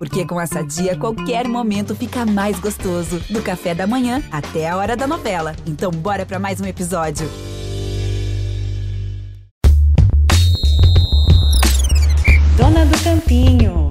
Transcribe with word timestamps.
Porque 0.00 0.26
com 0.26 0.40
essa 0.40 0.64
dia, 0.64 0.98
qualquer 0.98 1.46
momento 1.46 1.94
fica 1.94 2.24
mais 2.24 2.58
gostoso. 2.58 3.20
Do 3.28 3.42
café 3.42 3.74
da 3.74 3.86
manhã 3.86 4.22
até 4.32 4.66
a 4.66 4.74
hora 4.74 4.96
da 4.96 5.06
novela. 5.06 5.54
Então, 5.66 5.90
bora 5.90 6.24
para 6.24 6.38
mais 6.38 6.58
um 6.58 6.64
episódio. 6.64 7.28
Dona 12.56 12.86
do 12.86 13.04
Campinho. 13.04 13.90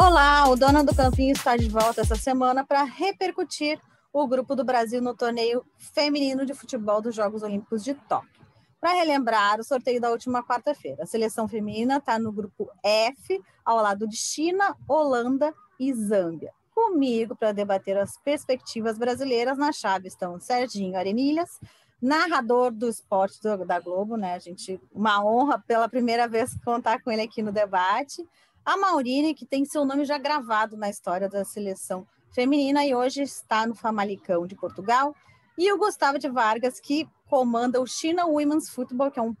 Olá, 0.00 0.48
o 0.48 0.56
Dona 0.56 0.82
do 0.82 0.96
Campinho 0.96 1.32
está 1.32 1.54
de 1.54 1.68
volta 1.68 2.00
essa 2.00 2.16
semana 2.16 2.64
para 2.64 2.82
repercutir 2.84 3.78
o 4.10 4.26
grupo 4.26 4.56
do 4.56 4.64
Brasil 4.64 5.02
no 5.02 5.14
torneio 5.14 5.66
feminino 5.76 6.46
de 6.46 6.54
futebol 6.54 7.02
dos 7.02 7.14
Jogos 7.14 7.42
Olímpicos 7.42 7.84
de 7.84 7.92
Tóquio. 7.92 8.41
Para 8.82 8.94
relembrar 8.94 9.60
o 9.60 9.62
sorteio 9.62 10.00
da 10.00 10.10
última 10.10 10.42
quarta-feira, 10.42 11.04
a 11.04 11.06
seleção 11.06 11.46
feminina 11.46 11.98
está 11.98 12.18
no 12.18 12.32
grupo 12.32 12.68
F, 12.82 13.40
ao 13.64 13.76
lado 13.76 14.08
de 14.08 14.16
China, 14.16 14.76
Holanda 14.88 15.54
e 15.78 15.94
Zâmbia. 15.94 16.52
Comigo 16.74 17.36
para 17.36 17.52
debater 17.52 17.96
as 17.96 18.18
perspectivas 18.18 18.98
brasileiras 18.98 19.56
na 19.56 19.70
chave 19.70 20.08
estão 20.08 20.40
Serginho 20.40 20.98
Arenilhas, 20.98 21.60
narrador 22.00 22.72
do 22.72 22.88
esporte 22.88 23.40
do, 23.40 23.64
da 23.64 23.78
Globo, 23.78 24.16
né? 24.16 24.34
A 24.34 24.40
gente, 24.40 24.80
uma 24.92 25.24
honra 25.24 25.62
pela 25.64 25.88
primeira 25.88 26.26
vez 26.26 26.52
contar 26.64 27.00
com 27.02 27.12
ele 27.12 27.22
aqui 27.22 27.40
no 27.40 27.52
debate. 27.52 28.28
A 28.64 28.76
Maurine, 28.76 29.32
que 29.32 29.46
tem 29.46 29.64
seu 29.64 29.84
nome 29.84 30.04
já 30.04 30.18
gravado 30.18 30.76
na 30.76 30.90
história 30.90 31.28
da 31.28 31.44
seleção 31.44 32.04
feminina 32.34 32.84
e 32.84 32.96
hoje 32.96 33.22
está 33.22 33.64
no 33.64 33.76
Famalicão 33.76 34.44
de 34.44 34.56
Portugal. 34.56 35.14
E 35.56 35.72
o 35.72 35.78
Gustavo 35.78 36.18
de 36.18 36.28
Vargas, 36.28 36.80
que 36.80 37.08
comanda 37.28 37.80
o 37.80 37.86
China 37.86 38.26
Women's 38.26 38.70
Football, 38.70 39.10
que 39.10 39.18
é 39.18 39.22
um 39.22 39.36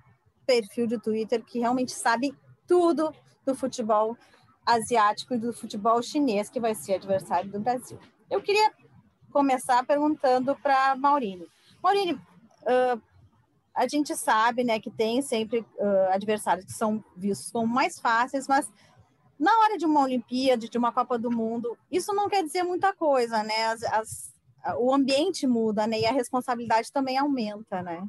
perfil 0.46 0.86
de 0.86 0.98
Twitter 0.98 1.42
que 1.44 1.58
realmente 1.58 1.92
sabe 1.92 2.34
tudo 2.66 3.14
do 3.44 3.54
futebol 3.54 4.16
asiático 4.64 5.34
e 5.34 5.38
do 5.38 5.52
futebol 5.52 6.02
chinês, 6.02 6.48
que 6.48 6.60
vai 6.60 6.74
ser 6.74 6.94
adversário 6.94 7.50
do 7.50 7.60
Brasil. 7.60 7.98
Eu 8.30 8.40
queria 8.40 8.72
começar 9.32 9.84
perguntando 9.84 10.54
para 10.56 10.94
Maurine. 10.96 11.46
Maurine, 11.82 12.12
uh, 12.12 13.00
a 13.74 13.88
gente 13.88 14.14
sabe 14.14 14.62
né, 14.62 14.78
que 14.78 14.90
tem 14.90 15.22
sempre 15.22 15.60
uh, 15.60 16.12
adversários 16.12 16.66
que 16.66 16.72
são 16.72 17.02
vistos 17.16 17.50
como 17.50 17.66
mais 17.66 17.98
fáceis, 17.98 18.46
mas 18.46 18.70
na 19.38 19.50
hora 19.60 19.76
de 19.76 19.84
uma 19.84 20.02
Olimpíada, 20.02 20.68
de 20.68 20.78
uma 20.78 20.92
Copa 20.92 21.18
do 21.18 21.30
Mundo, 21.30 21.76
isso 21.90 22.14
não 22.14 22.28
quer 22.28 22.44
dizer 22.44 22.62
muita 22.62 22.92
coisa, 22.92 23.42
né? 23.42 23.64
As, 23.66 23.82
as, 23.82 24.31
o 24.78 24.92
ambiente 24.92 25.46
muda, 25.46 25.86
né? 25.86 26.00
E 26.00 26.06
a 26.06 26.12
responsabilidade 26.12 26.92
também 26.92 27.18
aumenta, 27.18 27.82
né? 27.82 28.06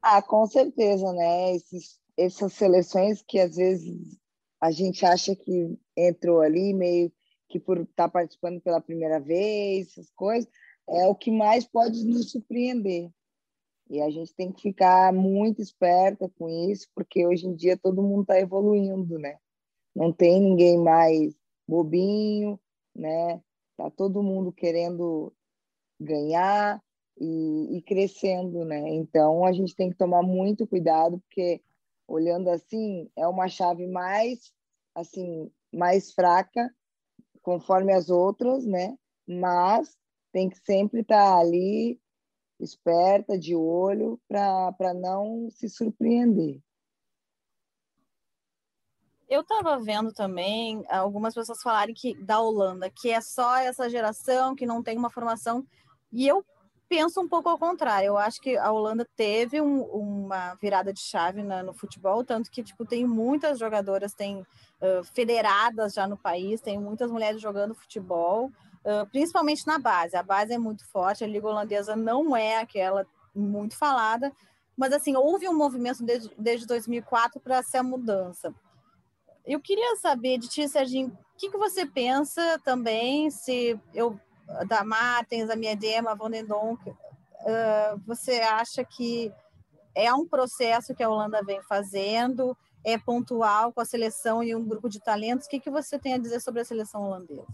Ah, 0.00 0.22
com 0.22 0.46
certeza, 0.46 1.12
né? 1.12 1.54
Esses, 1.54 2.00
essas 2.16 2.52
seleções 2.52 3.22
que 3.22 3.38
às 3.38 3.56
vezes 3.56 4.18
a 4.60 4.70
gente 4.70 5.04
acha 5.04 5.34
que 5.34 5.78
entrou 5.96 6.40
ali 6.40 6.72
meio 6.72 7.12
que 7.48 7.58
por 7.58 7.78
estar 7.78 8.04
tá 8.04 8.08
participando 8.08 8.60
pela 8.60 8.80
primeira 8.80 9.20
vez, 9.20 9.88
essas 9.88 10.10
coisas, 10.10 10.48
é 10.88 11.06
o 11.06 11.14
que 11.14 11.30
mais 11.30 11.64
pode 11.64 12.04
nos 12.04 12.30
surpreender. 12.30 13.10
E 13.90 14.00
a 14.00 14.10
gente 14.10 14.34
tem 14.34 14.50
que 14.50 14.62
ficar 14.62 15.12
muito 15.12 15.60
esperta 15.60 16.30
com 16.38 16.48
isso, 16.48 16.88
porque 16.94 17.26
hoje 17.26 17.46
em 17.46 17.54
dia 17.54 17.76
todo 17.76 18.02
mundo 18.02 18.22
está 18.22 18.38
evoluindo, 18.38 19.18
né? 19.18 19.36
não 19.94 20.12
tem 20.12 20.40
ninguém 20.40 20.78
mais 20.78 21.34
bobinho, 21.68 22.58
né? 22.94 23.40
Tá 23.82 23.90
todo 23.90 24.22
mundo 24.22 24.52
querendo 24.52 25.32
ganhar 26.00 26.80
e, 27.18 27.78
e, 27.78 27.82
crescendo, 27.82 28.64
né? 28.64 28.88
Então 28.90 29.44
a 29.44 29.50
gente 29.52 29.74
tem 29.74 29.90
que 29.90 29.96
tomar 29.96 30.22
muito 30.22 30.68
cuidado 30.68 31.18
porque 31.18 31.60
olhando 32.06 32.48
assim 32.48 33.10
é 33.16 33.26
uma 33.26 33.48
chave 33.48 33.88
mais 33.88 34.52
assim 34.94 35.50
mais 35.74 36.12
fraca 36.12 36.72
conforme 37.42 37.92
as 37.92 38.08
outras, 38.08 38.64
né? 38.64 38.96
Mas 39.26 39.96
tem 40.30 40.48
que 40.48 40.58
sempre 40.58 41.00
estar 41.00 41.32
tá 41.32 41.38
ali 41.38 42.00
esperta, 42.60 43.36
de 43.36 43.56
olho, 43.56 44.20
para 44.28 44.94
não 44.94 45.50
se 45.50 45.68
surpreender. 45.68 46.60
Eu 49.32 49.40
estava 49.40 49.78
vendo 49.78 50.12
também 50.12 50.84
algumas 50.90 51.32
pessoas 51.32 51.62
falarem 51.62 51.94
que 51.94 52.14
da 52.22 52.38
Holanda, 52.38 52.90
que 52.90 53.10
é 53.10 53.18
só 53.22 53.56
essa 53.56 53.88
geração 53.88 54.54
que 54.54 54.66
não 54.66 54.82
tem 54.82 54.98
uma 54.98 55.08
formação, 55.08 55.66
e 56.12 56.28
eu 56.28 56.44
penso 56.86 57.18
um 57.18 57.26
pouco 57.26 57.48
ao 57.48 57.58
contrário. 57.58 58.08
Eu 58.08 58.18
acho 58.18 58.38
que 58.42 58.58
a 58.58 58.70
Holanda 58.70 59.08
teve 59.16 59.58
um, 59.58 59.84
uma 59.84 60.54
virada 60.56 60.92
de 60.92 61.00
chave 61.00 61.42
na, 61.42 61.62
no 61.62 61.72
futebol, 61.72 62.22
tanto 62.22 62.50
que 62.50 62.62
tipo 62.62 62.84
tem 62.84 63.06
muitas 63.06 63.58
jogadoras, 63.58 64.12
tem 64.12 64.40
uh, 64.40 65.02
federadas 65.14 65.94
já 65.94 66.06
no 66.06 66.18
país, 66.18 66.60
tem 66.60 66.78
muitas 66.78 67.10
mulheres 67.10 67.40
jogando 67.40 67.74
futebol, 67.74 68.52
uh, 68.84 69.06
principalmente 69.10 69.66
na 69.66 69.78
base. 69.78 70.14
A 70.14 70.22
base 70.22 70.52
é 70.52 70.58
muito 70.58 70.86
forte, 70.90 71.24
a 71.24 71.26
liga 71.26 71.48
holandesa 71.48 71.96
não 71.96 72.36
é 72.36 72.58
aquela 72.58 73.06
muito 73.34 73.78
falada, 73.78 74.30
mas 74.76 74.92
assim 74.92 75.16
houve 75.16 75.48
um 75.48 75.56
movimento 75.56 76.04
desde, 76.04 76.30
desde 76.36 76.66
2004 76.66 77.40
para 77.40 77.62
ser 77.62 77.78
a 77.78 77.82
mudança. 77.82 78.54
Eu 79.46 79.60
queria 79.60 79.96
saber 79.96 80.38
de 80.38 80.48
ti, 80.48 80.68
Serginho, 80.68 81.08
o 81.08 81.36
que, 81.36 81.50
que 81.50 81.58
você 81.58 81.84
pensa 81.84 82.60
também, 82.64 83.30
se 83.30 83.78
eu, 83.92 84.18
da 84.68 84.84
Martens, 84.84 85.50
a 85.50 85.56
minha 85.56 85.76
Dema, 85.76 86.12
a 86.12 86.14
Vonendonk, 86.14 86.88
uh, 86.88 88.00
você 88.06 88.40
acha 88.40 88.84
que 88.84 89.32
é 89.94 90.12
um 90.14 90.26
processo 90.26 90.94
que 90.94 91.02
a 91.02 91.10
Holanda 91.10 91.42
vem 91.42 91.60
fazendo, 91.62 92.56
é 92.84 92.96
pontual 92.96 93.72
com 93.72 93.80
a 93.80 93.84
seleção 93.84 94.42
e 94.42 94.54
um 94.54 94.64
grupo 94.64 94.88
de 94.88 95.00
talentos? 95.00 95.46
O 95.46 95.50
que, 95.50 95.60
que 95.60 95.70
você 95.70 95.98
tem 95.98 96.14
a 96.14 96.18
dizer 96.18 96.40
sobre 96.40 96.60
a 96.60 96.64
seleção 96.64 97.02
holandesa? 97.02 97.46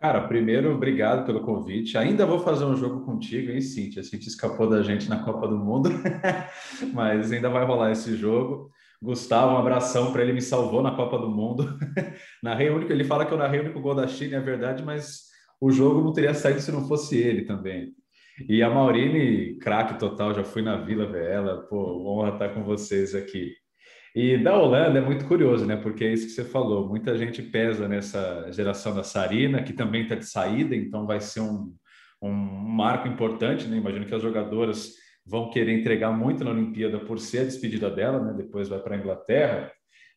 Cara, 0.00 0.26
primeiro, 0.26 0.74
obrigado 0.74 1.24
pelo 1.24 1.44
convite. 1.44 1.96
Ainda 1.96 2.26
vou 2.26 2.40
fazer 2.40 2.64
um 2.64 2.76
jogo 2.76 3.04
contigo, 3.04 3.52
hein, 3.52 3.60
Cintia? 3.60 4.00
A 4.00 4.04
Cintia 4.04 4.28
escapou 4.28 4.68
da 4.68 4.82
gente 4.82 5.08
na 5.08 5.22
Copa 5.22 5.46
do 5.46 5.56
Mundo, 5.56 5.90
mas 6.92 7.30
ainda 7.30 7.48
vai 7.48 7.64
rolar 7.64 7.92
esse 7.92 8.16
jogo. 8.16 8.70
Gustavo, 9.02 9.54
um 9.54 9.58
abração 9.58 10.12
para 10.12 10.22
ele, 10.22 10.32
me 10.32 10.40
salvou 10.40 10.80
na 10.80 10.92
Copa 10.92 11.18
do 11.18 11.28
Mundo. 11.28 11.76
narrei 12.40 12.70
o 12.70 12.76
único, 12.76 12.92
ele 12.92 13.02
fala 13.02 13.26
que 13.26 13.32
eu 13.32 13.38
narrei 13.38 13.58
o 13.58 13.64
único 13.64 13.80
gol 13.80 13.96
da 13.96 14.06
China, 14.06 14.36
é 14.36 14.40
verdade, 14.40 14.84
mas 14.84 15.22
o 15.60 15.72
jogo 15.72 16.00
não 16.00 16.12
teria 16.12 16.32
saído 16.32 16.60
se 16.60 16.70
não 16.70 16.86
fosse 16.86 17.18
ele 17.18 17.42
também. 17.42 17.92
E 18.48 18.62
a 18.62 18.70
Maurine, 18.70 19.58
craque 19.58 19.98
total, 19.98 20.32
já 20.32 20.44
fui 20.44 20.62
na 20.62 20.76
Vila 20.76 21.04
ver 21.06 21.28
ela, 21.28 21.62
pô, 21.62 22.08
honra 22.08 22.34
estar 22.34 22.50
com 22.50 22.62
vocês 22.62 23.12
aqui. 23.12 23.52
E 24.14 24.38
da 24.38 24.56
Holanda 24.56 24.98
é 24.98 25.02
muito 25.02 25.26
curioso, 25.26 25.66
né? 25.66 25.76
Porque 25.76 26.04
é 26.04 26.12
isso 26.12 26.26
que 26.26 26.32
você 26.32 26.44
falou, 26.44 26.88
muita 26.88 27.18
gente 27.18 27.42
pesa 27.42 27.88
nessa 27.88 28.52
geração 28.52 28.94
da 28.94 29.02
Sarina, 29.02 29.62
que 29.64 29.72
também 29.72 30.02
está 30.02 30.14
de 30.14 30.26
saída, 30.26 30.76
então 30.76 31.06
vai 31.06 31.20
ser 31.20 31.40
um, 31.40 31.74
um 32.22 32.30
marco 32.30 33.08
importante, 33.08 33.66
né? 33.66 33.78
Imagino 33.78 34.06
que 34.06 34.14
as 34.14 34.22
jogadoras 34.22 35.01
vão 35.24 35.50
querer 35.50 35.72
entregar 35.72 36.10
muito 36.10 36.44
na 36.44 36.50
Olimpíada 36.50 36.98
por 36.98 37.18
ser 37.18 37.40
a 37.40 37.44
despedida 37.44 37.90
dela, 37.90 38.20
né? 38.20 38.34
Depois 38.36 38.68
vai 38.68 38.80
para 38.80 38.96
a 38.96 38.98
Inglaterra. 38.98 39.72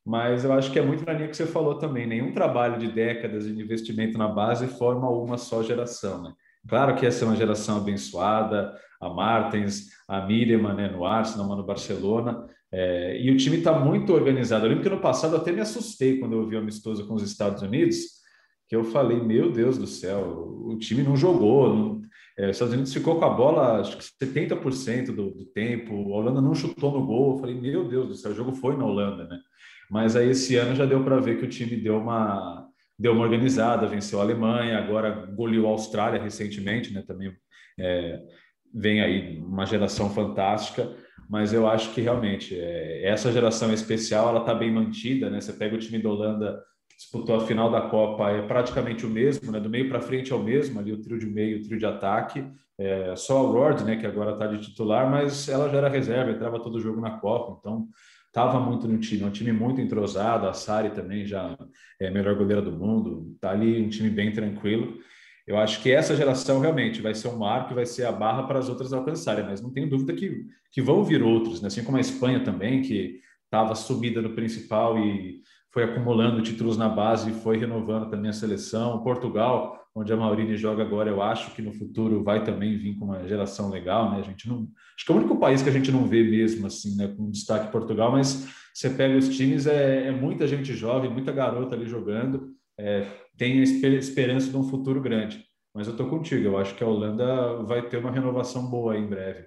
Mas 0.05 0.45
eu 0.45 0.53
acho 0.53 0.71
que 0.71 0.77
é 0.77 0.81
muito 0.81 1.03
na 1.05 1.13
linha 1.13 1.27
que 1.27 1.35
você 1.35 1.47
falou 1.47 1.79
também. 1.79 2.05
Nenhum 2.05 2.31
trabalho 2.31 2.77
de 2.77 2.91
décadas 2.91 3.45
de 3.45 3.61
investimento 3.61 4.17
na 4.17 4.27
base 4.27 4.67
forma 4.67 5.09
uma 5.09 5.37
só 5.37 5.63
geração, 5.63 6.21
né? 6.21 6.33
Claro 6.67 6.95
que 6.95 7.05
essa 7.05 7.23
é 7.23 7.27
uma 7.27 7.35
geração 7.35 7.77
abençoada, 7.77 8.75
a 8.99 9.09
Martens, 9.09 9.89
a 10.07 10.25
Miriam 10.25 10.73
né, 10.73 10.87
no 10.87 11.05
Arsenal, 11.05 11.55
no 11.55 11.63
Barcelona, 11.63 12.47
é, 12.71 13.21
e 13.21 13.31
o 13.31 13.37
time 13.37 13.57
está 13.57 13.79
muito 13.79 14.13
organizado. 14.13 14.65
Eu 14.65 14.69
lembro 14.69 14.83
que 14.83 14.89
no 14.89 14.99
passado 14.99 15.35
até 15.35 15.51
me 15.51 15.61
assustei 15.61 16.19
quando 16.19 16.33
eu 16.33 16.47
vi 16.47 16.55
o 16.55 16.59
amistoso 16.59 17.07
com 17.07 17.13
os 17.13 17.23
Estados 17.23 17.61
Unidos, 17.61 17.97
que 18.67 18.75
eu 18.75 18.83
falei, 18.83 19.21
meu 19.21 19.51
Deus 19.51 19.77
do 19.77 19.85
céu, 19.85 20.61
o 20.65 20.75
time 20.77 21.03
não 21.03 21.15
jogou, 21.15 21.75
não, 21.75 22.01
é, 22.37 22.49
os 22.49 22.55
Estados 22.55 22.73
Unidos 22.73 22.93
ficou 22.93 23.17
com 23.17 23.25
a 23.25 23.29
bola, 23.29 23.79
acho 23.79 23.97
que 23.97 24.25
70% 24.25 25.07
do, 25.07 25.31
do 25.31 25.45
tempo. 25.45 25.93
A 25.93 26.17
Holanda 26.17 26.41
não 26.41 26.53
chutou 26.53 26.91
no 26.91 27.05
gol. 27.05 27.33
Eu 27.33 27.39
falei, 27.39 27.55
meu 27.55 27.87
Deus 27.87 28.07
do 28.09 28.15
céu, 28.15 28.31
o 28.31 28.35
jogo 28.35 28.53
foi 28.53 28.75
na 28.75 28.85
Holanda, 28.85 29.25
né? 29.25 29.39
Mas 29.89 30.15
aí 30.15 30.29
esse 30.29 30.55
ano 30.57 30.75
já 30.75 30.85
deu 30.85 31.03
para 31.03 31.19
ver 31.19 31.37
que 31.37 31.45
o 31.45 31.49
time 31.49 31.77
deu 31.77 31.97
uma 31.97 32.67
deu 32.97 33.11
uma 33.11 33.23
organizada, 33.23 33.87
venceu 33.87 34.19
a 34.19 34.23
Alemanha, 34.23 34.77
agora 34.77 35.11
goleou 35.35 35.67
a 35.67 35.71
Austrália 35.71 36.21
recentemente, 36.21 36.93
né? 36.93 37.03
Também 37.05 37.33
é, 37.77 38.21
vem 38.73 39.01
aí 39.01 39.39
uma 39.39 39.65
geração 39.65 40.09
fantástica. 40.09 40.93
Mas 41.29 41.53
eu 41.53 41.67
acho 41.67 41.93
que 41.93 42.01
realmente 42.01 42.57
é, 42.57 43.05
essa 43.05 43.31
geração 43.31 43.73
especial, 43.73 44.29
ela 44.29 44.41
está 44.41 44.53
bem 44.53 44.71
mantida, 44.71 45.29
né? 45.29 45.41
Você 45.41 45.53
pega 45.53 45.75
o 45.75 45.79
time 45.79 46.01
da 46.01 46.09
Holanda 46.09 46.61
disputou 46.97 47.35
a 47.35 47.45
final 47.45 47.69
da 47.69 47.81
Copa 47.81 48.29
é 48.29 48.41
praticamente 48.41 49.05
o 49.05 49.09
mesmo, 49.09 49.51
né? 49.51 49.59
Do 49.59 49.69
meio 49.69 49.89
para 49.89 50.01
frente 50.01 50.31
é 50.31 50.35
o 50.35 50.41
mesmo, 50.41 50.79
ali 50.79 50.93
o 50.93 51.01
trio 51.01 51.19
de 51.19 51.25
meio, 51.25 51.59
o 51.59 51.63
trio 51.63 51.77
de 51.77 51.85
ataque. 51.85 52.45
É, 52.77 53.15
só 53.15 53.45
a 53.45 53.49
Rod, 53.49 53.81
né, 53.81 53.95
que 53.95 54.05
agora 54.05 54.33
está 54.33 54.47
de 54.47 54.59
titular, 54.59 55.09
mas 55.09 55.47
ela 55.47 55.69
já 55.69 55.77
era 55.77 55.89
reserva, 55.89 56.31
entrava 56.31 56.61
todo 56.61 56.79
jogo 56.79 56.99
na 56.99 57.11
Copa, 57.19 57.57
então 57.59 57.87
estava 58.27 58.59
muito 58.59 58.85
no 58.85 58.97
time, 58.97 59.23
é 59.23 59.25
um 59.25 59.31
time 59.31 59.51
muito 59.51 59.79
entrosado. 59.79 60.47
A 60.47 60.53
Sari 60.53 60.89
também 60.89 61.25
já 61.25 61.57
é 61.99 62.07
a 62.07 62.11
melhor 62.11 62.35
goleira 62.35 62.61
do 62.61 62.71
mundo, 62.71 63.35
tá 63.39 63.51
ali 63.51 63.81
um 63.81 63.89
time 63.89 64.09
bem 64.09 64.31
tranquilo. 64.31 64.97
eu 65.47 65.57
acho 65.57 65.81
que 65.81 65.91
essa 65.91 66.15
geração 66.15 66.59
realmente 66.59 67.01
vai 67.01 67.13
ser 67.13 67.27
um 67.27 67.37
marco 67.37 67.71
e 67.71 67.75
vai 67.75 67.85
ser 67.85 68.05
a 68.05 68.11
barra 68.11 68.43
para 68.43 68.59
as 68.59 68.67
outras 68.67 68.91
alcançarem, 68.91 69.45
mas 69.45 69.61
não 69.61 69.71
tenho 69.71 69.89
dúvida 69.89 70.13
que, 70.13 70.45
que 70.71 70.81
vão 70.81 71.03
vir 71.03 71.21
outros, 71.21 71.61
né? 71.61 71.67
assim 71.67 71.83
como 71.83 71.97
a 71.97 72.01
Espanha 72.01 72.43
também, 72.43 72.81
que 72.81 73.21
estava 73.45 73.75
sumida 73.75 74.21
no 74.21 74.33
principal 74.33 74.97
e 74.97 75.41
foi 75.75 75.83
acumulando 75.83 76.41
títulos 76.41 76.77
na 76.77 76.87
base 76.87 77.31
e 77.31 77.33
foi 77.33 77.57
renovando 77.57 78.09
também 78.09 78.29
a 78.29 78.33
seleção. 78.33 79.03
Portugal, 79.03 79.85
onde 79.93 80.13
a 80.13 80.15
Maurini 80.15 80.55
joga 80.55 80.81
agora, 80.81 81.09
eu 81.09 81.21
acho 81.21 81.53
que 81.53 81.61
no 81.61 81.73
futuro 81.73 82.23
vai 82.23 82.45
também 82.45 82.77
vir 82.77 82.97
com 82.97 83.03
uma 83.03 83.27
geração 83.27 83.69
legal, 83.69 84.09
né? 84.09 84.19
A 84.19 84.21
gente 84.21 84.47
não, 84.47 84.69
acho 84.95 85.05
que 85.05 85.11
é 85.11 85.13
o 85.13 85.17
único 85.17 85.37
país 85.37 85.61
que 85.61 85.67
a 85.67 85.73
gente 85.73 85.91
não 85.91 86.07
vê 86.07 86.23
mesmo 86.23 86.65
assim, 86.65 86.95
né? 86.95 87.09
Com 87.09 87.29
destaque 87.29 87.73
Portugal, 87.73 88.09
mas 88.09 88.47
você 88.73 88.89
pega 88.89 89.17
os 89.17 89.27
times, 89.35 89.67
é, 89.67 90.07
é 90.07 90.11
muita 90.11 90.47
gente 90.47 90.73
jovem, 90.73 91.11
muita 91.11 91.33
garota 91.33 91.75
ali 91.75 91.85
jogando 91.85 92.55
é, 92.77 93.05
tem 93.37 93.59
a 93.59 93.63
esperança 93.63 94.49
de 94.49 94.55
um 94.55 94.63
futuro 94.63 95.01
grande. 95.01 95.45
Mas 95.73 95.87
eu 95.87 95.91
estou 95.91 96.09
contigo, 96.09 96.45
eu 96.45 96.57
acho 96.57 96.73
que 96.75 96.85
a 96.85 96.87
Holanda 96.87 97.63
vai 97.63 97.81
ter 97.81 97.97
uma 97.97 98.11
renovação 98.11 98.65
boa 98.65 98.97
em 98.97 99.05
breve. 99.05 99.45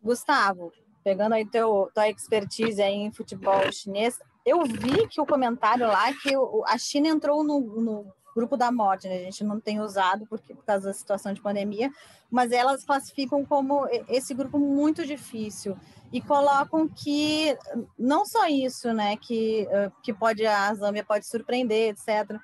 Gustavo, 0.00 0.72
pegando 1.02 1.32
aí 1.32 1.44
teu, 1.44 1.90
tua 1.92 2.08
expertise 2.08 2.80
aí 2.80 2.94
em 2.94 3.10
futebol 3.10 3.60
chinês, 3.72 4.20
eu 4.44 4.64
vi 4.64 5.08
que 5.08 5.20
o 5.20 5.26
comentário 5.26 5.86
lá 5.86 6.12
que 6.12 6.30
a 6.66 6.78
China 6.78 7.08
entrou 7.08 7.42
no, 7.42 7.60
no 7.60 8.12
grupo 8.34 8.56
da 8.56 8.70
morte, 8.70 9.08
né? 9.08 9.16
A 9.16 9.22
gente 9.24 9.44
não 9.44 9.60
tem 9.60 9.80
usado 9.80 10.26
porque, 10.26 10.54
por 10.54 10.64
causa 10.64 10.88
da 10.88 10.92
situação 10.92 11.32
de 11.32 11.40
pandemia, 11.40 11.90
mas 12.30 12.50
elas 12.50 12.84
classificam 12.84 13.44
como 13.44 13.86
esse 14.08 14.34
grupo 14.34 14.58
muito 14.58 15.06
difícil 15.06 15.76
e 16.12 16.20
colocam 16.20 16.88
que 16.88 17.56
não 17.98 18.26
só 18.26 18.46
isso, 18.46 18.92
né, 18.92 19.16
que, 19.16 19.66
que 20.02 20.12
pode 20.12 20.46
a 20.46 20.72
Zâmbia 20.74 21.04
pode 21.04 21.26
surpreender, 21.26 21.90
etc. 21.90 22.38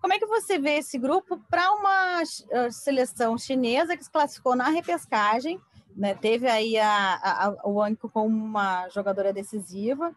Como 0.00 0.12
é 0.12 0.18
que 0.18 0.26
você 0.26 0.58
vê 0.58 0.76
esse 0.78 0.98
grupo 0.98 1.38
para 1.50 1.72
uma 1.72 2.22
seleção 2.70 3.36
chinesa 3.36 3.96
que 3.96 4.04
se 4.04 4.10
classificou 4.10 4.54
na 4.54 4.68
repescagem, 4.68 5.60
né, 5.94 6.14
teve 6.14 6.48
aí 6.48 6.78
a, 6.78 7.14
a, 7.14 7.68
o 7.68 7.82
Anko 7.82 8.08
como 8.08 8.28
uma 8.28 8.88
jogadora 8.88 9.32
decisiva, 9.32 10.14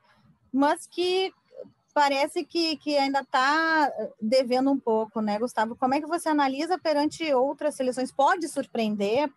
mas 0.54 0.86
que 0.86 1.34
parece 1.94 2.44
que, 2.44 2.78
que 2.78 2.98
ainda 2.98 3.22
está 3.22 3.92
devendo 4.22 4.72
um 4.72 4.80
pouco, 4.80 5.22
né, 5.22 5.40
Gustavo? 5.40 5.76
Como 5.76 5.94
é 5.94 6.02
que 6.02 6.08
você 6.08 6.30
analisa 6.30 6.78
perante 6.78 7.34
outras 7.34 7.76
seleções? 7.76 8.12
Pode 8.12 8.48
surpreender? 8.48 9.30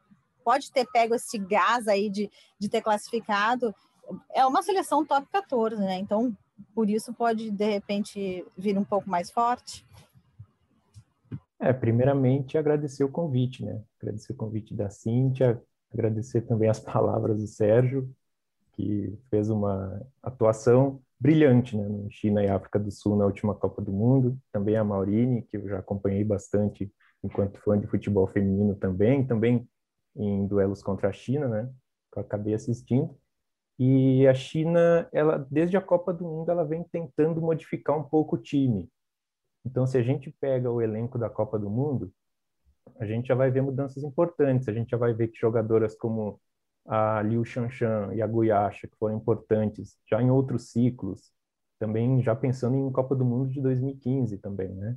pode 0.46 0.70
ter 0.70 0.86
pego 0.86 1.16
esse 1.16 1.36
gás 1.38 1.88
aí 1.88 2.08
de, 2.08 2.30
de 2.56 2.68
ter 2.68 2.80
classificado. 2.80 3.74
É 4.32 4.46
uma 4.46 4.62
seleção 4.62 5.04
top 5.04 5.26
14, 5.32 5.76
né? 5.76 5.98
Então, 5.98 6.32
por 6.72 6.88
isso 6.88 7.12
pode, 7.12 7.50
de 7.50 7.64
repente, 7.68 8.46
vir 8.56 8.78
um 8.78 8.84
pouco 8.84 9.10
mais 9.10 9.28
forte. 9.28 9.84
É, 11.58 11.72
primeiramente, 11.72 12.56
agradecer 12.56 13.02
o 13.02 13.08
convite, 13.08 13.64
né? 13.64 13.82
Agradecer 14.00 14.32
o 14.34 14.36
convite 14.36 14.72
da 14.72 14.88
Cíntia, 14.88 15.60
agradecer 15.92 16.42
também 16.42 16.68
as 16.68 16.78
palavras 16.78 17.38
do 17.38 17.46
Sérgio, 17.48 18.08
que 18.74 19.18
fez 19.28 19.50
uma 19.50 20.00
atuação 20.22 21.02
brilhante 21.18 21.76
né, 21.76 22.06
China 22.10 22.44
e 22.44 22.48
África 22.48 22.78
do 22.78 22.90
Sul 22.90 23.16
na 23.16 23.24
última 23.24 23.54
Copa 23.54 23.82
do 23.82 23.92
Mundo. 23.92 24.38
Também 24.52 24.76
a 24.76 24.84
Maurine, 24.84 25.42
que 25.42 25.56
eu 25.56 25.68
já 25.68 25.78
acompanhei 25.78 26.24
bastante 26.24 26.92
enquanto 27.22 27.60
fã 27.60 27.78
de 27.78 27.86
futebol 27.86 28.26
feminino 28.26 28.74
também. 28.74 29.26
Também 29.26 29.68
em 30.14 30.46
duelos 30.46 30.82
contra 30.82 31.08
a 31.08 31.12
China, 31.12 31.48
né? 31.48 31.70
Que 32.12 32.18
eu 32.18 32.22
acabei 32.22 32.54
assistindo. 32.54 33.16
E 33.78 34.26
a 34.26 34.34
China, 34.34 35.08
ela 35.12 35.46
desde 35.50 35.76
a 35.76 35.80
Copa 35.82 36.12
do 36.12 36.24
Mundo, 36.24 36.50
ela 36.50 36.64
vem 36.64 36.82
tentando 36.84 37.40
modificar 37.40 37.98
um 37.98 38.04
pouco 38.04 38.36
o 38.36 38.42
time. 38.42 38.88
Então, 39.64 39.86
se 39.86 39.98
a 39.98 40.02
gente 40.02 40.30
pega 40.40 40.70
o 40.70 40.80
elenco 40.80 41.18
da 41.18 41.28
Copa 41.28 41.58
do 41.58 41.68
Mundo, 41.68 42.12
a 42.98 43.06
gente 43.06 43.28
já 43.28 43.34
vai 43.34 43.50
ver 43.50 43.62
mudanças 43.62 44.02
importantes. 44.04 44.68
A 44.68 44.72
gente 44.72 44.90
já 44.90 44.96
vai 44.96 45.12
ver 45.12 45.28
que 45.28 45.38
jogadoras 45.38 45.94
como 45.96 46.40
a 46.86 47.22
Liu 47.22 47.44
Shanshan 47.44 48.14
e 48.14 48.22
a 48.22 48.26
Guyasha, 48.26 48.86
que 48.88 48.96
foram 48.96 49.16
importantes 49.16 49.98
já 50.08 50.22
em 50.22 50.30
outros 50.30 50.70
ciclos, 50.70 51.32
também 51.78 52.22
já 52.22 52.34
pensando 52.34 52.76
em 52.76 52.90
Copa 52.92 53.14
do 53.14 53.24
Mundo 53.24 53.50
de 53.50 53.60
2015 53.60 54.38
também, 54.38 54.74
né? 54.74 54.96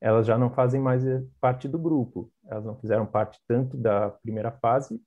elas 0.00 0.26
já 0.26 0.38
não 0.38 0.50
fazem 0.50 0.80
mais 0.80 1.06
eh, 1.06 1.22
parte 1.40 1.68
do 1.68 1.78
grupo. 1.78 2.32
Elas 2.46 2.64
não 2.64 2.76
fizeram 2.76 3.06
parte 3.06 3.38
tanto 3.46 3.76
da 3.76 4.10
primeira 4.10 4.50
fase 4.50 5.00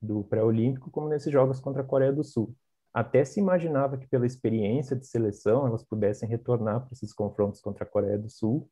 do 0.00 0.24
pré-olímpico 0.24 0.90
como 0.90 1.08
nesses 1.08 1.32
jogos 1.32 1.58
contra 1.58 1.82
a 1.82 1.84
Coreia 1.84 2.12
do 2.12 2.22
Sul. 2.22 2.54
Até 2.92 3.24
se 3.24 3.40
imaginava 3.40 3.96
que 3.96 4.06
pela 4.06 4.26
experiência 4.26 4.96
de 4.96 5.06
seleção 5.06 5.66
elas 5.66 5.82
pudessem 5.82 6.28
retornar 6.28 6.80
para 6.80 6.92
esses 6.92 7.12
confrontos 7.12 7.60
contra 7.60 7.84
a 7.84 7.86
Coreia 7.88 8.18
do 8.18 8.28
Sul, 8.28 8.68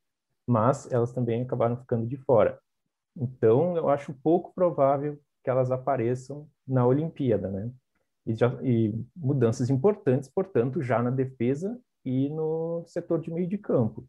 mas 0.46 0.90
elas 0.92 1.12
também 1.12 1.42
acabaram 1.42 1.76
ficando 1.78 2.06
de 2.06 2.16
fora. 2.16 2.58
Então, 3.16 3.76
eu 3.76 3.88
acho 3.88 4.12
pouco 4.22 4.52
provável 4.54 5.18
que 5.44 5.50
elas 5.50 5.70
apareçam 5.70 6.48
na 6.66 6.86
Olimpíada, 6.86 7.50
né? 7.50 7.70
E, 8.26 8.34
já, 8.34 8.48
e 8.62 8.94
mudanças 9.14 9.68
importantes, 9.68 10.30
portanto, 10.30 10.82
já 10.82 11.02
na 11.02 11.10
defesa 11.10 11.78
e 12.04 12.30
no 12.30 12.82
setor 12.86 13.20
de 13.20 13.30
meio 13.30 13.46
de 13.46 13.58
campo. 13.58 14.08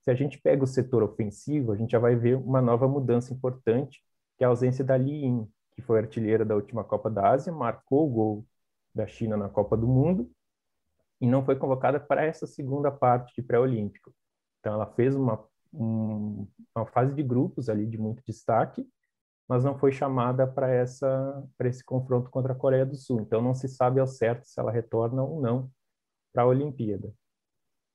Se 0.00 0.10
a 0.10 0.14
gente 0.14 0.38
pega 0.38 0.64
o 0.64 0.66
setor 0.66 1.04
ofensivo, 1.04 1.72
a 1.72 1.76
gente 1.76 1.92
já 1.92 1.98
vai 2.00 2.16
ver 2.16 2.36
uma 2.36 2.60
nova 2.60 2.88
mudança 2.88 3.32
importante, 3.32 4.02
que 4.36 4.44
é 4.44 4.46
a 4.46 4.50
ausência 4.50 4.84
da 4.84 4.96
Li 4.96 5.24
Yin, 5.24 5.48
que 5.74 5.82
foi 5.82 6.00
artilheira 6.00 6.44
da 6.44 6.56
última 6.56 6.82
Copa 6.82 7.08
da 7.08 7.30
Ásia, 7.30 7.52
marcou 7.52 8.06
o 8.06 8.10
gol 8.10 8.46
da 8.94 9.06
China 9.06 9.36
na 9.36 9.48
Copa 9.48 9.76
do 9.76 9.86
Mundo 9.86 10.30
e 11.20 11.26
não 11.26 11.44
foi 11.44 11.56
convocada 11.56 12.00
para 12.00 12.24
essa 12.24 12.46
segunda 12.46 12.90
parte 12.90 13.34
de 13.34 13.42
pré-olímpico. 13.42 14.12
Então 14.60 14.74
ela 14.74 14.86
fez 14.86 15.14
uma, 15.14 15.44
um, 15.72 16.46
uma 16.74 16.86
fase 16.86 17.14
de 17.14 17.22
grupos 17.22 17.68
ali 17.68 17.86
de 17.86 17.98
muito 17.98 18.22
destaque, 18.24 18.86
mas 19.48 19.64
não 19.64 19.78
foi 19.78 19.92
chamada 19.92 20.46
para 20.46 20.70
essa 20.70 21.44
para 21.56 21.68
esse 21.68 21.84
confronto 21.84 22.30
contra 22.30 22.52
a 22.52 22.56
Coreia 22.56 22.86
do 22.86 22.96
Sul. 22.96 23.20
Então 23.20 23.42
não 23.42 23.54
se 23.54 23.68
sabe 23.68 24.00
ao 24.00 24.06
certo 24.06 24.46
se 24.46 24.58
ela 24.60 24.72
retorna 24.72 25.22
ou 25.22 25.40
não 25.40 25.70
para 26.32 26.42
a 26.44 26.46
Olimpíada. 26.46 27.12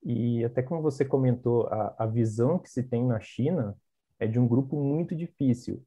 E 0.03 0.43
até 0.45 0.63
como 0.63 0.81
você 0.81 1.05
comentou, 1.05 1.67
a, 1.67 1.95
a 1.99 2.05
visão 2.07 2.59
que 2.59 2.69
se 2.69 2.83
tem 2.83 3.05
na 3.05 3.19
China 3.19 3.77
é 4.19 4.27
de 4.27 4.39
um 4.39 4.47
grupo 4.47 4.75
muito 4.81 5.15
difícil, 5.15 5.83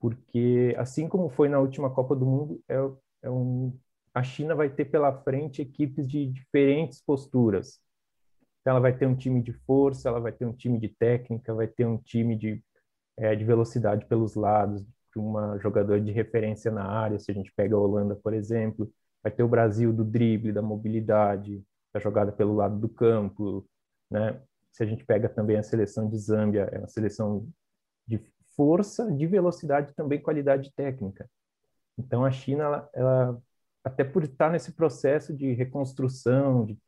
porque 0.00 0.74
assim 0.78 1.08
como 1.08 1.28
foi 1.30 1.48
na 1.48 1.60
última 1.60 1.90
Copa 1.90 2.16
do 2.16 2.26
Mundo, 2.26 2.62
é, 2.68 2.76
é 3.22 3.30
um, 3.30 3.78
a 4.14 4.22
China 4.22 4.54
vai 4.54 4.70
ter 4.70 4.86
pela 4.86 5.12
frente 5.22 5.62
equipes 5.62 6.06
de 6.08 6.26
diferentes 6.26 7.00
posturas. 7.02 7.80
Então, 8.60 8.72
ela 8.72 8.80
vai 8.80 8.96
ter 8.96 9.06
um 9.06 9.16
time 9.16 9.42
de 9.42 9.52
força, 9.52 10.08
ela 10.08 10.20
vai 10.20 10.32
ter 10.32 10.44
um 10.46 10.52
time 10.52 10.78
de 10.78 10.88
técnica, 10.88 11.54
vai 11.54 11.66
ter 11.66 11.86
um 11.86 11.96
time 11.98 12.36
de, 12.36 12.62
é, 13.16 13.34
de 13.34 13.44
velocidade 13.44 14.06
pelos 14.06 14.34
lados, 14.34 14.84
uma 15.18 15.58
jogadora 15.58 16.00
de 16.00 16.12
referência 16.12 16.70
na 16.70 16.84
área, 16.84 17.18
se 17.18 17.30
a 17.30 17.34
gente 17.34 17.52
pega 17.52 17.74
a 17.74 17.78
Holanda, 17.78 18.14
por 18.16 18.32
exemplo, 18.32 18.90
vai 19.22 19.32
ter 19.32 19.42
o 19.42 19.48
Brasil 19.48 19.92
do 19.92 20.04
drible, 20.04 20.52
da 20.52 20.62
mobilidade, 20.62 21.62
a 21.92 21.98
jogada 21.98 22.32
pelo 22.32 22.54
lado 22.54 22.78
do 22.78 22.88
campo, 22.88 23.66
né? 24.10 24.40
Se 24.72 24.82
a 24.82 24.86
gente 24.86 25.04
pega 25.04 25.28
também 25.28 25.56
a 25.56 25.62
seleção 25.62 26.08
de 26.08 26.16
Zâmbia, 26.16 26.68
é 26.72 26.78
uma 26.78 26.88
seleção 26.88 27.48
de 28.06 28.20
força, 28.56 29.10
de 29.12 29.26
velocidade 29.26 29.94
também 29.94 30.20
qualidade 30.20 30.72
técnica. 30.74 31.28
Então 31.98 32.24
a 32.24 32.30
China, 32.30 32.64
ela, 32.64 32.90
ela 32.94 33.42
até 33.84 34.04
por 34.04 34.24
estar 34.24 34.50
nesse 34.50 34.72
processo 34.72 35.34
de 35.34 35.52
reconstrução, 35.52 36.64
de 36.64 36.78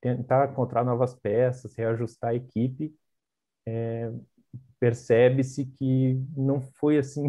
tentar 0.00 0.50
encontrar 0.50 0.84
novas 0.84 1.14
peças, 1.14 1.74
reajustar 1.74 2.30
a 2.30 2.34
equipe, 2.34 2.94
é, 3.66 4.10
percebe-se 4.78 5.66
que 5.66 6.14
não 6.36 6.60
foi 6.60 6.98
assim 6.98 7.28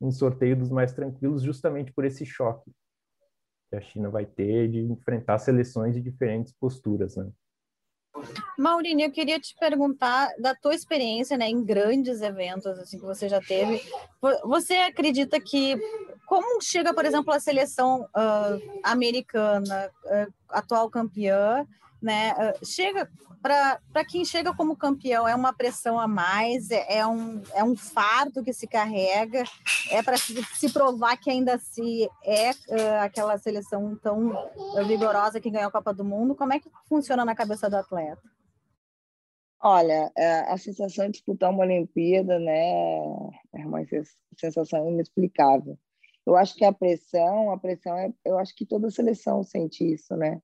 um 0.00 0.10
sorteio 0.10 0.56
dos 0.56 0.70
mais 0.70 0.92
tranquilos, 0.92 1.42
justamente 1.42 1.92
por 1.92 2.04
esse 2.04 2.24
choque 2.24 2.70
que 3.70 3.76
a 3.76 3.80
China 3.80 4.08
vai 4.08 4.24
ter 4.24 4.68
de 4.68 4.80
enfrentar 4.80 5.38
seleções 5.38 5.94
de 5.94 6.00
diferentes 6.00 6.52
posturas, 6.52 7.16
né? 7.16 7.30
Maurício, 8.58 9.00
eu 9.00 9.12
queria 9.12 9.38
te 9.38 9.54
perguntar 9.60 10.34
da 10.38 10.54
tua 10.54 10.74
experiência 10.74 11.36
né, 11.36 11.48
em 11.48 11.64
grandes 11.64 12.20
eventos 12.20 12.66
assim 12.66 12.98
que 12.98 13.04
você 13.04 13.28
já 13.28 13.40
teve. 13.40 13.80
Você 14.44 14.74
acredita 14.74 15.40
que 15.40 15.76
como 16.26 16.60
chega, 16.60 16.92
por 16.92 17.04
exemplo, 17.04 17.32
a 17.32 17.38
seleção 17.38 18.02
uh, 18.02 18.80
americana, 18.82 19.90
uh, 20.04 20.34
atual 20.48 20.90
campeã, 20.90 21.64
né? 22.00 22.32
Uh, 22.32 22.66
chega 22.66 23.08
para 23.40 24.04
quem 24.04 24.24
chega 24.24 24.54
como 24.54 24.76
campeão 24.76 25.26
é 25.26 25.34
uma 25.34 25.52
pressão 25.52 25.98
a 25.98 26.08
mais, 26.08 26.70
é, 26.70 26.98
é, 26.98 27.06
um, 27.06 27.40
é 27.54 27.62
um 27.62 27.76
fardo 27.76 28.42
que 28.42 28.52
se 28.52 28.66
carrega, 28.66 29.44
é 29.90 30.02
para 30.02 30.16
se, 30.16 30.72
provar 30.72 31.16
que 31.16 31.30
ainda 31.30 31.56
se 31.58 32.08
é 32.24 32.50
uh, 32.50 33.02
aquela 33.02 33.38
seleção 33.38 33.96
tão 33.96 34.32
vigorosa 34.86 35.40
que 35.40 35.50
ganhou 35.50 35.68
a 35.68 35.72
Copa 35.72 35.94
do 35.94 36.04
Mundo. 36.04 36.34
Como 36.34 36.52
é 36.52 36.58
que 36.58 36.70
funciona 36.88 37.24
na 37.24 37.34
cabeça 37.34 37.70
do 37.70 37.76
atleta? 37.76 38.22
Olha, 39.60 40.10
é, 40.16 40.52
a 40.52 40.56
sensação 40.56 41.06
de 41.06 41.12
disputar 41.12 41.50
uma 41.50 41.64
Olimpíada, 41.64 42.38
né, 42.38 42.70
é 43.54 43.66
uma 43.66 43.80
sensação 44.36 44.88
inexplicável. 44.88 45.76
Eu 46.24 46.36
acho 46.36 46.54
que 46.54 46.64
a 46.64 46.72
pressão, 46.72 47.50
a 47.50 47.58
pressão 47.58 47.96
é, 47.96 48.12
eu 48.24 48.38
acho 48.38 48.54
que 48.54 48.64
toda 48.64 48.90
seleção 48.90 49.42
sente 49.42 49.84
isso, 49.84 50.14
né? 50.14 50.40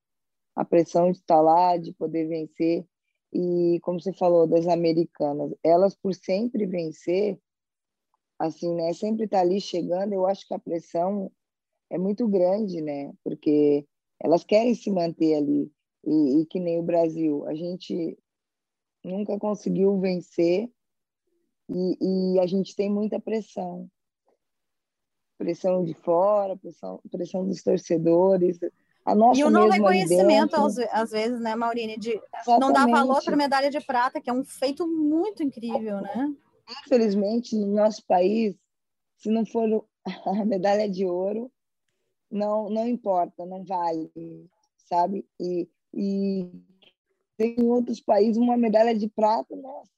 A 0.55 0.65
pressão 0.65 1.11
de 1.11 1.19
estar 1.19 1.41
lá, 1.41 1.77
de 1.77 1.93
poder 1.93 2.27
vencer. 2.29 2.87
E, 3.33 3.81
como 3.83 4.01
você 4.01 4.13
falou, 4.13 4.47
das 4.47 4.67
americanas, 4.67 5.53
elas, 5.63 5.95
por 5.95 6.15
sempre 6.15 6.67
vencer, 6.67 7.39
assim, 8.39 8.75
né, 8.75 8.93
sempre 8.93 9.25
está 9.25 9.41
ali 9.41 9.61
chegando, 9.61 10.13
eu 10.13 10.27
acho 10.27 10.47
que 10.47 10.55
a 10.55 10.59
pressão 10.59 11.31
é 11.91 11.99
muito 11.99 12.29
grande, 12.29 12.81
né? 12.81 13.13
Porque 13.23 13.87
elas 14.21 14.45
querem 14.45 14.75
se 14.75 14.91
manter 14.91 15.37
ali. 15.37 15.71
E, 16.05 16.41
e 16.41 16.47
que 16.47 16.61
nem 16.61 16.79
o 16.79 16.83
Brasil, 16.83 17.47
a 17.47 17.55
gente 17.55 18.19
nunca 19.03 19.39
conseguiu 19.39 19.99
vencer 19.99 20.71
e, 21.69 22.35
e, 22.35 22.39
a 22.41 22.47
gente 22.47 22.77
tem 22.77 22.91
muita 22.91 23.19
pressão. 23.19 23.91
Pressão 25.39 25.85
de 25.85 25.95
fora, 25.95 26.57
pressão, 26.57 27.01
pressão 27.11 27.47
dos 27.47 27.63
torcedores. 27.63 28.59
A 29.05 29.15
nossa 29.15 29.39
e 29.39 29.45
o 29.45 29.51
não 29.51 29.69
reconhecimento, 29.69 30.57
às, 30.57 30.79
às, 30.79 31.11
vezes, 31.11 31.39
né, 31.39 31.55
Maurine, 31.55 31.99
de 31.99 32.11
Exatamente. 32.11 32.61
não 32.61 32.73
dar 32.73 32.87
valor 32.89 33.23
para 33.23 33.35
a 33.35 33.37
medalha 33.37 33.71
de 33.71 33.81
prata, 33.81 34.21
que 34.21 34.31
é 34.31 34.33
um 34.33 34.43
feito 34.43 34.87
muito 34.87 35.43
incrível, 35.43 36.01
né? 36.01 36.35
Infelizmente, 36.87 37.55
no 37.55 37.67
nosso 37.67 38.05
país, 38.07 38.57
se 39.19 39.29
não 39.29 39.45
for 39.45 39.85
a 40.27 40.45
medalha 40.45 40.89
de 40.89 41.05
ouro, 41.05 41.53
não 42.31 42.71
não 42.71 42.89
importa, 42.89 43.45
não 43.45 43.63
vale, 43.63 44.11
sabe? 44.89 45.27
E, 45.39 45.69
e 45.93 46.51
tem 47.37 47.57
em 47.59 47.69
outros 47.69 48.01
países 48.01 48.39
uma 48.39 48.57
medalha 48.57 48.95
de 48.95 49.09
prata, 49.09 49.55
nossa, 49.55 49.91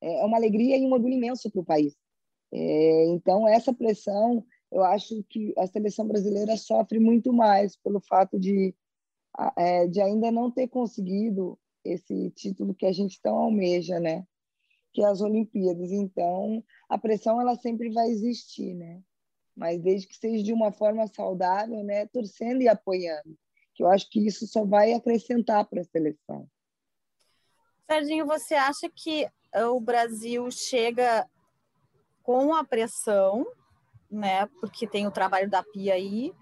é 0.00 0.24
uma 0.24 0.38
alegria 0.38 0.78
e 0.78 0.86
um 0.86 0.92
orgulho 0.92 1.14
imenso 1.14 1.50
para 1.50 1.60
o 1.60 1.64
país. 1.64 1.94
É, 2.52 3.04
então, 3.06 3.46
essa 3.46 3.72
pressão, 3.72 4.44
eu 4.70 4.84
acho 4.84 5.22
que 5.28 5.52
a 5.58 5.66
seleção 5.66 6.06
brasileira 6.06 6.56
sofre 6.56 6.98
muito 7.00 7.32
mais 7.32 7.76
pelo 7.76 8.00
fato 8.00 8.38
de, 8.38 8.74
é, 9.56 9.86
de 9.86 10.00
ainda 10.00 10.30
não 10.30 10.50
ter 10.50 10.68
conseguido 10.68 11.58
esse 11.84 12.30
título 12.30 12.74
que 12.74 12.86
a 12.86 12.92
gente 12.92 13.20
tão 13.20 13.36
almeja, 13.36 13.98
né? 13.98 14.24
Que 14.92 15.02
é 15.02 15.06
as 15.06 15.20
Olimpíadas. 15.20 15.90
Então, 15.90 16.62
a 16.88 16.98
pressão 16.98 17.40
ela 17.40 17.56
sempre 17.56 17.90
vai 17.90 18.08
existir, 18.08 18.74
né? 18.74 19.02
Mas 19.56 19.80
desde 19.80 20.06
que 20.06 20.16
seja 20.16 20.42
de 20.42 20.52
uma 20.52 20.72
forma 20.72 21.06
saudável, 21.08 21.82
né? 21.82 22.06
Torcendo 22.06 22.62
e 22.62 22.68
apoiando. 22.68 23.36
Que 23.74 23.82
eu 23.82 23.88
acho 23.88 24.08
que 24.08 24.24
isso 24.24 24.46
só 24.46 24.64
vai 24.64 24.92
acrescentar 24.92 25.64
para 25.66 25.80
a 25.80 25.84
seleção. 25.84 26.48
Serginho, 27.90 28.24
você 28.24 28.54
acha 28.54 28.88
que 28.94 29.26
o 29.72 29.80
Brasil 29.80 30.48
chega 30.50 31.28
com 32.22 32.54
a 32.54 32.62
pressão, 32.62 33.44
né? 34.10 34.46
Porque 34.60 34.86
tem 34.86 35.06
o 35.06 35.10
trabalho 35.10 35.48
da 35.48 35.62
Pia 35.62 35.94
aí, 35.94 36.32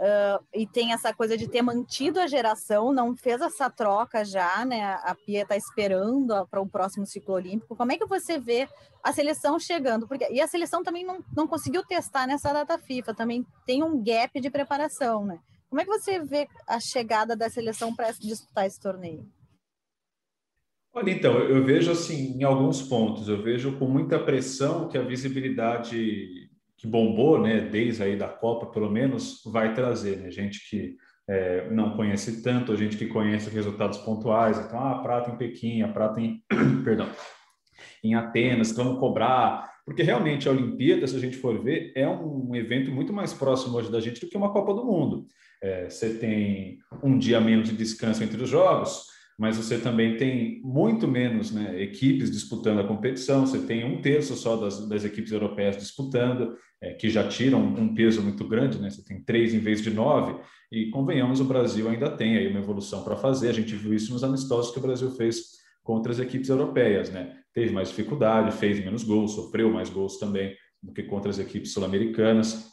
uh, 0.00 0.44
e 0.54 0.66
tem 0.66 0.92
essa 0.92 1.12
coisa 1.12 1.36
de 1.36 1.46
ter 1.46 1.62
mantido 1.62 2.18
a 2.18 2.26
geração, 2.26 2.92
não 2.92 3.14
fez 3.14 3.40
essa 3.40 3.68
troca 3.68 4.24
já, 4.24 4.64
né? 4.64 4.82
A 5.02 5.14
Pia 5.14 5.42
está 5.42 5.56
esperando 5.56 6.46
para 6.46 6.60
o 6.60 6.68
próximo 6.68 7.06
ciclo 7.06 7.34
olímpico. 7.34 7.76
Como 7.76 7.92
é 7.92 7.98
que 7.98 8.06
você 8.06 8.38
vê 8.38 8.68
a 9.02 9.12
seleção 9.12 9.58
chegando? 9.58 10.08
Porque, 10.08 10.26
e 10.30 10.40
a 10.40 10.48
seleção 10.48 10.82
também 10.82 11.04
não, 11.04 11.22
não 11.36 11.46
conseguiu 11.46 11.84
testar 11.84 12.26
nessa 12.26 12.52
data 12.52 12.78
FIFA, 12.78 13.14
também 13.14 13.46
tem 13.66 13.82
um 13.82 14.02
gap 14.02 14.40
de 14.40 14.50
preparação, 14.50 15.24
né? 15.24 15.38
Como 15.68 15.80
é 15.80 15.84
que 15.84 15.90
você 15.90 16.18
vê 16.18 16.48
a 16.66 16.80
chegada 16.80 17.36
da 17.36 17.48
seleção 17.48 17.94
para 17.94 18.10
disputar 18.10 18.66
esse 18.66 18.80
torneio? 18.80 19.24
Olha, 20.92 21.12
então, 21.12 21.38
eu 21.38 21.64
vejo 21.64 21.92
assim, 21.92 22.36
em 22.36 22.42
alguns 22.42 22.82
pontos, 22.82 23.28
eu 23.28 23.40
vejo 23.40 23.78
com 23.78 23.86
muita 23.86 24.18
pressão 24.18 24.88
que 24.88 24.98
a 24.98 25.02
visibilidade 25.02 26.49
que 26.80 26.86
bombou, 26.86 27.38
né, 27.40 27.60
desde 27.60 28.02
aí 28.02 28.16
da 28.16 28.26
Copa, 28.26 28.66
pelo 28.66 28.90
menos, 28.90 29.42
vai 29.44 29.74
trazer, 29.74 30.16
né? 30.16 30.30
Gente 30.30 30.66
que 30.68 30.96
é, 31.28 31.70
não 31.70 31.94
conhece 31.94 32.42
tanto, 32.42 32.72
a 32.72 32.76
gente 32.76 32.96
que 32.96 33.06
conhece 33.06 33.50
resultados 33.50 33.98
pontuais, 33.98 34.58
então, 34.58 34.80
ah, 34.80 34.98
prata 35.02 35.30
em 35.30 35.36
Pequim, 35.36 35.82
a 35.82 35.88
prata 35.88 36.18
em, 36.20 36.42
perdão, 36.82 37.08
em 38.02 38.14
Atenas, 38.14 38.72
vamos 38.72 38.98
cobrar, 38.98 39.70
porque 39.84 40.02
realmente 40.02 40.48
a 40.48 40.52
Olimpíada, 40.52 41.06
se 41.06 41.14
a 41.14 41.20
gente 41.20 41.36
for 41.36 41.62
ver, 41.62 41.92
é 41.94 42.08
um 42.08 42.56
evento 42.56 42.90
muito 42.90 43.12
mais 43.12 43.34
próximo 43.34 43.76
hoje 43.76 43.92
da 43.92 44.00
gente 44.00 44.20
do 44.20 44.28
que 44.28 44.36
uma 44.36 44.52
Copa 44.52 44.72
do 44.72 44.84
Mundo. 44.84 45.26
É, 45.62 45.90
você 45.90 46.14
tem 46.14 46.78
um 47.02 47.18
dia 47.18 47.40
menos 47.42 47.68
de 47.68 47.76
descanso 47.76 48.24
entre 48.24 48.42
os 48.42 48.48
jogos, 48.48 49.04
mas 49.38 49.56
você 49.56 49.78
também 49.78 50.16
tem 50.16 50.60
muito 50.62 51.08
menos 51.08 51.50
né, 51.50 51.80
equipes 51.82 52.30
disputando 52.30 52.80
a 52.80 52.86
competição, 52.86 53.46
você 53.46 53.58
tem 53.58 53.84
um 53.84 54.00
terço 54.02 54.34
só 54.36 54.56
das, 54.56 54.88
das 54.88 55.04
equipes 55.04 55.32
europeias 55.32 55.76
disputando, 55.76 56.56
é, 56.80 56.92
que 56.94 57.10
já 57.10 57.26
tiram 57.26 57.60
um 57.60 57.94
peso 57.94 58.22
muito 58.22 58.46
grande, 58.46 58.78
né? 58.80 58.90
você 58.90 59.02
tem 59.02 59.22
três 59.22 59.54
em 59.54 59.58
vez 59.58 59.82
de 59.82 59.90
nove, 59.90 60.40
e 60.72 60.90
convenhamos, 60.90 61.40
o 61.40 61.44
Brasil 61.44 61.88
ainda 61.88 62.10
tem 62.10 62.36
aí 62.36 62.48
uma 62.48 62.60
evolução 62.60 63.02
para 63.02 63.16
fazer, 63.16 63.48
a 63.48 63.52
gente 63.52 63.74
viu 63.74 63.92
isso 63.92 64.12
nos 64.12 64.24
amistosos 64.24 64.72
que 64.72 64.78
o 64.78 64.82
Brasil 64.82 65.10
fez 65.10 65.58
contra 65.82 66.12
as 66.12 66.18
equipes 66.18 66.48
europeias, 66.48 67.10
né? 67.10 67.36
teve 67.52 67.72
mais 67.72 67.88
dificuldade, 67.88 68.56
fez 68.56 68.78
menos 68.78 69.02
gols, 69.02 69.34
sofreu 69.34 69.70
mais 69.70 69.90
gols 69.90 70.18
também 70.18 70.54
do 70.82 70.92
que 70.92 71.02
contra 71.02 71.30
as 71.30 71.38
equipes 71.38 71.72
sul-americanas, 71.72 72.70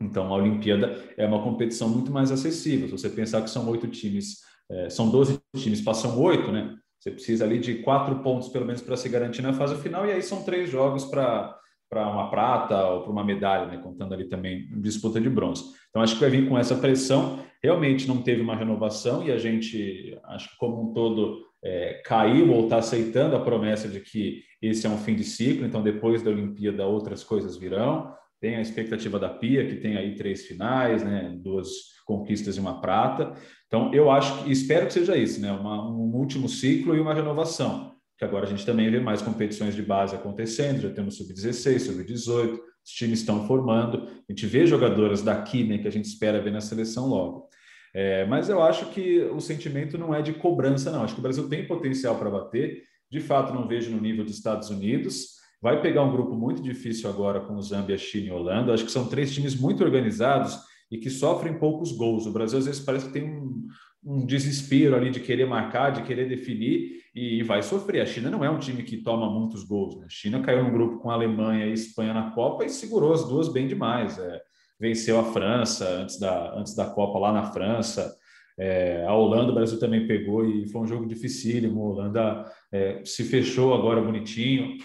então 0.00 0.32
a 0.32 0.36
Olimpíada 0.36 1.12
é 1.16 1.26
uma 1.26 1.42
competição 1.42 1.88
muito 1.88 2.10
mais 2.10 2.30
acessível, 2.30 2.86
se 2.86 2.92
você 2.92 3.10
pensar 3.10 3.42
que 3.42 3.50
são 3.50 3.68
oito 3.68 3.86
times 3.88 4.48
é, 4.70 4.88
são 4.88 5.10
12 5.10 5.40
times, 5.56 5.80
passam 5.80 6.18
oito, 6.20 6.52
né? 6.52 6.76
Você 6.98 7.10
precisa 7.10 7.44
ali 7.44 7.58
de 7.58 7.76
quatro 7.76 8.22
pontos, 8.22 8.48
pelo 8.48 8.66
menos, 8.66 8.80
para 8.80 8.96
se 8.96 9.08
garantir 9.08 9.42
na 9.42 9.52
fase 9.52 9.74
final, 9.82 10.06
e 10.06 10.12
aí 10.12 10.22
são 10.22 10.44
três 10.44 10.70
jogos 10.70 11.04
para 11.04 11.58
para 11.90 12.08
uma 12.08 12.30
prata 12.30 12.86
ou 12.86 13.02
para 13.02 13.10
uma 13.10 13.24
medalha, 13.24 13.66
né? 13.66 13.78
contando 13.78 14.14
ali 14.14 14.28
também 14.28 14.68
disputa 14.80 15.20
de 15.20 15.28
bronze. 15.28 15.64
Então, 15.90 16.00
acho 16.00 16.14
que 16.14 16.20
vai 16.20 16.30
vir 16.30 16.48
com 16.48 16.56
essa 16.56 16.76
pressão. 16.76 17.40
Realmente 17.60 18.06
não 18.06 18.22
teve 18.22 18.40
uma 18.40 18.54
renovação 18.54 19.26
e 19.26 19.32
a 19.32 19.36
gente, 19.36 20.16
acho 20.24 20.50
que 20.50 20.56
como 20.56 20.90
um 20.90 20.94
todo, 20.94 21.44
é, 21.62 22.00
caiu 22.04 22.52
ou 22.52 22.64
está 22.64 22.78
aceitando 22.78 23.34
a 23.34 23.40
promessa 23.40 23.88
de 23.88 24.00
que 24.00 24.40
esse 24.62 24.86
é 24.86 24.90
um 24.90 24.96
fim 24.96 25.16
de 25.16 25.24
ciclo, 25.24 25.66
então 25.66 25.82
depois 25.82 26.22
da 26.22 26.30
Olimpíada 26.30 26.86
outras 26.86 27.24
coisas 27.24 27.56
virão. 27.56 28.14
Tem 28.40 28.56
a 28.56 28.62
expectativa 28.62 29.18
da 29.18 29.28
Pia, 29.28 29.66
que 29.66 29.76
tem 29.76 29.96
aí 29.96 30.14
três 30.14 30.46
finais, 30.46 31.02
né? 31.02 31.36
duas 31.42 31.68
conquistas 32.06 32.56
e 32.56 32.60
uma 32.60 32.80
prata. 32.80 33.34
Então, 33.66 33.92
eu 33.92 34.10
acho 34.10 34.44
que 34.44 34.50
espero 34.50 34.86
que 34.86 34.92
seja 34.92 35.16
isso, 35.16 35.40
né? 35.40 35.52
Uma, 35.52 35.86
um 35.88 36.14
último 36.14 36.48
ciclo 36.48 36.96
e 36.96 37.00
uma 37.00 37.12
renovação. 37.12 37.94
Que 38.20 38.24
agora 38.26 38.44
a 38.44 38.48
gente 38.50 38.66
também 38.66 38.90
vê 38.90 39.00
mais 39.00 39.22
competições 39.22 39.74
de 39.74 39.80
base 39.80 40.14
acontecendo, 40.14 40.82
já 40.82 40.90
temos 40.90 41.16
sub-16, 41.16 41.78
sub-18, 41.78 42.52
os 42.52 42.92
times 42.92 43.20
estão 43.20 43.46
formando, 43.46 44.08
a 44.28 44.30
gente 44.30 44.44
vê 44.44 44.66
jogadoras 44.66 45.22
daqui, 45.22 45.64
né, 45.64 45.78
que 45.78 45.88
a 45.88 45.90
gente 45.90 46.04
espera 46.04 46.38
ver 46.38 46.52
na 46.52 46.60
seleção 46.60 47.08
logo. 47.08 47.48
É, 47.94 48.26
mas 48.26 48.50
eu 48.50 48.62
acho 48.62 48.90
que 48.90 49.22
o 49.22 49.40
sentimento 49.40 49.96
não 49.96 50.14
é 50.14 50.20
de 50.20 50.34
cobrança, 50.34 50.90
não. 50.90 51.02
Acho 51.02 51.14
que 51.14 51.20
o 51.20 51.22
Brasil 51.22 51.48
tem 51.48 51.66
potencial 51.66 52.18
para 52.18 52.28
bater. 52.28 52.82
De 53.10 53.20
fato, 53.20 53.54
não 53.54 53.66
vejo 53.66 53.90
no 53.90 53.98
nível 53.98 54.22
dos 54.22 54.34
Estados 54.34 54.68
Unidos. 54.68 55.36
Vai 55.62 55.80
pegar 55.80 56.02
um 56.02 56.12
grupo 56.12 56.34
muito 56.34 56.62
difícil 56.62 57.08
agora 57.08 57.40
com 57.40 57.54
o 57.54 57.62
Zâmbia, 57.62 57.96
China 57.96 58.26
e 58.26 58.30
Holanda. 58.32 58.74
Acho 58.74 58.84
que 58.84 58.92
são 58.92 59.08
três 59.08 59.32
times 59.32 59.58
muito 59.58 59.82
organizados 59.82 60.58
e 60.90 60.98
que 60.98 61.08
sofrem 61.08 61.58
poucos 61.58 61.90
gols. 61.90 62.26
O 62.26 62.32
Brasil 62.32 62.58
às 62.58 62.66
vezes 62.66 62.82
parece 62.82 63.06
que 63.06 63.12
tem 63.12 63.24
um, 63.24 63.66
um 64.04 64.24
desespero 64.24 64.96
ali 64.96 65.10
de 65.10 65.20
querer 65.20 65.46
marcar, 65.46 65.90
de 65.90 66.02
querer 66.02 66.28
definir 66.28 67.00
e 67.14 67.42
vai 67.42 67.62
sofrer. 67.62 68.00
A 68.00 68.06
China 68.06 68.30
não 68.30 68.44
é 68.44 68.50
um 68.50 68.58
time 68.58 68.82
que 68.82 68.98
toma 68.98 69.30
muitos 69.30 69.64
gols. 69.64 69.96
Né? 69.98 70.06
A 70.06 70.10
China 70.10 70.40
caiu 70.40 70.64
no 70.64 70.70
grupo 70.70 70.98
com 70.98 71.10
a 71.10 71.14
Alemanha 71.14 71.66
e 71.66 71.70
a 71.70 71.74
Espanha 71.74 72.14
na 72.14 72.30
Copa 72.30 72.64
e 72.64 72.70
segurou 72.70 73.12
as 73.12 73.28
duas 73.28 73.52
bem 73.52 73.66
demais. 73.66 74.18
É, 74.18 74.40
venceu 74.78 75.18
a 75.20 75.24
França 75.24 75.86
antes 75.88 76.18
da, 76.18 76.54
antes 76.58 76.74
da 76.74 76.86
Copa 76.86 77.18
lá 77.18 77.32
na 77.32 77.52
França. 77.52 78.14
É, 78.58 79.04
a 79.06 79.14
Holanda, 79.14 79.52
o 79.52 79.54
Brasil 79.54 79.78
também 79.78 80.06
pegou 80.06 80.46
e 80.46 80.66
foi 80.68 80.80
um 80.80 80.86
jogo 80.86 81.06
dificílimo. 81.06 81.82
A 81.82 81.88
Holanda 81.88 82.52
é, 82.72 83.02
se 83.04 83.24
fechou 83.24 83.74
agora 83.74 84.00
bonitinho. 84.00 84.78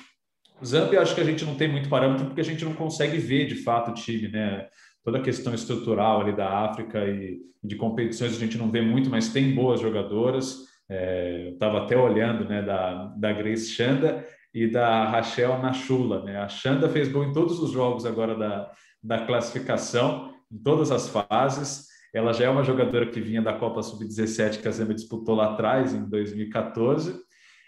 Zambia, 0.64 1.02
acho 1.02 1.14
que 1.14 1.22
a 1.22 1.26
gente 1.26 1.44
não 1.44 1.56
tem 1.56 1.70
muito 1.70 1.90
parâmetro 1.90 2.26
porque 2.26 2.42
a 2.42 2.46
gente 2.46 2.64
não 2.64 2.74
consegue 2.74 3.18
ver 3.18 3.46
de 3.46 3.56
fato 3.56 3.92
o 3.92 3.94
time, 3.94 4.30
né? 4.30 4.68
Toda 5.06 5.20
a 5.20 5.22
questão 5.22 5.54
estrutural 5.54 6.22
ali 6.22 6.36
da 6.36 6.50
África 6.66 7.06
e 7.06 7.40
de 7.64 7.76
competições 7.76 8.36
a 8.36 8.40
gente 8.40 8.58
não 8.58 8.72
vê 8.72 8.82
muito, 8.82 9.10
mas 9.10 9.32
tem 9.32 9.54
boas 9.54 9.80
jogadoras. 9.80 10.66
É, 10.90 11.48
eu 11.48 11.54
estava 11.54 11.84
até 11.84 11.96
olhando 11.96 12.44
né, 12.50 12.64
da, 12.64 13.06
da 13.16 13.32
Grace 13.32 13.70
Chanda 13.70 14.26
e 14.52 14.68
da 14.68 15.06
Rachel 15.06 15.60
Nachula. 15.60 16.24
Né? 16.24 16.38
A 16.38 16.48
Chanda 16.48 16.90
fez 16.90 17.08
gol 17.08 17.24
em 17.24 17.32
todos 17.32 17.60
os 17.60 17.72
jogos 17.72 18.06
agora 18.06 18.36
da, 18.36 18.72
da 19.02 19.26
classificação, 19.26 20.34
em 20.52 20.58
todas 20.58 20.92
as 20.92 21.08
fases. 21.08 21.86
Ela 22.14 22.34
já 22.34 22.46
é 22.46 22.50
uma 22.50 22.64
jogadora 22.64 23.06
que 23.06 23.22
vinha 23.22 23.42
da 23.42 23.54
Copa 23.54 23.84
Sub-17 23.84 24.62
que 24.62 24.68
a 24.68 24.72
Zamba 24.72 24.94
disputou 24.96 25.36
lá 25.36 25.54
atrás, 25.54 25.94
em 25.94 26.10
2014. 26.10 27.16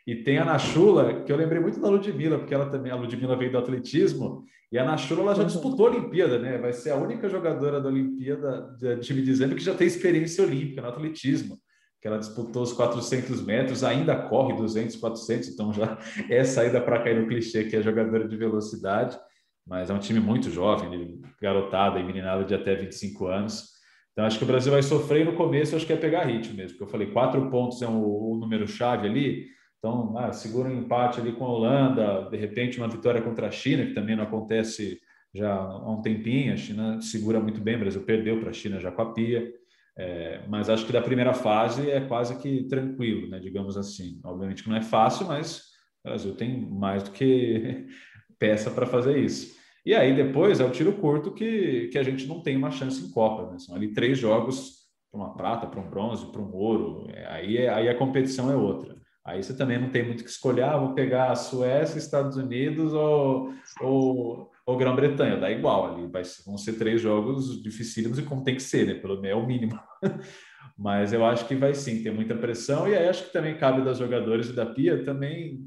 E 0.07 0.15
tem 0.15 0.37
a 0.37 0.45
Nachula, 0.45 1.21
que 1.21 1.31
eu 1.31 1.37
lembrei 1.37 1.59
muito 1.59 1.79
da 1.79 1.89
Ludmilla, 1.89 2.39
porque 2.39 2.53
ela 2.53 2.69
também, 2.69 2.91
a 2.91 2.95
Ludmilla 2.95 3.35
veio 3.35 3.51
do 3.51 3.57
atletismo, 3.57 4.45
e 4.71 4.77
a 4.77 4.83
Nachula 4.83 5.21
ela 5.21 5.35
já 5.35 5.41
uhum. 5.41 5.47
disputou 5.47 5.87
a 5.87 5.91
Olimpíada, 5.91 6.39
né? 6.39 6.57
Vai 6.57 6.73
ser 6.73 6.91
a 6.91 6.97
única 6.97 7.29
jogadora 7.29 7.79
da 7.79 7.87
Olimpíada, 7.87 8.75
de 8.77 8.97
time 8.97 9.21
dizendo 9.21 9.55
que 9.55 9.63
já 9.63 9.73
tem 9.73 9.87
experiência 9.87 10.43
olímpica 10.43 10.81
no 10.81 10.89
atletismo, 10.89 11.57
que 12.01 12.07
ela 12.07 12.17
disputou 12.17 12.63
os 12.63 12.73
400 12.73 13.45
metros, 13.45 13.83
ainda 13.83 14.15
corre 14.15 14.55
200, 14.55 14.97
400, 14.97 15.49
então 15.49 15.71
já 15.71 15.97
é 16.29 16.43
saída 16.43 16.81
para 16.81 17.01
cair 17.01 17.19
no 17.19 17.27
clichê 17.27 17.63
que 17.63 17.77
é 17.77 17.81
jogadora 17.81 18.27
de 18.27 18.35
velocidade, 18.35 19.17
mas 19.65 19.89
é 19.89 19.93
um 19.93 19.99
time 19.99 20.19
muito 20.19 20.49
jovem, 20.49 21.21
garotada 21.41 21.99
e 21.99 22.03
meninada 22.03 22.43
de 22.43 22.53
até 22.53 22.75
25 22.75 23.25
anos. 23.27 23.77
Então 24.11 24.25
acho 24.25 24.37
que 24.37 24.43
o 24.43 24.47
Brasil 24.47 24.71
vai 24.71 24.83
sofrer 24.83 25.25
no 25.25 25.35
começo, 25.35 25.75
acho 25.75 25.85
que 25.85 25.93
é 25.93 25.97
pegar 25.97 26.25
ritmo 26.25 26.57
mesmo, 26.57 26.71
porque 26.71 26.83
eu 26.83 26.91
falei 26.91 27.11
quatro 27.11 27.49
pontos 27.49 27.81
é 27.81 27.87
o, 27.87 28.33
o 28.33 28.37
número 28.37 28.67
chave 28.67 29.07
ali, 29.07 29.45
Então, 29.87 30.17
ah, 30.17 30.33
segura 30.33 30.67
um 30.67 30.79
empate 30.79 31.21
ali 31.21 31.31
com 31.31 31.45
a 31.45 31.49
Holanda, 31.49 32.29
de 32.29 32.35
repente 32.35 32.77
uma 32.77 32.89
vitória 32.89 33.21
contra 33.21 33.47
a 33.47 33.51
China, 33.51 33.85
que 33.85 33.93
também 33.93 34.17
não 34.17 34.23
acontece 34.25 34.99
já 35.33 35.53
há 35.53 35.89
um 35.89 36.01
tempinho. 36.01 36.53
A 36.53 36.57
China 36.57 37.01
segura 37.01 37.39
muito 37.39 37.61
bem, 37.61 37.77
o 37.77 37.79
Brasil 37.79 38.01
perdeu 38.03 38.37
para 38.37 38.49
a 38.49 38.53
China 38.53 38.81
já 38.81 38.91
com 38.91 39.01
a 39.01 39.13
Pia. 39.13 39.49
É, 39.97 40.41
mas 40.49 40.69
acho 40.69 40.85
que 40.85 40.91
da 40.91 41.01
primeira 41.01 41.33
fase 41.33 41.89
é 41.89 42.01
quase 42.01 42.37
que 42.39 42.65
tranquilo, 42.65 43.29
né, 43.29 43.39
digamos 43.39 43.77
assim. 43.77 44.19
Obviamente 44.25 44.61
que 44.61 44.69
não 44.69 44.75
é 44.75 44.81
fácil, 44.81 45.25
mas 45.25 45.59
o 46.03 46.09
Brasil 46.09 46.35
tem 46.35 46.69
mais 46.69 47.03
do 47.03 47.11
que 47.11 47.87
peça 48.37 48.69
para 48.69 48.85
fazer 48.85 49.17
isso. 49.17 49.55
E 49.85 49.95
aí 49.95 50.13
depois 50.13 50.59
é 50.59 50.65
o 50.65 50.69
tiro 50.69 50.91
curto 50.93 51.31
que, 51.31 51.87
que 51.87 51.97
a 51.97 52.03
gente 52.03 52.27
não 52.27 52.41
tem 52.41 52.57
uma 52.57 52.71
chance 52.71 53.01
em 53.01 53.09
Copa. 53.09 53.49
Né? 53.49 53.59
São 53.59 53.73
ali 53.73 53.93
três 53.93 54.17
jogos 54.17 54.79
para 55.09 55.21
uma 55.21 55.33
prata, 55.33 55.65
para 55.65 55.79
um 55.79 55.89
bronze, 55.89 56.25
para 56.25 56.41
um 56.41 56.53
ouro. 56.53 57.07
É, 57.09 57.25
aí, 57.27 57.57
é, 57.57 57.69
aí 57.69 57.87
a 57.87 57.97
competição 57.97 58.51
é 58.51 58.55
outra. 58.55 58.96
Aí 59.27 59.43
você 59.43 59.53
também 59.53 59.77
não 59.77 59.89
tem 59.89 60.05
muito 60.05 60.23
que 60.23 60.29
escolher, 60.29 60.63
ah, 60.63 60.77
vou 60.77 60.93
pegar 60.93 61.31
a 61.31 61.35
Suécia, 61.35 61.97
Estados 61.97 62.37
Unidos 62.37 62.93
ou, 62.93 63.53
ou, 63.81 64.49
ou 64.65 64.77
Grã-Bretanha, 64.77 65.35
dá 65.35 65.51
igual 65.51 65.93
ali, 65.93 66.07
vai, 66.07 66.23
vão 66.45 66.57
ser 66.57 66.77
três 66.77 67.01
jogos 67.01 67.61
dificílimos 67.61 68.17
e 68.17 68.23
como 68.23 68.45
tem 68.45 68.55
que 68.55 68.63
ser, 68.63 68.87
né? 68.87 68.93
Pelo 68.93 69.21
menos 69.21 69.37
é 69.37 69.43
o 69.43 69.45
mínimo. 69.45 69.77
Mas 70.79 71.11
eu 71.11 71.25
acho 71.25 71.45
que 71.45 71.55
vai 71.55 71.73
sim, 71.73 72.01
tem 72.01 72.13
muita 72.13 72.35
pressão, 72.35 72.87
e 72.87 72.95
aí 72.95 73.09
acho 73.09 73.25
que 73.25 73.33
também 73.33 73.57
cabe 73.57 73.83
das 73.83 73.97
jogadores 73.97 74.47
e 74.47 74.53
da 74.53 74.65
Pia 74.65 75.03
também 75.03 75.59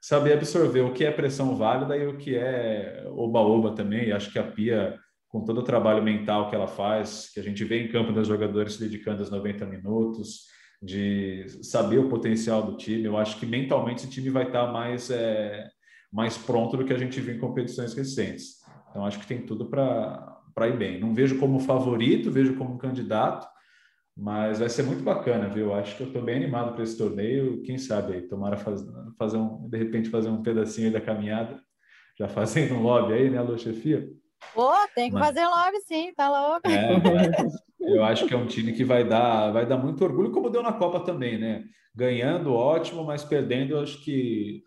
saber 0.00 0.34
absorver 0.34 0.82
o 0.82 0.92
que 0.92 1.04
é 1.04 1.10
pressão 1.10 1.56
válida 1.56 1.96
e 1.96 2.06
o 2.06 2.16
que 2.16 2.36
é 2.36 3.04
oba-oba 3.08 3.74
também. 3.74 4.08
E 4.08 4.12
acho 4.12 4.30
que 4.30 4.38
a 4.38 4.44
Pia, 4.44 4.96
com 5.26 5.44
todo 5.44 5.58
o 5.58 5.64
trabalho 5.64 6.04
mental 6.04 6.48
que 6.48 6.54
ela 6.54 6.68
faz, 6.68 7.30
que 7.34 7.40
a 7.40 7.42
gente 7.42 7.64
vê 7.64 7.82
em 7.82 7.90
campo 7.90 8.12
das 8.12 8.28
jogadores 8.28 8.74
se 8.74 8.80
dedicando 8.80 9.20
aos 9.20 9.30
90 9.30 9.66
minutos, 9.66 10.51
de 10.82 11.46
saber 11.62 11.98
o 11.98 12.08
potencial 12.08 12.62
do 12.62 12.76
time. 12.76 13.04
Eu 13.04 13.16
acho 13.16 13.38
que 13.38 13.46
mentalmente 13.46 14.02
esse 14.02 14.10
time 14.10 14.30
vai 14.30 14.46
estar 14.46 14.72
mais, 14.72 15.10
é, 15.10 15.68
mais 16.12 16.36
pronto 16.36 16.76
do 16.76 16.84
que 16.84 16.92
a 16.92 16.98
gente 16.98 17.20
viu 17.20 17.36
em 17.36 17.38
competições 17.38 17.94
recentes. 17.94 18.60
Então, 18.90 19.06
acho 19.06 19.20
que 19.20 19.26
tem 19.26 19.46
tudo 19.46 19.66
para 19.66 20.68
ir 20.68 20.76
bem. 20.76 20.98
Não 20.98 21.14
vejo 21.14 21.38
como 21.38 21.60
favorito, 21.60 22.32
vejo 22.32 22.56
como 22.56 22.78
candidato, 22.78 23.46
mas 24.16 24.58
vai 24.58 24.68
ser 24.68 24.82
muito 24.82 25.04
bacana, 25.04 25.48
viu? 25.48 25.72
Acho 25.72 25.96
que 25.96 26.02
eu 26.02 26.08
estou 26.08 26.22
bem 26.22 26.36
animado 26.36 26.74
para 26.74 26.82
esse 26.82 26.98
torneio. 26.98 27.62
Quem 27.62 27.78
sabe 27.78 28.14
aí, 28.14 28.22
tomara 28.22 28.56
faz, 28.56 28.84
fazer 29.16 29.36
um, 29.36 29.68
de 29.68 29.78
repente 29.78 30.10
fazer 30.10 30.28
um 30.28 30.42
pedacinho 30.42 30.92
da 30.92 31.00
caminhada, 31.00 31.62
já 32.18 32.28
fazendo 32.28 32.74
um 32.74 32.82
lobby 32.82 33.12
aí, 33.14 33.30
né, 33.30 33.38
Alô, 33.38 33.56
chefia? 33.56 34.10
Pô, 34.54 34.70
tem 34.94 35.10
que 35.10 35.14
mas, 35.14 35.26
fazer 35.26 35.46
lobby 35.46 35.80
sim, 35.86 36.12
tá 36.14 36.28
louco. 36.28 36.68
É, 36.68 36.90
eu 37.80 38.04
acho 38.04 38.26
que 38.26 38.34
é 38.34 38.36
um 38.36 38.46
time 38.46 38.72
que 38.72 38.84
vai 38.84 39.04
dar, 39.04 39.50
vai 39.50 39.66
dar 39.66 39.78
muito 39.78 40.04
orgulho, 40.04 40.30
como 40.30 40.50
deu 40.50 40.62
na 40.62 40.72
Copa 40.72 41.00
também, 41.00 41.38
né? 41.38 41.64
Ganhando, 41.94 42.52
ótimo, 42.52 43.04
mas 43.04 43.24
perdendo, 43.24 43.74
eu 43.74 43.80
acho 43.80 44.02
que 44.02 44.62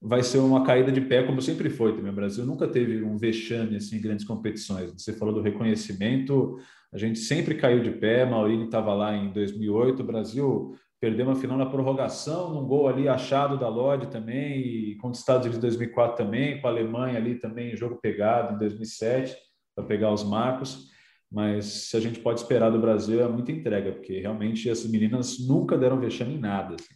vai 0.00 0.22
ser 0.22 0.38
uma 0.38 0.64
caída 0.64 0.90
de 0.90 1.00
pé, 1.00 1.22
como 1.22 1.40
sempre 1.40 1.70
foi 1.70 1.94
também. 1.94 2.10
O 2.10 2.14
Brasil 2.14 2.44
nunca 2.44 2.66
teve 2.66 3.04
um 3.04 3.16
vexame 3.16 3.76
assim, 3.76 3.96
em 3.96 4.00
grandes 4.00 4.26
competições. 4.26 4.92
Você 4.92 5.12
falou 5.12 5.32
do 5.32 5.40
reconhecimento, 5.40 6.58
a 6.92 6.98
gente 6.98 7.20
sempre 7.20 7.54
caiu 7.54 7.82
de 7.82 7.92
pé. 7.92 8.24
Maurílio 8.24 8.64
estava 8.64 8.92
lá 8.92 9.16
em 9.16 9.32
2008, 9.32 10.00
o 10.00 10.04
Brasil 10.04 10.74
perdeu 11.02 11.26
uma 11.26 11.34
final 11.34 11.58
na 11.58 11.66
prorrogação, 11.66 12.54
num 12.54 12.64
gol 12.64 12.86
ali 12.86 13.08
achado 13.08 13.58
da 13.58 13.68
Lodi 13.68 14.06
também, 14.06 14.60
e 14.60 14.94
contra 14.98 15.14
os 15.14 15.18
Estados 15.18 15.46
Unidos 15.46 15.58
em 15.58 15.68
2004 15.68 16.24
também, 16.24 16.60
com 16.60 16.68
a 16.68 16.70
Alemanha 16.70 17.16
ali 17.16 17.34
também, 17.40 17.76
jogo 17.76 17.98
pegado 18.00 18.54
em 18.54 18.58
2007, 18.60 19.36
para 19.74 19.84
pegar 19.84 20.12
os 20.12 20.22
marcos. 20.22 20.92
Mas 21.28 21.64
se 21.88 21.96
a 21.96 22.00
gente 22.00 22.20
pode 22.20 22.38
esperar 22.38 22.70
do 22.70 22.78
Brasil 22.78 23.20
é 23.20 23.26
muita 23.26 23.50
entrega, 23.50 23.90
porque 23.90 24.20
realmente 24.20 24.70
essas 24.70 24.88
meninas 24.88 25.44
nunca 25.44 25.76
deram 25.76 25.98
vexame 25.98 26.34
em 26.34 26.38
nada. 26.38 26.76
Assim. 26.76 26.94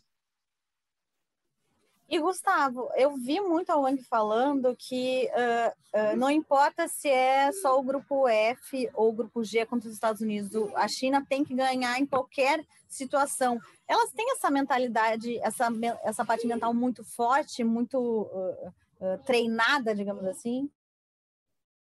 E 2.08 2.20
Gustavo, 2.20 2.88
eu 2.94 3.16
vi 3.16 3.40
muito 3.40 3.70
a 3.70 3.76
Wang 3.76 4.00
falando 4.04 4.76
que 4.78 5.28
uh, 5.28 6.12
uh, 6.12 6.16
não 6.16 6.30
importa 6.30 6.86
se 6.86 7.08
é 7.08 7.50
só 7.50 7.78
o 7.78 7.82
grupo 7.82 8.28
F 8.28 8.88
ou 8.94 9.08
o 9.08 9.12
grupo 9.12 9.42
G 9.42 9.66
contra 9.66 9.88
os 9.88 9.94
Estados 9.94 10.20
Unidos, 10.20 10.72
a 10.76 10.86
China 10.86 11.26
tem 11.28 11.44
que 11.44 11.52
ganhar 11.52 11.98
em 11.98 12.06
qualquer 12.06 12.64
situação. 12.88 13.58
Elas 13.88 14.12
têm 14.12 14.30
essa 14.30 14.48
mentalidade, 14.50 15.36
essa, 15.38 15.68
essa 16.04 16.24
parte 16.24 16.46
mental 16.46 16.72
muito 16.72 17.02
forte, 17.02 17.64
muito 17.64 17.98
uh, 17.98 19.18
treinada, 19.24 19.92
digamos 19.92 20.24
assim? 20.26 20.70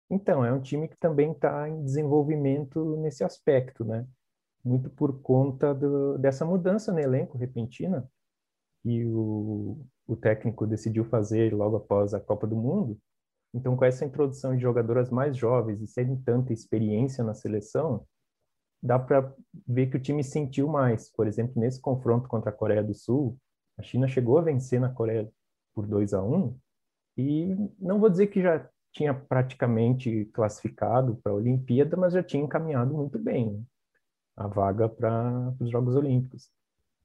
Então, 0.09 0.45
é 0.45 0.53
um 0.53 0.61
time 0.61 0.87
que 0.87 0.97
também 0.99 1.33
está 1.33 1.69
em 1.69 1.83
desenvolvimento 1.83 2.97
nesse 2.99 3.25
aspecto, 3.25 3.85
né? 3.85 4.07
Muito 4.65 4.89
por 4.91 5.21
conta 5.21 5.75
do, 5.75 6.17
dessa 6.17 6.45
mudança 6.45 6.93
no 6.93 7.01
elenco 7.01 7.37
repentina 7.37 8.09
que 8.83 9.05
o, 9.07 9.85
o 10.07 10.17
técnico 10.17 10.67
decidiu 10.67 11.05
fazer 11.05 11.55
logo 11.55 11.77
após 11.77 12.15
a 12.15 12.21
Copa 12.21 12.47
do 12.47 12.57
Mundo. 12.57 12.99
Então, 13.55 13.77
com 13.77 13.85
essa 13.85 14.05
introdução 14.05 14.57
de 14.57 14.62
jogadoras 14.62 15.11
mais 15.11 15.37
jovens 15.37 15.81
e 15.81 15.87
sem 15.87 16.17
tanta 16.23 16.53
experiência 16.53 17.23
na 17.23 17.35
seleção, 17.35 18.07
dá 18.83 18.99
para 18.99 19.33
ver 19.67 19.88
que 19.91 19.97
o 19.97 20.01
time 20.01 20.25
sentiu 20.25 20.69
mais. 20.69 21.11
Por 21.12 21.27
exemplo, 21.27 21.61
nesse 21.61 21.81
confronto 21.81 22.29
contra 22.29 22.51
a 22.51 22.55
Coreia 22.55 22.83
do 22.83 22.95
Sul, 22.95 23.38
a 23.79 23.83
China 23.83 24.09
chegou 24.09 24.38
a 24.38 24.43
vencer 24.43 24.81
na 24.81 24.88
Coreia 24.93 25.31
por 25.75 25.87
2 25.87 26.15
a 26.15 26.23
1 26.23 26.59
e 27.17 27.57
não 27.79 28.01
vou 28.01 28.11
dizer 28.11 28.29
que 28.29 28.43
já 28.43 28.69
tinha 28.93 29.15
praticamente 29.15 30.27
classificado 30.27 31.17
para 31.23 31.33
a 31.33 31.37
Olimpíada, 31.37 31.97
mas 31.97 32.12
já 32.12 32.23
tinha 32.23 32.43
encaminhado 32.43 32.93
muito 32.95 33.19
bem 33.19 33.53
né? 33.53 33.62
a 34.37 34.47
vaga 34.47 34.88
para 34.88 35.55
os 35.61 35.71
Jogos 35.71 35.95
Olímpicos. 35.95 36.51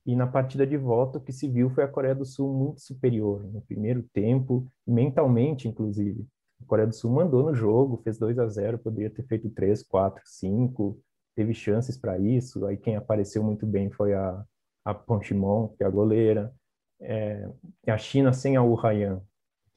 E 0.07 0.15
na 0.15 0.25
partida 0.25 0.65
de 0.65 0.77
volta, 0.77 1.17
o 1.17 1.21
que 1.21 1.33
se 1.33 1.49
viu 1.49 1.69
foi 1.69 1.83
a 1.83 1.87
Coreia 1.87 2.15
do 2.15 2.23
Sul 2.23 2.53
muito 2.53 2.79
superior 2.79 3.43
no 3.43 3.61
primeiro 3.61 4.01
tempo, 4.13 4.65
mentalmente, 4.87 5.67
inclusive. 5.67 6.25
A 6.63 6.65
Coreia 6.65 6.87
do 6.87 6.95
Sul 6.95 7.11
mandou 7.11 7.43
no 7.43 7.53
jogo, 7.53 8.01
fez 8.05 8.17
2 8.17 8.39
a 8.39 8.47
0 8.47 8.79
poderia 8.79 9.09
ter 9.09 9.23
feito 9.23 9.49
3, 9.49 9.83
4, 9.83 10.21
5, 10.25 10.97
teve 11.35 11.53
chances 11.53 11.97
para 11.97 12.17
isso. 12.17 12.65
Aí 12.65 12.77
quem 12.77 12.95
apareceu 12.95 13.43
muito 13.43 13.65
bem 13.67 13.91
foi 13.91 14.13
a, 14.13 14.41
a 14.85 14.93
Ponchimon, 14.93 15.67
que 15.75 15.83
é 15.83 15.85
a 15.85 15.89
goleira. 15.89 16.55
É, 17.01 17.51
a 17.85 17.97
China 17.97 18.31
sem 18.31 18.55
a 18.55 18.63
Wu 18.63 18.79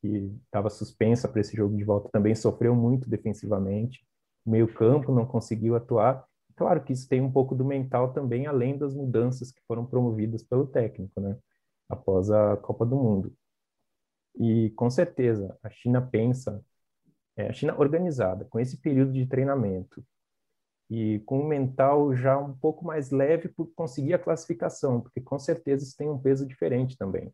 que 0.01 0.33
estava 0.45 0.71
suspensa 0.71 1.29
para 1.29 1.41
esse 1.41 1.57
jogo 1.57 1.77
de 1.77 1.83
volta, 1.83 2.09
também 2.11 2.37
sofreu 2.37 2.75
muito 2.77 3.11
defensivamente. 3.11 4.07
O 4.47 4.51
meio-campo 4.51 5.13
não 5.13 5.27
conseguiu 5.27 5.75
atuar. 5.75 6.25
Claro 6.61 6.85
que 6.85 6.93
isso 6.93 7.09
tem 7.09 7.23
um 7.23 7.33
pouco 7.33 7.55
do 7.55 7.65
mental 7.65 8.13
também, 8.13 8.47
além 8.47 8.77
das 8.77 8.95
mudanças 8.95 9.51
que 9.51 9.63
foram 9.67 9.87
promovidas 9.87 10.43
pelo 10.43 10.67
técnico, 10.67 11.19
né? 11.19 11.35
Após 11.89 12.31
a 12.31 12.55
Copa 12.59 12.85
do 12.85 12.97
Mundo. 12.97 13.35
E 14.39 14.69
com 14.77 14.91
certeza 14.91 15.57
a 15.63 15.71
China 15.71 16.03
pensa, 16.03 16.63
é, 17.35 17.49
a 17.49 17.53
China 17.55 17.75
organizada, 17.79 18.45
com 18.45 18.61
esse 18.61 18.77
período 18.77 19.11
de 19.11 19.25
treinamento 19.25 20.05
e 20.91 21.21
com 21.21 21.41
o 21.41 21.49
mental 21.49 22.15
já 22.15 22.37
um 22.37 22.53
pouco 22.53 22.85
mais 22.85 23.11
leve 23.11 23.49
por 23.49 23.73
conseguir 23.75 24.13
a 24.13 24.19
classificação, 24.19 25.01
porque 25.01 25.23
com 25.23 25.39
certeza 25.39 25.85
isso 25.85 25.97
tem 25.97 26.11
um 26.11 26.19
peso 26.19 26.47
diferente 26.47 26.95
também. 26.95 27.33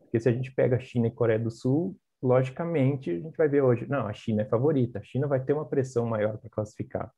Porque 0.00 0.20
se 0.20 0.28
a 0.28 0.32
gente 0.32 0.52
pega 0.52 0.76
a 0.76 0.80
China 0.80 1.06
e 1.06 1.10
Coreia 1.10 1.38
do 1.38 1.50
Sul, 1.50 1.96
logicamente 2.22 3.10
a 3.10 3.20
gente 3.20 3.38
vai 3.38 3.48
ver 3.48 3.62
hoje, 3.62 3.86
não, 3.88 4.06
a 4.06 4.12
China 4.12 4.42
é 4.42 4.44
favorita, 4.44 4.98
a 4.98 5.02
China 5.02 5.26
vai 5.26 5.42
ter 5.42 5.54
uma 5.54 5.64
pressão 5.64 6.04
maior 6.04 6.36
para 6.36 6.50
classificar. 6.50 7.10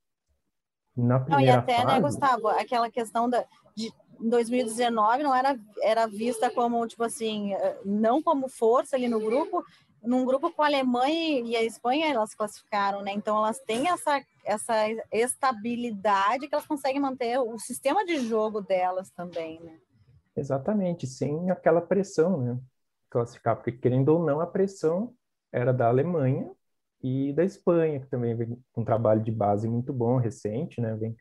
Na 0.97 1.21
primeira 1.21 1.53
Não, 1.53 1.59
e 1.59 1.59
até, 1.59 1.79
né, 1.79 1.85
fase... 1.85 1.95
né, 1.95 2.01
Gustavo, 2.01 2.49
aquela 2.49 2.91
questão 2.91 3.29
da, 3.29 3.45
de 3.75 3.93
2019 4.21 5.23
não 5.23 5.35
era, 5.35 5.59
era 5.83 6.07
vista 6.07 6.51
como, 6.51 6.87
tipo 6.87 7.03
assim, 7.03 7.55
eh, 7.55 7.81
não 7.85 8.23
como 8.23 8.49
força 8.49 8.97
ali 8.97 9.09
no 9.09 9.19
grupo, 9.19 9.65
num 10.03 10.25
grupo 10.25 10.51
com 10.51 10.63
a 10.63 10.67
Alemanha 10.67 11.41
e 11.41 11.57
a 11.57 11.63
Espanha 11.63 12.13
elas 12.13 12.35
classificaram, 12.35 13.03
né? 13.03 13.13
Então 13.13 13.37
elas 13.39 13.59
têm 13.61 13.89
essa, 13.89 14.21
essa 14.45 14.75
estabilidade 15.11 16.49
que 16.49 16.55
elas 16.55 16.67
conseguem 16.67 17.01
manter 17.01 17.39
o 17.39 17.59
sistema 17.59 18.05
de 18.05 18.19
jogo 18.19 18.61
delas 18.61 19.11
também, 19.11 19.61
né? 19.61 19.79
Exatamente, 20.37 21.07
sem 21.07 21.51
aquela 21.51 21.81
pressão, 21.81 22.39
né? 22.39 22.59
Classificar, 23.09 23.57
porque 23.57 23.73
querendo 23.73 24.09
ou 24.09 24.25
não, 24.25 24.41
a 24.41 24.47
pressão 24.47 25.15
era 25.53 25.73
da 25.73 25.89
Alemanha 25.89 26.51
e 27.03 27.33
da 27.33 27.45
Espanha, 27.45 28.01
que 28.01 28.07
também 28.07 28.35
vem 28.35 28.59
com 28.73 28.83
um 28.83 28.85
trabalho 28.85 29.23
de 29.23 29.33
base 29.33 29.69
muito 29.69 29.93
bom, 29.93 30.19
recente, 30.19 30.81
né? 30.81 30.95
Vem 30.97 31.17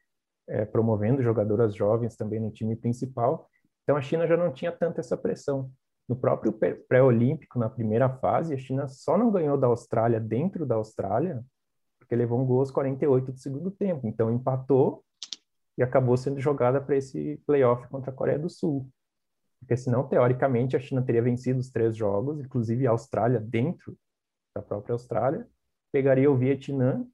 é, 0.48 0.66
promovendo 0.66 1.24
jogadoras 1.24 1.74
jovens 1.74 2.16
também 2.16 2.40
no 2.40 2.52
time 2.52 2.76
principal. 2.76 3.50
Então 3.84 3.96
a 3.96 4.02
China 4.02 4.28
já 4.28 4.38
não 4.38 4.52
tinha 4.52 4.72
tanta 4.72 5.00
essa 5.00 5.18
pressão. 5.18 5.72
No 6.08 6.16
próprio 6.16 6.54
pré-olímpico, 6.88 7.58
na 7.58 7.70
primeira 7.70 8.10
fase, 8.10 8.54
a 8.54 8.58
China 8.58 8.88
só 8.88 9.18
não 9.18 9.32
ganhou 9.32 9.58
da 9.58 9.68
Austrália 9.68 10.20
dentro 10.20 10.66
da 10.66 10.76
Austrália 10.76 11.44
porque 12.12 12.16
levou 12.18 12.42
um 12.42 12.46
gol 12.46 12.60
aos 12.60 12.70
48 12.70 13.32
do 13.32 13.40
segundo 13.40 13.72
tempo. 13.72 14.06
Então 14.06 14.30
empatou 14.30 15.02
e 15.78 15.84
acabou 15.84 16.18
sendo 16.18 16.42
jogada 16.42 16.82
para 16.82 16.98
esse 16.98 17.42
playoff 17.48 17.88
contra 17.88 18.12
a 18.12 18.14
Coreia 18.14 18.38
do 18.38 18.50
Sul. 18.50 18.90
Porque 19.58 19.78
senão, 19.78 20.06
teoricamente, 20.06 20.76
a 20.76 20.80
China 20.80 21.02
teria 21.02 21.22
vencido 21.22 21.60
os 21.62 21.72
três 21.72 21.96
jogos, 21.96 22.38
inclusive 22.38 22.86
a 22.86 22.92
Austrália 22.92 23.40
dentro 23.40 23.98
da 24.54 24.62
própria 24.62 24.92
Austrália, 24.92 25.48
pegaria 25.92 26.32
o 26.32 26.38
Vietnã 26.38 27.06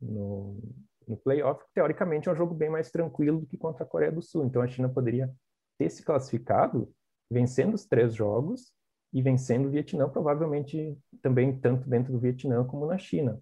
no, 0.00 0.60
no 1.06 1.16
playoff, 1.16 1.64
teoricamente 1.74 2.28
é 2.28 2.32
um 2.32 2.36
jogo 2.36 2.54
bem 2.54 2.70
mais 2.70 2.90
tranquilo 2.90 3.40
do 3.40 3.46
que 3.46 3.56
contra 3.56 3.84
a 3.84 3.86
Coreia 3.86 4.12
do 4.12 4.22
Sul. 4.22 4.44
Então 4.44 4.62
a 4.62 4.68
China 4.68 4.88
poderia 4.88 5.30
ter 5.78 5.90
se 5.90 6.02
classificado 6.02 6.92
vencendo 7.30 7.74
os 7.74 7.86
três 7.86 8.14
jogos 8.14 8.72
e 9.12 9.22
vencendo 9.22 9.66
o 9.66 9.70
Vietnã, 9.70 10.08
provavelmente 10.08 10.96
também 11.22 11.58
tanto 11.58 11.88
dentro 11.88 12.12
do 12.12 12.18
Vietnã 12.18 12.64
como 12.64 12.86
na 12.86 12.98
China. 12.98 13.40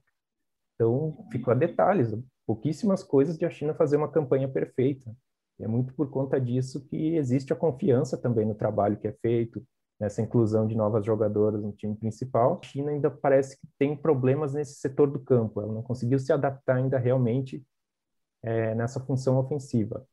Então, 0.74 1.26
ficou 1.30 1.52
a 1.52 1.56
detalhes, 1.56 2.14
pouquíssimas 2.46 3.02
coisas 3.02 3.36
de 3.36 3.44
a 3.44 3.50
China 3.50 3.74
fazer 3.74 3.96
uma 3.96 4.10
campanha 4.10 4.48
perfeita. 4.48 5.14
E 5.58 5.64
é 5.64 5.68
muito 5.68 5.92
por 5.94 6.08
conta 6.08 6.40
disso 6.40 6.86
que 6.86 7.16
existe 7.16 7.52
a 7.52 7.56
confiança 7.56 8.16
também 8.16 8.46
no 8.46 8.54
trabalho 8.54 8.96
que 8.96 9.08
é 9.08 9.12
feito, 9.12 9.66
nessa 9.98 10.22
inclusão 10.22 10.66
de 10.66 10.76
novas 10.76 11.04
jogadoras 11.04 11.62
no 11.62 11.72
time 11.72 11.96
principal. 11.96 12.60
A 12.62 12.66
China 12.66 12.90
ainda 12.90 13.10
parece 13.10 13.58
que 13.58 13.66
tem 13.78 13.96
problemas 13.96 14.54
nesse 14.54 14.74
setor 14.74 15.10
do 15.10 15.18
campo, 15.20 15.60
ela 15.60 15.72
não 15.72 15.82
conseguiu 15.82 16.18
se 16.18 16.32
adaptar 16.32 16.76
ainda 16.76 16.98
realmente 16.98 17.64
é, 18.42 18.74
nessa 18.74 19.00
função 19.00 19.38
ofensiva. 19.38 20.06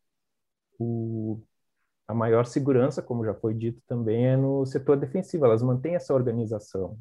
O, 0.79 1.41
a 2.07 2.13
maior 2.13 2.45
segurança, 2.45 3.01
como 3.01 3.25
já 3.25 3.33
foi 3.33 3.53
dito 3.53 3.81
também, 3.87 4.27
é 4.27 4.37
no 4.37 4.65
setor 4.65 4.97
defensivo, 4.97 5.45
elas 5.45 5.61
mantêm 5.63 5.95
essa 5.95 6.13
organização. 6.13 6.97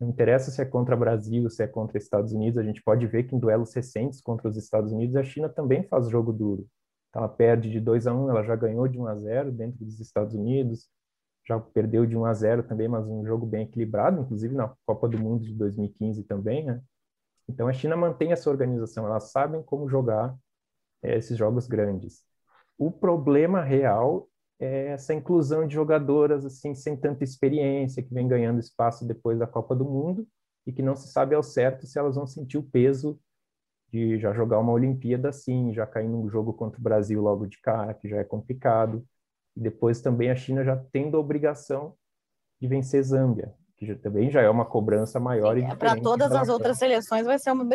Não 0.00 0.08
interessa 0.08 0.50
se 0.50 0.60
é 0.60 0.64
contra 0.64 0.96
Brasil, 0.96 1.48
se 1.48 1.62
é 1.62 1.66
contra 1.66 1.98
Estados 1.98 2.32
Unidos, 2.32 2.58
a 2.58 2.62
gente 2.62 2.82
pode 2.82 3.06
ver 3.06 3.24
que 3.24 3.34
em 3.36 3.38
duelos 3.38 3.72
recentes 3.74 4.20
contra 4.20 4.48
os 4.48 4.56
Estados 4.56 4.92
Unidos, 4.92 5.16
a 5.16 5.22
China 5.22 5.48
também 5.48 5.84
faz 5.84 6.08
jogo 6.08 6.32
duro. 6.32 6.66
Ela 7.14 7.28
perde 7.28 7.70
de 7.70 7.80
2 7.80 8.06
a 8.08 8.12
1, 8.12 8.24
um, 8.24 8.30
ela 8.30 8.42
já 8.42 8.56
ganhou 8.56 8.88
de 8.88 8.98
1 8.98 9.02
um 9.02 9.06
a 9.06 9.14
0 9.14 9.52
dentro 9.52 9.84
dos 9.84 10.00
Estados 10.00 10.34
Unidos, 10.34 10.88
já 11.46 11.58
perdeu 11.60 12.06
de 12.06 12.16
1 12.16 12.24
a 12.24 12.32
0 12.34 12.62
também, 12.62 12.88
mas 12.88 13.06
um 13.06 13.24
jogo 13.24 13.46
bem 13.46 13.64
equilibrado, 13.64 14.22
inclusive 14.22 14.54
na 14.54 14.72
Copa 14.86 15.08
do 15.08 15.18
Mundo 15.18 15.44
de 15.44 15.54
2015 15.54 16.24
também, 16.24 16.64
né? 16.64 16.82
Então 17.48 17.68
a 17.68 17.72
China 17.72 17.96
mantém 17.96 18.32
essa 18.32 18.48
organização, 18.50 19.06
elas 19.06 19.30
sabem 19.30 19.62
como 19.62 19.88
jogar 19.88 20.34
é, 21.02 21.16
esses 21.16 21.36
jogos 21.36 21.66
grandes. 21.66 22.22
O 22.78 22.90
problema 22.90 23.62
real 23.62 24.28
é 24.58 24.88
essa 24.88 25.14
inclusão 25.14 25.66
de 25.66 25.74
jogadoras 25.74 26.44
assim 26.46 26.74
sem 26.74 26.96
tanta 26.96 27.24
experiência 27.24 28.02
que 28.02 28.14
vem 28.14 28.26
ganhando 28.26 28.60
espaço 28.60 29.06
depois 29.06 29.38
da 29.38 29.46
Copa 29.46 29.74
do 29.74 29.84
Mundo 29.84 30.26
e 30.66 30.72
que 30.72 30.82
não 30.82 30.96
se 30.96 31.08
sabe 31.08 31.34
ao 31.34 31.42
certo 31.42 31.86
se 31.86 31.98
elas 31.98 32.16
vão 32.16 32.26
sentir 32.26 32.58
o 32.58 32.62
peso 32.62 33.20
de 33.92 34.18
já 34.18 34.32
jogar 34.32 34.58
uma 34.58 34.72
Olimpíada 34.72 35.28
assim, 35.28 35.72
já 35.72 35.86
cair 35.86 36.08
num 36.08 36.28
jogo 36.28 36.52
contra 36.52 36.80
o 36.80 36.82
Brasil 36.82 37.20
logo 37.22 37.46
de 37.46 37.60
cara, 37.60 37.94
que 37.94 38.08
já 38.08 38.16
é 38.18 38.24
complicado. 38.24 39.06
E 39.56 39.60
depois 39.60 40.00
também 40.00 40.30
a 40.30 40.36
China 40.36 40.64
já 40.64 40.76
tendo 40.92 41.16
a 41.16 41.20
obrigação 41.20 41.94
de 42.60 42.66
vencer 42.66 43.02
Zâmbia, 43.02 43.54
que 43.76 43.86
já, 43.86 43.94
também 43.96 44.30
já 44.30 44.40
é 44.40 44.48
uma 44.48 44.64
cobrança 44.64 45.20
maior. 45.20 45.56
É, 45.56 45.74
Para 45.76 46.00
todas 46.00 46.32
as 46.32 46.48
outras 46.48 46.78
seleções 46.78 47.26
vai 47.26 47.38
ser 47.38 47.52
uma 47.52 47.66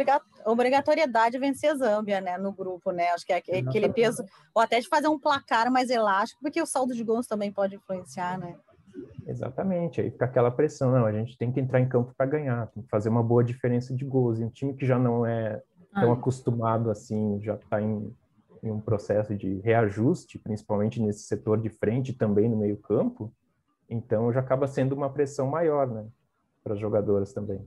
obrigatoriedade 0.45 1.37
vencer 1.37 1.75
Zâmbia, 1.75 2.19
né, 2.19 2.37
no 2.37 2.51
grupo, 2.51 2.91
né? 2.91 3.09
Acho 3.09 3.25
que 3.25 3.33
é 3.33 3.37
aquele 3.37 3.89
peso, 3.89 4.23
ou 4.53 4.61
até 4.61 4.79
de 4.79 4.87
fazer 4.87 5.07
um 5.07 5.19
placar 5.19 5.71
mais 5.71 5.89
elástico, 5.89 6.41
porque 6.41 6.61
o 6.61 6.65
saldo 6.65 6.93
de 6.93 7.03
gols 7.03 7.27
também 7.27 7.51
pode 7.51 7.75
influenciar, 7.75 8.37
né? 8.37 8.55
Exatamente, 9.25 10.01
aí 10.01 10.09
fica 10.09 10.25
aquela 10.25 10.49
pressão, 10.49 10.91
não, 10.91 11.05
a 11.05 11.11
gente 11.11 11.37
tem 11.37 11.51
que 11.51 11.59
entrar 11.59 11.79
em 11.79 11.87
campo 11.87 12.13
para 12.17 12.25
ganhar, 12.25 12.67
tem 12.67 12.81
que 12.81 12.89
fazer 12.89 13.09
uma 13.09 13.23
boa 13.23 13.43
diferença 13.43 13.95
de 13.95 14.03
gols. 14.03 14.39
E 14.39 14.43
um 14.43 14.49
time 14.49 14.73
que 14.73 14.85
já 14.85 14.97
não 14.97 15.25
é 15.25 15.61
tão 15.93 16.11
ah. 16.11 16.13
acostumado 16.13 16.89
assim, 16.89 17.39
já 17.41 17.53
está 17.53 17.81
em, 17.81 18.13
em 18.63 18.71
um 18.71 18.79
processo 18.79 19.35
de 19.35 19.59
reajuste, 19.59 20.37
principalmente 20.39 21.01
nesse 21.01 21.23
setor 21.23 21.59
de 21.59 21.69
frente 21.69 22.13
também 22.13 22.49
no 22.49 22.57
meio 22.57 22.77
campo, 22.77 23.33
então 23.89 24.31
já 24.31 24.39
acaba 24.39 24.67
sendo 24.67 24.93
uma 24.93 25.09
pressão 25.09 25.47
maior, 25.47 25.87
né, 25.87 26.07
para 26.63 26.73
as 26.73 26.79
jogadoras 26.79 27.33
também. 27.33 27.65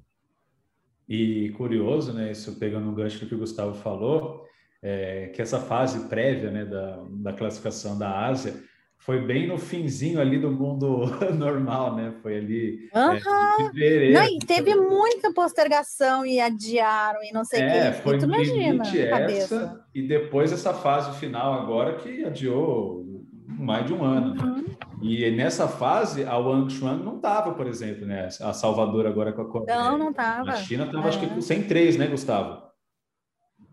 E 1.08 1.50
curioso, 1.56 2.12
né, 2.12 2.30
isso 2.30 2.58
pegando 2.58 2.88
um 2.88 2.94
gancho 2.94 3.20
do 3.20 3.26
que 3.26 3.34
o 3.34 3.38
Gustavo 3.38 3.74
falou, 3.74 4.46
é, 4.80 5.28
que 5.28 5.42
essa 5.42 5.60
fase 5.60 6.08
prévia, 6.08 6.50
né, 6.50 6.64
da, 6.64 7.02
da 7.10 7.32
classificação 7.32 7.98
da 7.98 8.26
Ásia 8.26 8.54
foi 9.04 9.20
bem 9.20 9.48
no 9.48 9.58
finzinho 9.58 10.20
ali 10.20 10.38
do 10.38 10.50
mundo 10.50 11.06
normal, 11.34 11.96
né? 11.96 12.14
Foi 12.22 12.36
ali 12.36 12.88
uhum. 12.94 13.12
é, 13.12 13.20
fevereiro. 13.56 14.14
Não, 14.14 14.24
e 14.24 14.38
teve 14.38 14.76
muita 14.76 15.32
postergação 15.32 16.24
e 16.24 16.40
adiaram 16.40 17.20
e 17.24 17.32
não 17.32 17.44
sei 17.44 17.62
o 17.62 17.64
é, 17.64 17.90
que. 17.90 18.02
Foi 18.02 18.18
tu 18.18 18.26
imagina, 18.26 18.84
essa, 18.86 19.84
e 19.92 20.06
depois 20.06 20.52
essa 20.52 20.72
fase 20.72 21.18
final 21.18 21.52
agora 21.52 21.96
que 21.96 22.24
adiou 22.24 23.04
mais 23.48 23.84
de 23.86 23.92
um 23.92 24.04
ano. 24.04 24.34
Né? 24.34 24.42
Uhum. 24.42 24.64
E 25.02 25.28
nessa 25.32 25.66
fase, 25.66 26.24
a 26.24 26.38
Wang 26.38 26.72
Chuan 26.72 26.98
não 26.98 27.16
estava, 27.16 27.54
por 27.54 27.66
exemplo, 27.66 28.06
né? 28.06 28.28
A 28.40 28.52
Salvador 28.52 29.04
agora 29.04 29.32
com 29.32 29.42
a 29.42 29.48
Coreia. 29.48 29.78
Não, 29.80 29.98
não 29.98 30.10
estava. 30.10 30.50
A 30.50 30.56
China 30.56 30.84
estava, 30.84 31.06
é. 31.06 31.08
acho 31.08 31.18
que, 31.18 31.42
sem 31.42 31.66
três, 31.66 31.96
né, 31.96 32.06
Gustavo? 32.06 32.62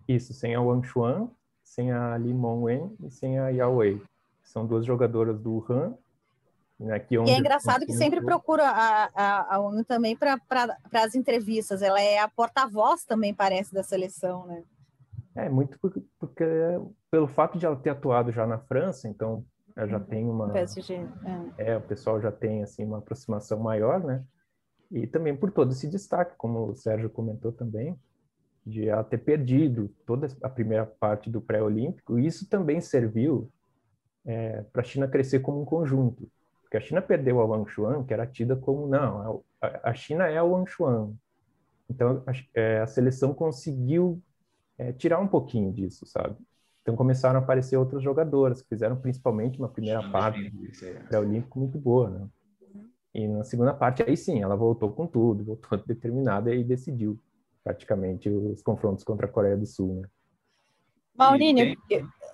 Isso, 0.08 0.34
sem 0.34 0.56
a 0.56 0.62
Wang 0.62 0.88
Chuan, 0.88 1.30
sem 1.64 1.92
a 1.92 2.18
Li 2.18 2.34
Mongwen 2.34 2.96
e 3.06 3.12
sem 3.12 3.38
a 3.38 3.50
Yao 3.50 3.76
Wei. 3.76 4.02
São 4.50 4.66
duas 4.66 4.84
jogadoras 4.84 5.40
do 5.40 5.64
Han. 5.70 5.94
Né, 6.80 6.98
que 6.98 7.16
e 7.16 7.30
é 7.30 7.38
engraçado 7.38 7.86
que 7.86 7.92
sempre 7.92 8.22
procura 8.22 8.64
a, 8.64 9.10
a, 9.14 9.56
a 9.56 9.60
Wang 9.60 9.84
também 9.84 10.16
para 10.16 10.40
as 10.94 11.14
entrevistas. 11.14 11.82
Ela 11.82 12.02
é 12.02 12.20
a 12.20 12.28
porta-voz 12.28 13.04
também, 13.04 13.34
parece, 13.34 13.74
da 13.74 13.84
seleção, 13.84 14.48
né? 14.48 14.64
É, 15.36 15.50
muito 15.50 15.78
porque, 15.80 16.02
porque, 16.18 16.46
pelo 17.12 17.28
fato 17.28 17.60
de 17.60 17.66
ela 17.66 17.76
ter 17.76 17.90
atuado 17.90 18.32
já 18.32 18.48
na 18.48 18.58
França, 18.58 19.10
então 19.10 19.46
já 19.88 19.98
uhum. 19.98 20.04
tem 20.06 20.26
uma 20.26 20.50
PSG, 20.50 21.06
é. 21.58 21.72
é. 21.72 21.78
o 21.78 21.82
pessoal 21.82 22.20
já 22.22 22.32
tem 22.32 22.64
assim 22.64 22.86
uma 22.86 23.00
aproximação 23.00 23.60
maior, 23.60 24.02
né? 24.02 24.24
E 24.90 25.06
também 25.06 25.36
por 25.36 25.52
todo 25.52 25.72
esse 25.72 25.88
destaque, 25.88 26.34
como 26.38 26.70
o 26.70 26.76
Sérgio 26.76 27.10
comentou 27.10 27.52
também, 27.52 28.00
de 28.66 28.88
ela 28.88 29.04
ter 29.04 29.20
perdido 29.20 29.94
toda 30.06 30.28
a 30.42 30.50
primeira 30.50 30.86
parte 30.86 31.30
do 31.30 31.42
pré-olímpico, 31.42 32.18
isso 32.18 32.50
também 32.50 32.80
serviu 32.82 33.52
é, 34.30 34.64
para 34.72 34.82
a 34.82 34.86
China 34.86 35.08
crescer 35.08 35.40
como 35.40 35.60
um 35.60 35.66
conjunto, 35.66 36.30
porque 36.62 36.78
a 36.78 36.82
China 36.82 37.02
perdeu 37.02 37.42
a 37.42 37.46
Wang 37.46 37.68
Chuan, 37.68 38.04
que 38.04 38.14
era 38.14 38.28
tida 38.28 38.56
como 38.56 38.88
não, 38.88 39.44
a, 39.60 39.90
a 39.90 39.94
China 39.96 40.28
é 40.28 40.38
a 40.38 40.44
Wang 40.44 40.70
Chuan, 40.70 41.14
então 41.90 42.24
a, 42.28 42.32
é, 42.54 42.80
a 42.82 42.86
seleção 42.86 43.34
conseguiu 43.34 44.22
é, 44.78 44.94
tirar 44.94 45.20
um 45.20 45.28
pouquinho 45.28 45.74
disso, 45.74 46.06
sabe? 46.06 46.36
Então 46.84 46.96
começaram 46.96 47.40
a 47.40 47.44
aparecer 47.44 47.76
outros 47.76 48.04
jogadores, 48.04 48.62
que 48.62 48.70
fizeram 48.70 48.96
principalmente 48.96 49.58
uma 49.58 49.68
primeira 49.68 50.08
parte 50.12 50.52
pré-olímpico 51.08 51.60
muito 51.60 51.80
boa, 51.80 52.10
né? 52.10 52.28
E 53.14 53.28
na 53.28 53.44
segunda 53.44 53.74
parte, 53.74 54.04
aí 54.04 54.16
sim, 54.16 54.42
ela 54.42 54.56
voltou 54.56 54.92
com 54.92 55.08
tudo, 55.08 55.44
voltou 55.44 55.78
determinada 55.86 56.54
e 56.54 56.64
decidiu 56.64 57.20
praticamente 57.64 58.30
os 58.30 58.62
confrontos 58.62 59.04
contra 59.04 59.26
a 59.26 59.30
Coreia 59.30 59.58
do 59.58 59.66
Sul, 59.66 60.02
né? 60.02 60.08
Maurício, 61.16 61.76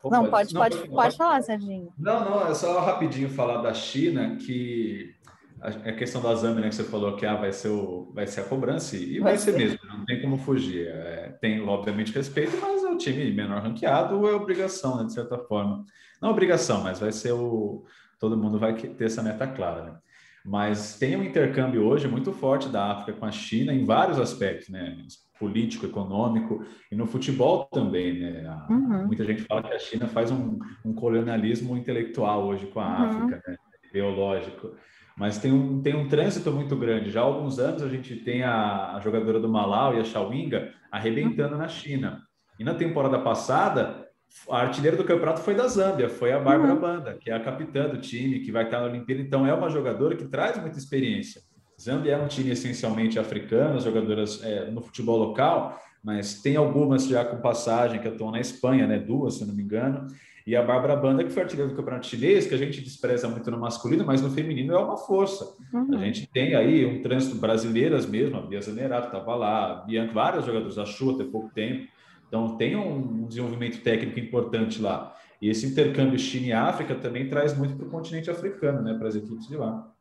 tem... 0.09 0.19
não, 0.19 0.29
pode, 0.29 0.53
não, 0.53 0.61
pode, 0.61 0.77
pode, 0.77 0.89
pode 0.89 1.17
falar, 1.17 1.41
Serginho. 1.41 1.91
Não, 1.97 2.23
não, 2.23 2.47
é 2.47 2.53
só 2.53 2.79
rapidinho 2.79 3.29
falar 3.29 3.61
da 3.61 3.73
China, 3.73 4.35
que 4.37 5.15
a 5.61 5.93
questão 5.93 6.21
da 6.21 6.35
Zambia, 6.35 6.61
né, 6.61 6.69
que 6.69 6.75
você 6.75 6.83
falou 6.83 7.15
que 7.15 7.25
ah, 7.25 7.35
vai, 7.35 7.51
ser 7.51 7.69
o, 7.69 8.11
vai 8.13 8.27
ser 8.27 8.41
a 8.41 8.43
cobrança, 8.43 8.95
e 8.95 9.19
vai, 9.19 9.33
vai 9.33 9.37
ser, 9.37 9.51
ser, 9.53 9.57
mesmo, 9.57 9.79
não 9.87 10.05
tem 10.05 10.21
como 10.21 10.37
fugir. 10.37 10.87
É, 10.87 11.35
tem, 11.41 11.61
obviamente, 11.67 12.13
respeito, 12.13 12.57
mas 12.61 12.83
é 12.83 12.87
o 12.87 12.97
time 12.97 13.31
menor 13.31 13.61
ranqueado, 13.61 14.27
é 14.27 14.33
obrigação, 14.33 14.97
né, 14.97 15.05
de 15.05 15.13
certa 15.13 15.37
forma. 15.37 15.83
Não 16.21 16.29
obrigação, 16.29 16.83
mas 16.83 16.99
vai 16.99 17.11
ser 17.11 17.31
o. 17.31 17.83
Todo 18.19 18.37
mundo 18.37 18.57
vai 18.57 18.73
ter 18.73 19.05
essa 19.05 19.21
meta 19.21 19.45
clara, 19.45 19.83
né? 19.83 19.97
Mas 20.45 20.97
tem 20.99 21.15
um 21.15 21.23
intercâmbio 21.23 21.85
hoje 21.85 22.07
muito 22.07 22.31
forte 22.31 22.69
da 22.69 22.91
África 22.91 23.19
com 23.19 23.25
a 23.25 23.31
China 23.31 23.73
em 23.73 23.83
vários 23.83 24.19
aspectos, 24.19 24.69
né? 24.69 24.95
Político, 25.39 25.85
econômico 25.85 26.63
e 26.91 26.95
no 26.95 27.07
futebol 27.07 27.65
também, 27.65 28.19
né? 28.19 28.65
Uhum. 28.69 29.07
Muita 29.07 29.25
gente 29.25 29.41
fala 29.41 29.63
que 29.63 29.73
a 29.73 29.79
China 29.79 30.07
faz 30.07 30.31
um, 30.31 30.59
um 30.85 30.93
colonialismo 30.93 31.75
intelectual 31.75 32.45
hoje 32.45 32.67
com 32.67 32.79
a 32.79 32.85
uhum. 32.85 33.05
África, 33.05 33.41
né? 33.47 33.55
Biológico 33.91 34.75
mas 35.17 35.37
tem 35.37 35.51
um, 35.51 35.81
tem 35.81 35.95
um 35.95 36.07
trânsito 36.09 36.51
muito 36.51 36.75
grande. 36.75 37.09
Já 37.09 37.21
há 37.21 37.23
alguns 37.23 37.57
anos 37.57 37.81
a 37.81 37.87
gente 37.87 38.17
tem 38.17 38.43
a, 38.43 38.95
a 38.95 38.99
jogadora 38.99 39.39
do 39.39 39.47
Malau 39.47 39.95
e 39.95 39.99
a 39.99 40.03
Xiaoinga 40.03 40.73
arrebentando 40.91 41.57
na 41.57 41.67
China. 41.67 42.21
E 42.59 42.63
na 42.63 42.73
temporada 42.73 43.19
passada, 43.19 44.04
a 44.49 44.61
artilheira 44.61 44.97
do 44.97 45.03
campeonato 45.03 45.41
foi 45.41 45.55
da 45.55 45.67
Zâmbia, 45.67 46.09
foi 46.09 46.31
a 46.31 46.39
Bárbara 46.39 46.73
uhum. 46.73 46.79
Banda, 46.79 47.17
que 47.19 47.31
é 47.31 47.33
a 47.33 47.39
capitã 47.39 47.87
do 47.87 47.97
time, 47.97 48.39
que 48.39 48.51
vai 48.51 48.65
estar 48.65 48.79
na 48.79 48.85
Olimpíada. 48.85 49.21
Então 49.21 49.47
é 49.47 49.53
uma 49.53 49.69
jogadora 49.69 50.15
que 50.15 50.25
traz 50.25 50.59
muita 50.59 50.77
experiência. 50.77 51.41
Zâmbia 51.81 52.13
é 52.13 52.17
um 52.17 52.27
time 52.27 52.51
essencialmente 52.51 53.19
africano, 53.19 53.77
as 53.77 53.83
jogadoras 53.83 54.43
é, 54.43 54.69
no 54.71 54.81
futebol 54.81 55.17
local, 55.17 55.79
mas 56.03 56.41
tem 56.41 56.55
algumas 56.55 57.07
já 57.07 57.25
com 57.25 57.37
passagem 57.37 57.99
que 57.99 58.07
atuam 58.07 58.31
na 58.31 58.39
Espanha, 58.39 58.87
né? 58.87 58.99
Duas, 58.99 59.35
se 59.35 59.45
não 59.45 59.53
me 59.53 59.63
engano. 59.63 60.07
E 60.45 60.55
a 60.55 60.61
Bárbara 60.61 60.95
Banda, 60.95 61.23
que 61.23 61.31
foi 61.31 61.41
artilheira 61.41 61.71
do 61.71 61.75
Campeonato 61.75 62.05
Chinês, 62.05 62.45
que 62.45 62.53
a 62.53 62.57
gente 62.57 62.79
despreza 62.79 63.27
muito 63.27 63.49
no 63.49 63.57
masculino, 63.57 64.05
mas 64.05 64.21
no 64.21 64.29
feminino 64.29 64.75
é 64.75 64.77
uma 64.77 64.95
força. 64.95 65.43
Uhum. 65.73 65.97
A 65.97 66.05
gente 66.05 66.27
tem 66.27 66.53
aí 66.53 66.85
um 66.85 67.01
trânsito 67.01 67.35
brasileiras 67.35 68.05
mesmo, 68.05 68.37
a 68.37 68.41
Bia 68.41 68.61
Zanerato 68.61 69.07
estava 69.07 69.33
lá, 69.33 69.71
a 69.71 69.75
Bianca, 69.85 70.13
vários 70.13 70.45
jogadores, 70.45 70.77
a 70.77 70.85
Chu 70.85 71.15
até 71.15 71.23
pouco 71.23 71.49
tempo. 71.51 71.87
Então 72.27 72.57
tem 72.57 72.75
um 72.75 73.27
desenvolvimento 73.27 73.81
técnico 73.81 74.19
importante 74.19 74.81
lá. 74.81 75.15
E 75.41 75.49
esse 75.49 75.65
intercâmbio 75.65 76.17
China 76.17 76.47
e 76.47 76.53
África 76.53 76.95
também 76.95 77.29
traz 77.29 77.57
muito 77.57 77.75
para 77.75 77.85
o 77.85 77.89
continente 77.89 78.31
africano, 78.31 78.81
né, 78.81 78.97
para 78.97 79.07
as 79.07 79.15
equipes 79.15 79.47
de 79.47 79.57
lá. 79.57 79.91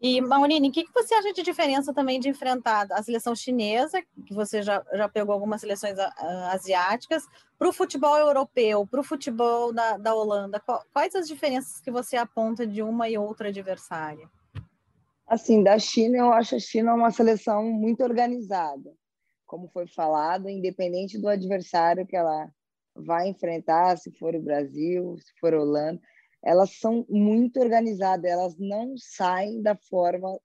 E, 0.00 0.20
Maurine, 0.20 0.68
o 0.68 0.72
que, 0.72 0.84
que 0.84 0.92
você 0.92 1.14
acha 1.14 1.32
de 1.32 1.42
diferença 1.42 1.92
também 1.92 2.20
de 2.20 2.28
enfrentar 2.28 2.86
a 2.92 3.02
seleção 3.02 3.34
chinesa, 3.34 4.02
que 4.26 4.34
você 4.34 4.62
já, 4.62 4.84
já 4.92 5.08
pegou 5.08 5.32
algumas 5.32 5.60
seleções 5.60 5.98
uh, 5.98 6.12
asiáticas, 6.52 7.24
para 7.58 7.68
o 7.68 7.72
futebol 7.72 8.16
europeu, 8.18 8.86
para 8.86 9.00
o 9.00 9.04
futebol 9.04 9.72
da, 9.72 9.96
da 9.96 10.14
Holanda? 10.14 10.62
Quais 10.92 11.14
as 11.14 11.26
diferenças 11.26 11.80
que 11.80 11.90
você 11.90 12.16
aponta 12.16 12.66
de 12.66 12.82
uma 12.82 13.08
e 13.08 13.16
outra 13.16 13.48
adversária? 13.48 14.28
Assim, 15.26 15.62
da 15.62 15.78
China, 15.78 16.18
eu 16.18 16.32
acho 16.32 16.56
a 16.56 16.60
China 16.60 16.94
uma 16.94 17.10
seleção 17.10 17.64
muito 17.64 18.02
organizada. 18.02 18.92
Como 19.46 19.68
foi 19.68 19.86
falado, 19.86 20.48
independente 20.48 21.18
do 21.18 21.28
adversário 21.28 22.06
que 22.06 22.16
ela 22.16 22.50
vai 22.94 23.28
enfrentar, 23.28 23.96
se 23.96 24.10
for 24.10 24.34
o 24.34 24.42
Brasil, 24.42 25.16
se 25.18 25.32
for 25.38 25.54
a 25.54 25.60
Holanda, 25.60 26.00
elas 26.42 26.78
são 26.78 27.04
muito 27.08 27.60
organizadas, 27.60 28.30
elas 28.30 28.56
não 28.58 28.94
saem 28.96 29.62
da 29.62 29.76
forma 29.76 30.38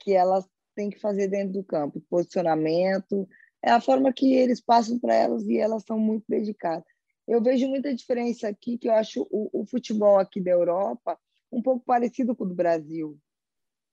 que 0.00 0.12
elas 0.12 0.48
têm 0.74 0.90
que 0.90 1.00
fazer 1.00 1.28
dentro 1.28 1.54
do 1.54 1.64
campo. 1.64 2.00
Posicionamento, 2.08 3.28
é 3.62 3.70
a 3.70 3.80
forma 3.80 4.12
que 4.12 4.34
eles 4.34 4.60
passam 4.60 4.98
para 4.98 5.14
elas 5.14 5.44
e 5.44 5.58
elas 5.58 5.84
são 5.84 5.98
muito 5.98 6.24
dedicadas. 6.28 6.84
Eu 7.28 7.42
vejo 7.42 7.68
muita 7.68 7.94
diferença 7.94 8.48
aqui, 8.48 8.78
que 8.78 8.88
eu 8.88 8.92
acho 8.92 9.26
o, 9.30 9.62
o 9.62 9.66
futebol 9.66 10.18
aqui 10.18 10.40
da 10.40 10.50
Europa 10.50 11.18
um 11.52 11.62
pouco 11.62 11.84
parecido 11.84 12.34
com 12.34 12.44
o 12.44 12.48
do 12.48 12.54
Brasil, 12.54 13.18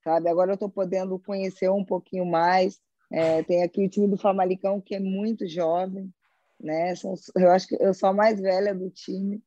sabe? 0.04 0.30
Agora 0.30 0.52
eu 0.52 0.56
estou 0.56 0.70
podendo 0.70 1.20
conhecer 1.20 1.70
um 1.70 1.84
pouquinho 1.84 2.26
mais. 2.26 2.80
É, 3.10 3.41
tem 3.43 3.63
aqui 3.63 3.86
o 3.86 3.89
time 3.89 4.08
do 4.08 4.17
Famalicão, 4.17 4.82
que 4.82 4.96
é 4.96 5.00
muito 5.00 5.48
jovem, 5.48 6.13
né? 6.60 6.96
São, 6.96 7.13
eu 7.36 7.52
acho 7.52 7.67
que 7.67 7.82
eu 7.82 7.93
sou 7.93 8.10
a 8.10 8.13
mais 8.13 8.39
velha 8.39 8.76
do 8.76 8.89
time, 8.89 9.41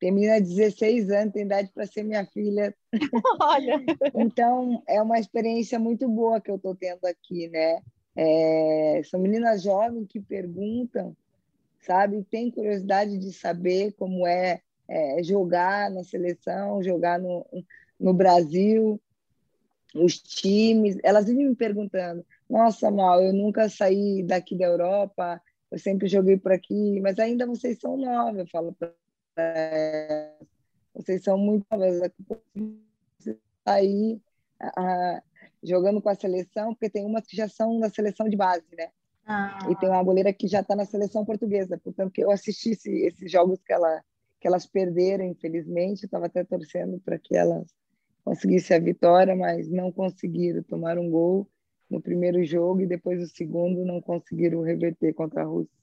tem 0.00 0.10
menina 0.10 0.40
de 0.40 0.48
16 0.48 1.10
anos, 1.10 1.34
tem 1.34 1.44
idade 1.44 1.70
para 1.74 1.86
ser 1.86 2.02
minha 2.02 2.24
filha. 2.24 2.74
Olha! 3.40 3.78
então, 4.14 4.82
é 4.88 5.00
uma 5.00 5.20
experiência 5.20 5.78
muito 5.78 6.08
boa 6.08 6.40
que 6.40 6.50
eu 6.50 6.56
estou 6.56 6.74
tendo 6.74 7.04
aqui, 7.04 7.48
né? 7.48 7.82
É, 8.16 9.02
são 9.04 9.20
meninas 9.20 9.62
jovens 9.62 10.06
que 10.08 10.18
perguntam, 10.18 11.14
sabe? 11.82 12.24
Tem 12.30 12.50
curiosidade 12.50 13.18
de 13.18 13.30
saber 13.30 13.92
como 13.92 14.26
é, 14.26 14.62
é 14.88 15.22
jogar 15.22 15.90
na 15.90 16.02
seleção, 16.02 16.82
jogar 16.82 17.18
no, 17.20 17.46
no 17.98 18.14
Brasil, 18.14 18.98
os 19.94 20.18
times. 20.18 20.98
Elas 21.02 21.26
vivem 21.26 21.48
me 21.48 21.56
perguntando: 21.56 22.24
Nossa, 22.48 22.90
Mal, 22.90 23.22
eu 23.22 23.32
nunca 23.32 23.68
saí 23.68 24.22
daqui 24.22 24.56
da 24.56 24.66
Europa, 24.66 25.40
eu 25.70 25.78
sempre 25.78 26.08
joguei 26.08 26.36
por 26.36 26.52
aqui, 26.52 27.00
mas 27.00 27.18
ainda 27.18 27.46
vocês 27.46 27.78
são 27.78 27.96
novas. 27.96 28.38
Eu 28.38 28.46
falo 28.48 28.72
para 28.72 28.92
vocês 30.94 31.22
são 31.22 31.38
muito 31.38 31.64
novas. 31.70 32.10
Aí, 33.64 34.20
a, 34.60 35.22
jogando 35.62 36.00
com 36.02 36.08
a 36.08 36.14
seleção, 36.14 36.74
porque 36.74 36.90
tem 36.90 37.04
umas 37.04 37.26
que 37.26 37.36
já 37.36 37.48
são 37.48 37.78
da 37.78 37.88
seleção 37.88 38.28
de 38.28 38.36
base, 38.36 38.66
né? 38.76 38.90
Ah. 39.26 39.58
E 39.70 39.76
tem 39.76 39.88
uma 39.88 40.02
goleira 40.02 40.32
que 40.32 40.48
já 40.48 40.60
está 40.60 40.74
na 40.74 40.84
seleção 40.84 41.24
portuguesa. 41.24 41.78
Portanto, 41.78 42.10
que 42.10 42.22
eu 42.22 42.30
assisti 42.30 42.70
esse, 42.70 42.90
esses 42.90 43.30
jogos 43.30 43.60
que, 43.62 43.72
ela, 43.72 44.02
que 44.40 44.48
elas 44.48 44.66
perderam, 44.66 45.24
infelizmente. 45.24 46.04
Estava 46.04 46.26
até 46.26 46.42
torcendo 46.42 46.98
para 47.00 47.18
que 47.18 47.36
elas 47.36 47.66
conseguissem 48.24 48.76
a 48.76 48.80
vitória, 48.80 49.34
mas 49.34 49.68
não 49.68 49.90
conseguiram. 49.90 50.62
tomar 50.62 50.98
um 50.98 51.10
gol 51.10 51.48
no 51.88 52.00
primeiro 52.00 52.44
jogo 52.44 52.80
e 52.80 52.86
depois 52.86 53.20
o 53.22 53.26
segundo 53.26 53.84
não 53.84 54.00
conseguiram 54.00 54.62
reverter 54.62 55.12
contra 55.12 55.42
a 55.42 55.44
Rússia. 55.44 55.76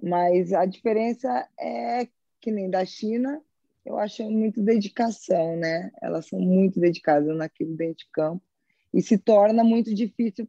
Mas 0.00 0.52
a 0.52 0.64
diferença 0.64 1.48
é 1.58 2.06
que 2.40 2.50
nem 2.50 2.70
da 2.70 2.84
China, 2.84 3.42
eu 3.84 3.98
acho 3.98 4.22
muito 4.30 4.62
dedicação, 4.62 5.56
né? 5.56 5.90
Elas 6.00 6.26
são 6.26 6.38
muito 6.38 6.78
dedicadas 6.78 7.36
naquilo 7.36 7.74
dentro 7.76 8.04
de 8.04 8.10
campo 8.12 8.42
e 8.92 9.02
se 9.02 9.18
torna 9.18 9.64
muito 9.64 9.94
difícil 9.94 10.48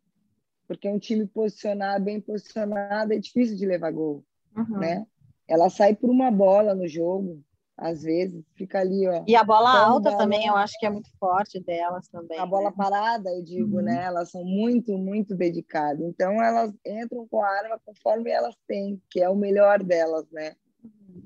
porque 0.68 0.90
um 0.90 1.00
time 1.00 1.26
posicionado, 1.26 2.04
bem 2.04 2.20
posicionado, 2.20 3.14
é 3.14 3.18
difícil 3.18 3.56
de 3.56 3.66
levar 3.66 3.90
gol, 3.92 4.24
uhum. 4.56 4.80
né? 4.80 5.08
Ela 5.48 5.70
sai 5.70 5.96
por 5.96 6.10
uma 6.10 6.30
bola 6.30 6.76
no 6.76 6.88
jogo, 6.88 7.42
às 7.78 8.02
vezes, 8.02 8.44
fica 8.56 8.80
ali, 8.80 9.08
ó. 9.08 9.24
E 9.28 9.36
a 9.36 9.44
bola 9.44 9.70
alta 9.86 10.18
também, 10.18 10.48
eu 10.48 10.56
acho 10.56 10.74
que 10.80 10.86
é 10.86 10.90
muito 10.90 11.12
forte 11.20 11.60
delas 11.60 12.08
também. 12.08 12.40
A 12.40 12.42
né? 12.42 12.50
bola 12.50 12.72
parada, 12.72 13.30
eu 13.30 13.44
digo, 13.44 13.78
uhum. 13.78 13.84
né? 13.84 14.04
Elas 14.04 14.32
são 14.32 14.44
muito, 14.44 14.98
muito 14.98 15.36
dedicadas. 15.36 16.02
Então, 16.02 16.42
elas 16.42 16.74
entram 16.84 17.28
com 17.28 17.44
a 17.44 17.48
arma 17.48 17.80
conforme 17.86 18.32
elas 18.32 18.56
têm, 18.68 19.00
que 19.12 19.22
é 19.22 19.30
o 19.30 19.36
melhor 19.36 19.84
delas, 19.84 20.26
né? 20.32 20.56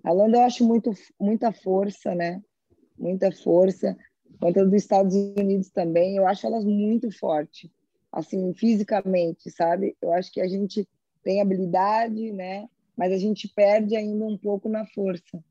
A 0.04 0.12
Holanda 0.12 0.40
eu 0.40 0.42
acho 0.42 0.66
muito, 0.66 0.92
muita 1.18 1.54
força, 1.54 2.14
né? 2.14 2.42
Muita 2.98 3.32
força. 3.32 3.96
Quanto 4.38 4.66
dos 4.66 4.74
Estados 4.74 5.16
Unidos 5.16 5.70
também, 5.70 6.18
eu 6.18 6.28
acho 6.28 6.46
elas 6.46 6.66
muito 6.66 7.18
fortes, 7.18 7.70
assim, 8.12 8.54
fisicamente, 8.56 9.50
sabe? 9.50 9.96
Eu 10.02 10.12
acho 10.12 10.30
que 10.34 10.42
a 10.42 10.48
gente 10.50 10.86
tem 11.24 11.40
habilidade, 11.40 12.34
né? 12.34 12.68
Mas 12.98 13.14
a 13.14 13.18
gente 13.18 13.48
perde 13.48 13.96
ainda 13.96 14.26
um 14.26 14.38
pouco 14.38 14.68
na 14.68 14.86
força. 14.88 15.42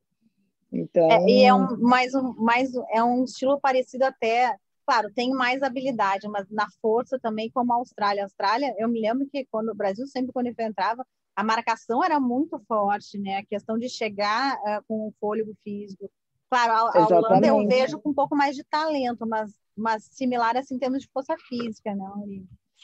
Então... 0.73 1.11
É, 1.11 1.25
e 1.27 1.45
é 1.45 1.55
um, 1.55 1.77
mais, 1.79 2.15
um, 2.15 2.35
mais, 2.35 2.71
é 2.93 3.03
um 3.03 3.25
estilo 3.25 3.61
parecido 3.61 4.05
até 4.05 4.57
claro, 4.91 5.09
tem 5.15 5.31
mais 5.31 5.63
habilidade, 5.63 6.27
mas 6.27 6.51
na 6.51 6.67
força 6.83 7.17
também, 7.17 7.49
como 7.49 7.73
a 7.73 7.77
Austrália. 7.77 8.23
A 8.23 8.27
Austrália, 8.27 8.75
eu 8.77 8.89
me 8.89 9.01
lembro 9.01 9.25
que 9.31 9.47
quando 9.49 9.69
o 9.69 9.75
Brasil, 9.75 10.05
sempre 10.09 10.33
quando 10.33 10.49
enfrentava, 10.49 11.07
a 11.37 11.45
marcação 11.45 12.03
era 12.03 12.19
muito 12.19 12.59
forte, 12.67 13.17
né? 13.17 13.37
A 13.37 13.47
questão 13.47 13.79
de 13.79 13.89
chegar 13.89 14.57
uh, 14.57 14.83
com 14.89 15.07
o 15.07 15.15
fôlego 15.21 15.55
físico. 15.63 16.11
Claro, 16.51 16.73
a, 16.73 17.05
a 17.05 17.07
Holanda 17.07 17.47
eu 17.47 17.69
vejo 17.69 18.01
com 18.01 18.11
um 18.11 18.15
pouco 18.15 18.35
mais 18.35 18.57
de 18.57 18.65
talento, 18.65 19.25
mas, 19.29 19.53
mas 19.77 20.09
similar 20.11 20.57
assim 20.57 20.75
em 20.75 20.79
termos 20.79 21.03
de 21.03 21.09
força 21.13 21.37
física, 21.49 21.95
né? 21.95 22.05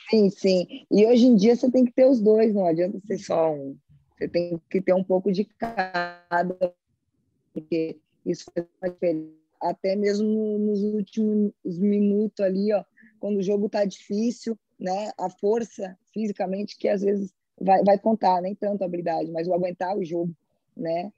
Sim, 0.09 0.31
sim. 0.31 0.87
E 0.89 1.05
hoje 1.05 1.27
em 1.27 1.35
dia 1.35 1.57
você 1.57 1.69
tem 1.69 1.85
que 1.85 1.93
ter 1.93 2.07
os 2.07 2.21
dois, 2.21 2.55
não 2.55 2.67
adianta 2.67 3.01
ser 3.05 3.19
só 3.19 3.53
um. 3.53 3.77
Você 4.17 4.29
tem 4.29 4.61
que 4.71 4.81
ter 4.81 4.95
um 4.95 5.03
pouco 5.03 5.33
de 5.33 5.45
cada, 5.45 6.73
porque 7.57 7.99
isso 8.27 8.45
faz 8.55 8.67
uma 8.83 8.91
diferença. 8.91 9.33
Até 9.63 9.97
mesmo 9.97 10.59
nos 10.59 10.83
últimos 10.83 11.53
minutos 11.65 12.45
ali, 12.45 12.71
ó, 12.75 12.85
quando 13.19 13.39
o 13.39 13.43
jogo 13.43 13.67
está 13.67 13.87
difícil, 13.87 14.59
né? 14.79 15.11
A 15.19 15.31
força 15.31 15.99
fisicamente 16.13 16.77
que 16.79 16.87
às 16.87 17.01
vezes 17.01 17.33
vai, 17.59 17.83
vai 17.83 17.99
contar, 17.99 18.43
nem 18.43 18.55
tanto 18.55 18.83
a 18.83 18.85
habilidade, 18.85 19.33
mas 19.33 19.49
o 19.49 19.55
aguentar 19.55 19.97
o 19.97 20.05
jogo, 20.05 20.31
né? 20.77 21.11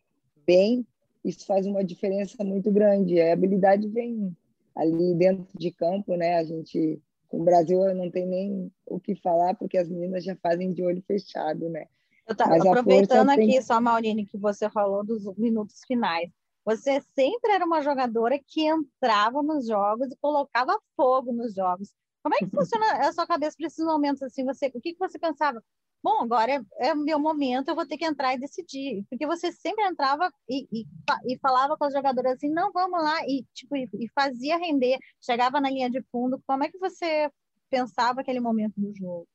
Bem, 0.46 0.86
isso 1.24 1.44
faz 1.44 1.66
uma 1.66 1.82
diferença 1.82 2.44
muito 2.44 2.70
grande. 2.70 3.20
A 3.20 3.32
habilidade 3.32 3.88
vem 3.88 4.36
ali 4.76 5.14
dentro 5.16 5.48
de 5.58 5.72
campo, 5.72 6.14
né? 6.14 6.36
A 6.36 6.44
gente, 6.44 7.02
com 7.26 7.40
o 7.40 7.44
Brasil, 7.44 7.92
não 7.96 8.08
tem 8.08 8.24
nem 8.24 8.72
o 8.86 9.00
que 9.00 9.16
falar, 9.16 9.54
porque 9.54 9.76
as 9.76 9.88
meninas 9.88 10.22
já 10.22 10.36
fazem 10.36 10.72
de 10.72 10.84
olho 10.84 11.02
fechado, 11.02 11.68
né? 11.68 11.86
Eu 12.28 12.36
tava 12.36 12.56
aproveitando 12.56 13.30
aqui 13.30 13.46
tem... 13.46 13.62
só, 13.62 13.80
Maurine, 13.80 14.26
que 14.26 14.36
você 14.36 14.68
falou 14.68 15.04
dos 15.04 15.24
minutos 15.36 15.80
finais. 15.86 16.30
Você 16.64 17.00
sempre 17.14 17.52
era 17.52 17.64
uma 17.64 17.80
jogadora 17.80 18.38
que 18.38 18.66
entrava 18.66 19.42
nos 19.42 19.66
jogos 19.66 20.08
e 20.12 20.16
colocava 20.20 20.78
fogo 20.94 21.32
nos 21.32 21.54
jogos. 21.54 21.90
Como 22.22 22.34
é 22.34 22.38
que 22.38 22.50
funciona 22.54 23.08
a 23.08 23.12
sua 23.12 23.26
cabeça 23.26 23.56
para 23.56 23.66
esses 23.66 23.84
momentos 23.84 24.22
assim? 24.22 24.44
Você, 24.44 24.66
o 24.66 24.80
que, 24.80 24.92
que 24.92 24.98
você 24.98 25.18
pensava? 25.18 25.62
bom, 26.02 26.22
agora 26.22 26.52
é, 26.52 26.88
é 26.88 26.92
o 26.92 26.96
meu 26.96 27.18
momento, 27.18 27.68
eu 27.68 27.74
vou 27.74 27.86
ter 27.86 27.96
que 27.96 28.04
entrar 28.04 28.34
e 28.34 28.38
decidir. 28.38 29.04
Porque 29.08 29.26
você 29.26 29.52
sempre 29.52 29.84
entrava 29.84 30.30
e, 30.48 30.66
e, 30.72 30.86
e 31.26 31.38
falava 31.38 31.76
com 31.76 31.84
as 31.84 31.92
jogadoras 31.92 32.34
assim, 32.34 32.48
não, 32.48 32.72
vamos 32.72 33.02
lá, 33.02 33.20
e, 33.26 33.44
tipo, 33.54 33.76
e, 33.76 33.88
e, 33.94 34.08
fazia 34.14 34.56
render, 34.56 34.98
chegava 35.20 35.60
na 35.60 35.70
linha 35.70 35.90
de 35.90 36.02
fundo. 36.10 36.42
Como 36.46 36.64
é 36.64 36.68
que 36.70 36.78
você 36.78 37.30
pensava 37.70 38.20
aquele 38.20 38.40
momento 38.40 38.74
do 38.76 38.94
jogo? 38.96 39.26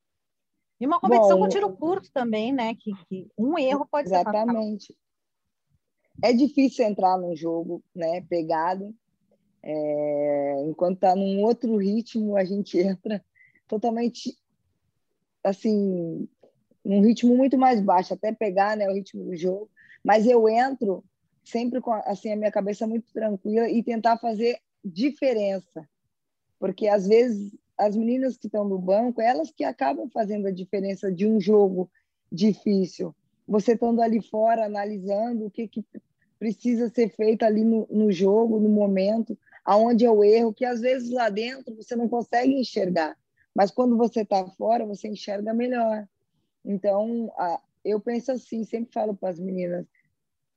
E 0.84 0.86
uma 0.86 1.00
competição 1.00 1.38
Bom, 1.38 1.46
com 1.46 1.50
tiro 1.50 1.78
curto 1.78 2.12
também, 2.12 2.52
né? 2.52 2.76
Que, 2.76 2.92
que 3.08 3.32
um 3.38 3.58
erro 3.58 3.88
pode 3.90 4.10
exatamente. 4.10 4.34
ser 4.34 4.42
Exatamente. 4.42 4.98
É 6.22 6.34
difícil 6.34 6.84
entrar 6.84 7.18
num 7.18 7.34
jogo, 7.34 7.82
né, 7.96 8.20
pegado. 8.28 8.94
É, 9.64 10.66
enquanto 10.68 10.96
está 10.96 11.16
num 11.16 11.42
outro 11.42 11.78
ritmo, 11.78 12.36
a 12.36 12.44
gente 12.44 12.78
entra 12.78 13.24
totalmente 13.66 14.38
assim 15.42 16.28
num 16.84 17.00
ritmo 17.00 17.34
muito 17.34 17.58
mais 17.58 17.80
baixo, 17.80 18.14
até 18.14 18.34
pegar 18.34 18.76
né, 18.76 18.90
o 18.90 18.94
ritmo 18.94 19.24
do 19.24 19.38
jogo. 19.38 19.72
Mas 20.04 20.28
eu 20.28 20.50
entro 20.50 21.02
sempre 21.46 21.80
com 21.80 21.94
assim, 21.94 22.30
a 22.30 22.36
minha 22.36 22.52
cabeça 22.52 22.86
muito 22.86 23.10
tranquila 23.14 23.70
e 23.70 23.82
tentar 23.82 24.18
fazer 24.18 24.60
diferença. 24.84 25.88
Porque 26.60 26.90
às 26.90 27.08
vezes 27.08 27.58
as 27.78 27.96
meninas 27.96 28.38
que 28.38 28.48
estão 28.48 28.68
no 28.68 28.78
banco, 28.78 29.22
elas 29.22 29.52
que 29.52 29.64
acabam 29.64 30.10
fazendo 30.10 30.48
a 30.48 30.52
diferença 30.52 31.12
de 31.12 31.28
um 31.28 31.40
jogo 31.40 31.90
difícil. 32.32 33.16
Você 33.48 33.74
estando 33.74 34.02
ali 34.02 34.22
fora, 34.22 34.66
analisando 34.66 35.46
o 35.46 35.52
que, 35.52 35.68
que 35.68 35.86
precisa 36.40 36.90
ser 36.90 37.10
feito 37.10 37.44
ali 37.44 37.64
no, 37.64 37.88
no 37.90 38.12
jogo, 38.12 38.60
no 38.60 38.70
momento, 38.70 39.38
aonde 39.64 40.06
é 40.06 40.12
o 40.12 40.24
erro, 40.24 40.54
que 40.54 40.66
às 40.66 40.82
vezes 40.82 41.10
lá 41.10 41.30
dentro 41.30 41.76
você 41.76 41.96
não 41.96 42.08
consegue 42.08 42.54
enxergar. 42.54 43.18
Mas 43.56 43.72
quando 43.72 43.98
você 43.98 44.22
está 44.22 44.46
fora, 44.52 44.86
você 44.86 45.08
enxerga 45.08 45.54
melhor. 45.54 46.08
Então, 46.66 47.32
a, 47.38 47.62
eu 47.84 48.00
penso 48.00 48.32
assim, 48.32 48.64
sempre 48.64 48.94
falo 48.94 49.16
para 49.16 49.30
as 49.30 49.40
meninas, 49.40 49.86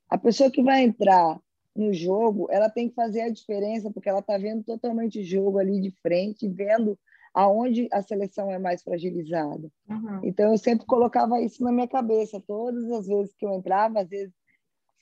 a 0.08 0.16
pessoa 0.16 0.50
que 0.50 0.62
vai 0.62 0.82
entrar 0.82 1.40
no 1.74 1.92
jogo, 1.92 2.48
ela 2.50 2.70
tem 2.70 2.88
que 2.88 2.94
fazer 2.94 3.22
a 3.22 3.30
diferença, 3.30 3.90
porque 3.90 4.08
ela 4.08 4.20
está 4.20 4.38
vendo 4.38 4.64
totalmente 4.64 5.20
o 5.20 5.24
jogo 5.24 5.58
ali 5.58 5.80
de 5.80 5.90
frente, 5.90 6.48
vendo 6.48 6.98
aonde 7.36 7.86
a 7.92 8.00
seleção 8.02 8.50
é 8.50 8.58
mais 8.58 8.82
fragilizada. 8.82 9.70
Uhum. 9.90 10.20
Então, 10.24 10.50
eu 10.52 10.56
sempre 10.56 10.86
colocava 10.86 11.38
isso 11.38 11.62
na 11.62 11.70
minha 11.70 11.86
cabeça, 11.86 12.42
todas 12.46 12.90
as 12.90 13.06
vezes 13.06 13.34
que 13.36 13.44
eu 13.44 13.52
entrava, 13.52 14.00
às 14.00 14.08
vezes 14.08 14.34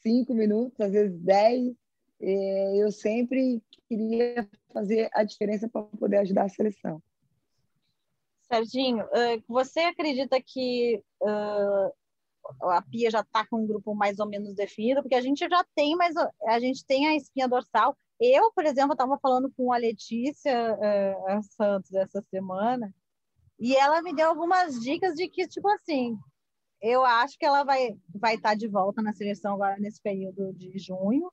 cinco 0.02 0.34
minutos, 0.34 0.80
às 0.80 0.90
vezes 0.90 1.16
dez, 1.20 1.72
eu 2.20 2.90
sempre 2.90 3.62
queria 3.88 4.48
fazer 4.72 5.08
a 5.12 5.22
diferença 5.22 5.68
para 5.68 5.82
poder 5.82 6.16
ajudar 6.18 6.46
a 6.46 6.48
seleção. 6.48 7.00
Serginho, 8.42 9.04
você 9.46 9.80
acredita 9.80 10.42
que 10.44 11.00
a 12.62 12.82
Pia 12.90 13.10
já 13.10 13.20
está 13.20 13.46
com 13.46 13.62
um 13.62 13.66
grupo 13.66 13.94
mais 13.94 14.18
ou 14.18 14.28
menos 14.28 14.54
definido? 14.54 15.02
Porque 15.02 15.14
a 15.14 15.20
gente 15.20 15.48
já 15.48 15.64
tem, 15.74 15.96
mas 15.96 16.14
a 16.46 16.58
gente 16.58 16.84
tem 16.84 17.06
a 17.06 17.14
espinha 17.14 17.48
dorsal. 17.48 17.96
Eu, 18.20 18.52
por 18.52 18.64
exemplo, 18.64 18.92
estava 18.92 19.18
falando 19.18 19.52
com 19.56 19.72
a 19.72 19.76
Letícia 19.76 20.74
uh, 20.74 21.42
Santos 21.42 21.92
essa 21.94 22.22
semana 22.30 22.94
e 23.58 23.76
ela 23.76 24.02
me 24.02 24.14
deu 24.14 24.28
algumas 24.28 24.80
dicas 24.80 25.14
de 25.14 25.28
que, 25.28 25.46
tipo 25.48 25.68
assim, 25.68 26.16
eu 26.80 27.04
acho 27.04 27.38
que 27.38 27.46
ela 27.46 27.64
vai 27.64 27.96
vai 28.14 28.34
estar 28.36 28.50
tá 28.50 28.54
de 28.54 28.68
volta 28.68 29.02
na 29.02 29.12
seleção 29.12 29.54
agora 29.54 29.76
nesse 29.78 30.00
período 30.02 30.52
de 30.54 30.78
junho, 30.78 31.32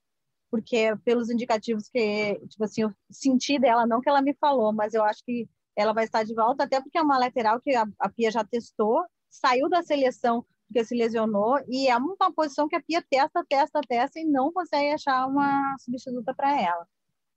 porque 0.49 0.95
pelos 1.03 1.29
indicativos 1.29 1.89
que, 1.89 2.39
tipo 2.47 2.63
assim, 2.63 2.83
eu 2.83 2.93
senti 3.09 3.59
dela, 3.59 3.85
não 3.85 4.01
que 4.01 4.09
ela 4.09 4.21
me 4.21 4.33
falou, 4.35 4.73
mas 4.73 4.93
eu 4.93 5.03
acho 5.03 5.23
que 5.23 5.49
ela 5.75 5.93
vai 5.93 6.05
estar 6.05 6.23
de 6.23 6.33
volta, 6.33 6.63
até 6.63 6.81
porque 6.81 6.97
é 6.97 7.01
uma 7.01 7.17
lateral 7.17 7.59
que 7.59 7.73
a, 7.75 7.85
a 7.99 8.09
Pia 8.09 8.31
já 8.31 8.43
testou, 8.43 9.03
saiu 9.29 9.69
da 9.69 9.81
seleção 9.83 10.45
porque 10.71 10.85
se 10.85 10.95
lesionou, 10.95 11.59
e 11.67 11.89
é 11.89 11.97
uma 11.97 12.15
posição 12.33 12.67
que 12.67 12.75
a 12.77 12.81
Pia 12.81 13.03
testa, 13.07 13.43
testa, 13.47 13.81
testa 13.81 14.19
e 14.19 14.25
não 14.25 14.51
consegue 14.51 14.91
achar 14.93 15.27
uma 15.27 15.75
substituta 15.77 16.33
para 16.33 16.59
ela. 16.59 16.87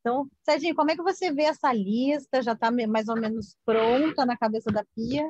Então, 0.00 0.28
Serginho, 0.42 0.74
como 0.74 0.90
é 0.90 0.96
que 0.96 1.02
você 1.02 1.32
vê 1.32 1.42
essa 1.42 1.72
lista? 1.72 2.42
Já 2.42 2.52
está 2.52 2.70
mais 2.70 3.08
ou 3.08 3.16
menos 3.16 3.56
pronta 3.66 4.24
na 4.24 4.36
cabeça 4.36 4.70
da 4.70 4.84
Pia? 4.94 5.28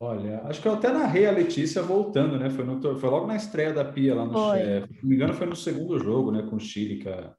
Olha, 0.00 0.42
acho 0.44 0.60
que 0.60 0.68
eu 0.68 0.74
até 0.74 0.92
narrei 0.92 1.26
a 1.26 1.32
Letícia 1.32 1.82
voltando, 1.82 2.38
né? 2.38 2.50
Foi, 2.50 2.64
no, 2.64 2.80
foi 2.98 3.10
logo 3.10 3.26
na 3.26 3.36
estreia 3.36 3.72
da 3.72 3.84
Pia 3.84 4.14
lá 4.14 4.24
no 4.24 4.32
foi. 4.32 4.58
Se 4.58 5.02
não 5.02 5.08
me 5.08 5.14
engano, 5.14 5.34
foi 5.34 5.46
no 5.46 5.56
segundo 5.56 5.98
jogo, 5.98 6.30
né? 6.30 6.42
Com 6.42 6.56
o 6.56 6.60
Chile, 6.60 6.98
que 6.98 7.08
a, 7.08 7.34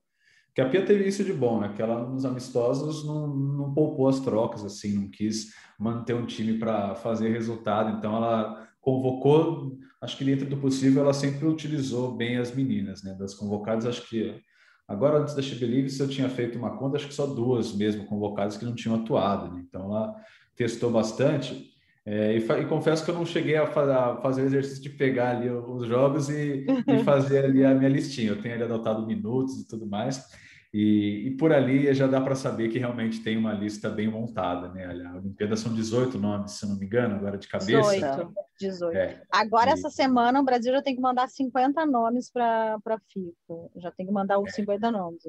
que 0.56 0.62
a 0.62 0.70
Pia 0.70 0.86
teve 0.86 1.08
isso 1.08 1.24
de 1.24 1.34
bom, 1.34 1.60
né? 1.60 1.72
Que 1.76 1.82
ela 1.82 2.06
nos 2.06 2.26
amistosos 2.26 3.06
não, 3.06 3.28
não 3.28 3.74
poupou 3.74 4.10
as 4.10 4.20
trocas, 4.20 4.66
assim, 4.66 4.98
não 4.98 5.10
quis 5.10 5.54
manter 5.78 6.14
um 6.14 6.26
time 6.26 6.58
para 6.58 6.96
fazer 6.96 7.30
resultado. 7.30 7.98
Então 7.98 8.16
ela 8.16 8.69
convocou, 8.82 9.78
acho 10.02 10.18
que 10.18 10.24
dentro 10.24 10.46
do 10.46 10.58
possível, 10.58 11.04
ela 11.04 11.14
sempre 11.14 11.46
utilizou 11.46 12.16
bem 12.16 12.38
as 12.38 12.54
meninas, 12.54 13.04
né? 13.04 13.14
Das 13.14 13.34
convocadas, 13.34 13.86
acho 13.86 14.08
que 14.08 14.40
agora 14.88 15.20
antes 15.20 15.36
da 15.36 15.42
se 15.42 16.00
eu 16.00 16.08
tinha 16.08 16.30
feito 16.30 16.58
uma 16.58 16.78
conta, 16.78 16.98
acho 16.98 17.08
que 17.08 17.14
só 17.14 17.26
duas 17.26 17.74
mesmo 17.74 18.06
convocadas 18.06 18.58
que 18.58 18.66
não 18.66 18.76
tinham 18.76 18.96
atuado, 18.96 19.54
né? 19.54 19.64
Então 19.68 19.86
ela 19.86 20.16
testou 20.56 20.92
bastante. 20.92 21.70
É, 22.06 22.36
e, 22.36 22.40
e, 22.40 22.66
confesso 22.66 23.04
que 23.06 23.12
eu 23.12 23.16
não 23.16 23.26
cheguei 23.26 23.56
a, 23.56 23.68
fa 23.68 24.14
a, 24.14 24.22
fazer 24.22 24.42
o 24.42 24.46
exercício 24.46 24.82
de 24.82 24.90
pegar 24.90 25.38
ali 25.38 25.50
os 25.50 25.86
jogos 25.86 26.30
e, 26.30 26.66
e 26.88 27.04
fazer 27.04 27.46
ali 27.46 27.64
a 27.64 27.76
minha 27.76 27.90
listinha. 27.90 28.30
Eu 28.30 28.42
tenho 28.42 28.56
ali 28.56 28.64
anotado 28.64 29.06
minutos 29.06 29.60
e 29.60 29.68
tudo 29.68 29.86
mais. 29.86 30.26
E, 30.72 31.28
e 31.28 31.32
por 31.32 31.52
ali 31.52 31.92
já 31.96 32.06
dá 32.06 32.22
para 32.22 32.36
saber 32.36 32.70
que 32.70 32.78
realmente 32.78 33.24
tem 33.24 33.36
uma 33.36 33.54
lista 33.54 33.90
bem 33.90 34.08
montada, 34.08 34.70
né? 34.70 34.86
A 34.86 35.16
Olimpíada 35.16 35.56
são 35.56 35.74
18 35.74 36.20
nomes, 36.20 36.52
se 36.52 36.68
não 36.68 36.78
me 36.78 36.86
engano, 36.86 37.16
agora 37.16 37.38
de 37.40 37.48
cabeça. 37.48 37.92
18. 37.92 38.34
18. 38.60 38.96
É, 38.96 39.24
agora, 39.32 39.72
e... 39.72 39.74
essa 39.74 39.90
semana, 39.90 40.40
o 40.40 40.46
Brasil 40.46 40.72
já 40.72 40.82
tem 40.82 40.96
que 40.96 41.02
mandar 41.02 41.28
50 41.28 41.86
nomes 41.88 42.32
para 42.32 42.76
a 42.76 43.00
FIFA. 43.12 43.70
Já 43.78 43.92
tem 43.92 44.06
que 44.06 44.12
mandar 44.12 44.38
os 44.38 44.50
é. 44.50 44.54
50 44.54 44.92
nomes. 44.92 45.24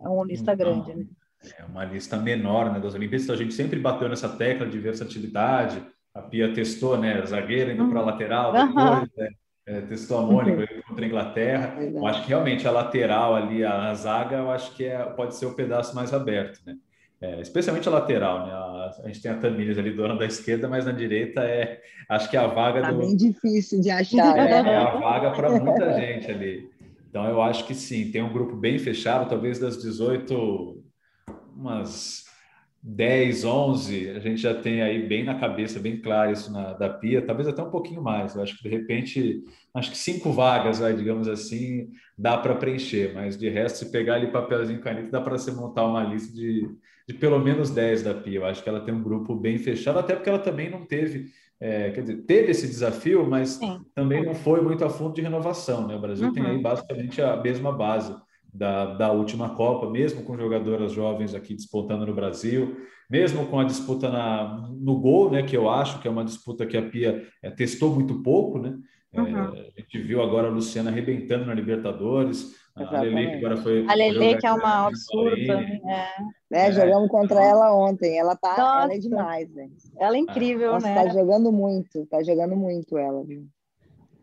É 0.00 0.08
uma 0.08 0.24
lista 0.24 0.54
então, 0.54 0.82
grande, 0.82 0.94
né? 0.94 1.06
É 1.58 1.64
uma 1.64 1.84
lista 1.84 2.16
menor 2.16 2.72
né, 2.72 2.80
das 2.80 2.94
Olimpíadas. 2.94 3.24
Então, 3.24 3.34
a 3.34 3.38
gente 3.38 3.52
sempre 3.52 3.78
bateu 3.78 4.08
nessa 4.08 4.30
tecla 4.30 4.66
de 4.66 4.78
versatilidade. 4.78 5.84
A 6.14 6.22
Pia 6.22 6.54
testou, 6.54 6.96
né? 6.96 7.22
Zagueira 7.26 7.72
indo 7.72 7.82
uhum. 7.82 7.90
para 7.90 8.00
a 8.00 8.04
lateral, 8.04 8.52
depois, 8.52 9.10
né? 9.14 9.28
É, 9.66 9.80
testou 9.80 10.18
a 10.18 10.22
Mônica 10.22 10.60
uhum. 10.60 10.82
contra 10.88 11.04
a 11.04 11.08
Inglaterra. 11.08 11.76
Eu 11.82 12.06
acho 12.06 12.22
que 12.22 12.28
realmente 12.28 12.66
a 12.66 12.70
lateral 12.70 13.34
ali, 13.34 13.64
a, 13.64 13.92
zaga, 13.94 14.36
eu 14.36 14.50
acho 14.50 14.74
que 14.74 14.84
é, 14.84 15.02
pode 15.04 15.34
ser 15.34 15.46
o 15.46 15.54
pedaço 15.54 15.94
mais 15.94 16.12
aberto, 16.12 16.60
né? 16.66 16.76
É, 17.20 17.40
especialmente 17.40 17.88
a 17.88 17.92
lateral, 17.92 18.46
né? 18.46 18.52
A, 18.52 18.94
a 19.04 19.06
gente 19.06 19.22
tem 19.22 19.30
a 19.30 19.38
Tamires 19.38 19.78
ali 19.78 19.92
do 19.92 20.04
ano 20.04 20.18
da 20.18 20.26
esquerda, 20.26 20.68
mas 20.68 20.84
na 20.84 20.92
direita 20.92 21.40
é, 21.42 21.80
acho 22.08 22.28
que 22.28 22.36
é 22.36 22.40
a 22.40 22.46
vaga 22.46 22.82
tá 22.82 22.92
do. 22.92 22.98
bem 22.98 23.16
difícil 23.16 23.80
de 23.80 23.90
achar. 23.90 24.36
É, 24.36 24.62
né? 24.62 24.72
é 24.72 24.76
a 24.76 24.96
vaga 24.96 25.30
para 25.30 25.50
muita 25.50 25.94
gente 25.94 26.30
ali. 26.30 26.68
Então 27.08 27.24
eu 27.26 27.40
acho 27.40 27.66
que 27.66 27.74
sim, 27.74 28.10
tem 28.10 28.22
um 28.22 28.32
grupo 28.32 28.56
bem 28.56 28.78
fechado, 28.78 29.28
talvez 29.28 29.58
das 29.58 29.80
18, 29.80 30.82
umas 31.56 32.23
10, 32.86 33.46
11, 33.46 34.10
a 34.10 34.18
gente 34.18 34.42
já 34.42 34.52
tem 34.52 34.82
aí 34.82 35.08
bem 35.08 35.24
na 35.24 35.38
cabeça, 35.38 35.80
bem 35.80 35.96
claro 36.02 36.30
isso 36.30 36.52
na, 36.52 36.74
da 36.74 36.90
Pia, 36.90 37.24
talvez 37.24 37.48
até 37.48 37.62
um 37.62 37.70
pouquinho 37.70 38.02
mais. 38.02 38.34
Eu 38.34 38.42
acho 38.42 38.58
que 38.58 38.62
de 38.62 38.68
repente, 38.68 39.42
acho 39.72 39.90
que 39.90 39.96
cinco 39.96 40.30
vagas, 40.30 40.80
vai, 40.80 40.94
digamos 40.94 41.26
assim, 41.26 41.88
dá 42.16 42.36
para 42.36 42.54
preencher, 42.54 43.14
mas 43.14 43.38
de 43.38 43.48
resto, 43.48 43.78
se 43.78 43.90
pegar 43.90 44.16
ali 44.16 44.30
papelzinho 44.30 44.82
caneta, 44.82 45.10
dá 45.10 45.18
para 45.18 45.38
você 45.38 45.50
montar 45.50 45.86
uma 45.86 46.04
lista 46.04 46.30
de, 46.36 46.68
de 47.08 47.14
pelo 47.14 47.38
menos 47.38 47.70
10 47.70 48.02
da 48.02 48.12
Pia. 48.12 48.40
Eu 48.40 48.44
acho 48.44 48.62
que 48.62 48.68
ela 48.68 48.82
tem 48.82 48.92
um 48.92 49.02
grupo 49.02 49.34
bem 49.34 49.56
fechado, 49.56 49.98
até 49.98 50.14
porque 50.14 50.28
ela 50.28 50.38
também 50.38 50.68
não 50.68 50.84
teve, 50.84 51.30
é, 51.58 51.90
quer 51.90 52.02
dizer, 52.02 52.16
teve 52.26 52.50
esse 52.50 52.66
desafio, 52.66 53.26
mas 53.26 53.52
Sim. 53.52 53.80
também 53.94 54.22
não 54.22 54.34
foi 54.34 54.60
muito 54.60 54.84
a 54.84 54.90
fundo 54.90 55.14
de 55.14 55.22
renovação. 55.22 55.88
Né? 55.88 55.96
O 55.96 56.00
Brasil 56.00 56.26
uhum. 56.26 56.34
tem 56.34 56.44
aí 56.44 56.60
basicamente 56.60 57.22
a 57.22 57.34
mesma 57.38 57.72
base 57.72 58.14
da, 58.54 58.94
da 58.94 59.10
última 59.10 59.50
Copa, 59.50 59.90
mesmo 59.90 60.22
com 60.22 60.38
jogadoras 60.38 60.92
jovens 60.92 61.34
aqui 61.34 61.54
disputando 61.54 62.06
no 62.06 62.14
Brasil, 62.14 62.76
mesmo 63.10 63.46
com 63.46 63.58
a 63.58 63.64
disputa 63.64 64.08
na, 64.08 64.68
no 64.70 65.00
gol, 65.00 65.30
né, 65.30 65.42
que 65.42 65.56
eu 65.56 65.68
acho 65.68 66.00
que 66.00 66.06
é 66.06 66.10
uma 66.10 66.24
disputa 66.24 66.64
que 66.64 66.76
a 66.76 66.88
Pia 66.88 67.26
é, 67.42 67.50
testou 67.50 67.92
muito 67.92 68.22
pouco, 68.22 68.60
né? 68.60 68.78
É, 69.12 69.20
uhum. 69.20 69.54
É, 69.56 69.60
a 69.76 69.80
gente 69.80 69.98
viu 69.98 70.22
agora 70.22 70.48
a 70.48 70.50
Luciana 70.50 70.90
arrebentando 70.90 71.46
na 71.46 71.54
Libertadores, 71.54 72.54
Exatamente. 72.76 72.96
a 72.96 73.14
Lele 73.14 73.30
que 73.30 73.36
agora 73.36 73.56
foi. 73.56 73.86
A 73.86 73.94
Lele 73.94 74.36
que 74.36 74.46
é 74.46 74.52
uma 74.52 74.86
absurda. 74.86 75.60
É. 76.52 76.66
É, 76.66 76.72
jogamos 76.72 77.08
contra 77.08 77.42
ela 77.42 77.72
ontem. 77.76 78.18
Ela 78.18 78.36
tá, 78.36 78.82
ela 78.82 78.94
é 78.94 78.98
demais, 78.98 79.48
né? 79.52 79.68
Ela 79.98 80.16
é 80.16 80.18
incrível, 80.18 80.72
Nossa, 80.72 80.88
né? 80.88 80.94
Tá 80.94 81.08
jogando 81.08 81.52
muito, 81.52 82.06
tá 82.06 82.22
jogando 82.22 82.56
muito 82.56 82.98
ela, 82.98 83.22
viu? 83.24 83.46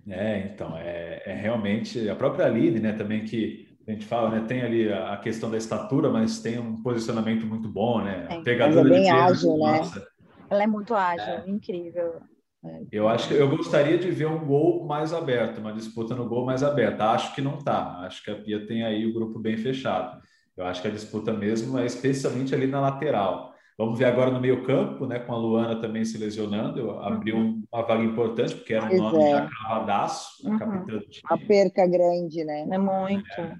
É, 0.09 0.39
então, 0.39 0.77
é, 0.77 1.21
é 1.25 1.33
realmente 1.33 2.09
a 2.09 2.15
própria 2.15 2.45
Aline, 2.45 2.79
né, 2.79 2.91
também 2.91 3.23
que 3.23 3.70
a 3.87 3.91
gente 3.91 4.05
fala, 4.05 4.29
né? 4.29 4.45
Tem 4.47 4.61
ali 4.61 4.91
a 4.91 5.17
questão 5.17 5.49
da 5.49 5.57
estatura, 5.57 6.09
mas 6.09 6.39
tem 6.41 6.59
um 6.59 6.81
posicionamento 6.81 7.45
muito 7.45 7.67
bom, 7.67 8.01
né? 8.01 8.27
É. 8.29 8.41
Pegadora 8.41 8.87
é 8.87 8.91
bem 8.91 9.03
de 9.03 9.09
ágil, 9.09 9.57
né? 9.57 9.77
Nossa. 9.77 10.07
Ela 10.49 10.63
é 10.63 10.67
muito 10.67 10.93
ágil, 10.93 11.33
é. 11.33 11.43
incrível. 11.47 12.21
É. 12.63 12.81
Eu 12.91 13.07
acho 13.07 13.27
que 13.27 13.33
eu 13.33 13.49
gostaria 13.49 13.97
de 13.97 14.11
ver 14.11 14.27
um 14.27 14.45
gol 14.45 14.85
mais 14.85 15.13
aberto, 15.13 15.59
uma 15.59 15.73
disputa 15.73 16.15
no 16.15 16.27
gol 16.27 16.45
mais 16.45 16.61
aberta. 16.61 17.05
Acho 17.05 17.33
que 17.33 17.41
não 17.41 17.57
tá. 17.57 18.01
Acho 18.01 18.23
que 18.23 18.29
a 18.29 18.35
Pia 18.35 18.65
tem 18.67 18.83
aí 18.83 19.05
o 19.05 19.13
grupo 19.13 19.39
bem 19.39 19.57
fechado. 19.57 20.21
Eu 20.55 20.65
acho 20.65 20.81
que 20.81 20.87
a 20.87 20.91
disputa 20.91 21.33
mesmo 21.33 21.77
é 21.79 21.85
especialmente 21.85 22.53
ali 22.53 22.67
na 22.67 22.79
lateral. 22.79 23.51
Vamos 23.77 23.97
ver 23.97 24.05
agora 24.05 24.29
no 24.29 24.39
meio 24.39 24.63
campo, 24.63 25.07
né? 25.07 25.17
Com 25.17 25.33
a 25.33 25.37
Luana 25.37 25.81
também 25.81 26.05
se 26.05 26.17
lesionando, 26.17 26.91
abriu 26.99 27.35
uhum. 27.37 27.63
uma 27.71 27.81
vaga 27.81 28.03
importante, 28.03 28.53
porque 28.53 28.75
era 28.75 28.85
um 28.85 28.89
pois 28.89 29.01
nome 29.01 29.23
é. 29.23 29.31
já 29.31 29.47
cravadaço, 29.47 30.47
uhum. 30.47 30.55
a 30.55 30.59
capitã 30.59 30.93
do 30.97 31.09
time. 31.09 31.23
A 31.25 31.37
perca 31.37 31.87
grande, 31.87 32.43
né? 32.43 32.67
É 32.69 32.77
muito. 32.77 33.41
É. 33.41 33.55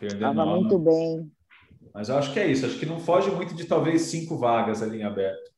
Estava 0.00 0.46
muito 0.46 0.78
bem. 0.78 1.30
Mas 1.94 2.08
eu 2.08 2.16
acho 2.16 2.32
que 2.32 2.40
é 2.40 2.46
isso. 2.50 2.66
Acho 2.66 2.78
que 2.78 2.86
não 2.86 2.98
foge 2.98 3.30
muito 3.30 3.54
de 3.54 3.64
talvez 3.64 4.02
cinco 4.02 4.36
vagas 4.36 4.82
ali 4.82 5.00
em 5.00 5.04
aberto. 5.04 5.52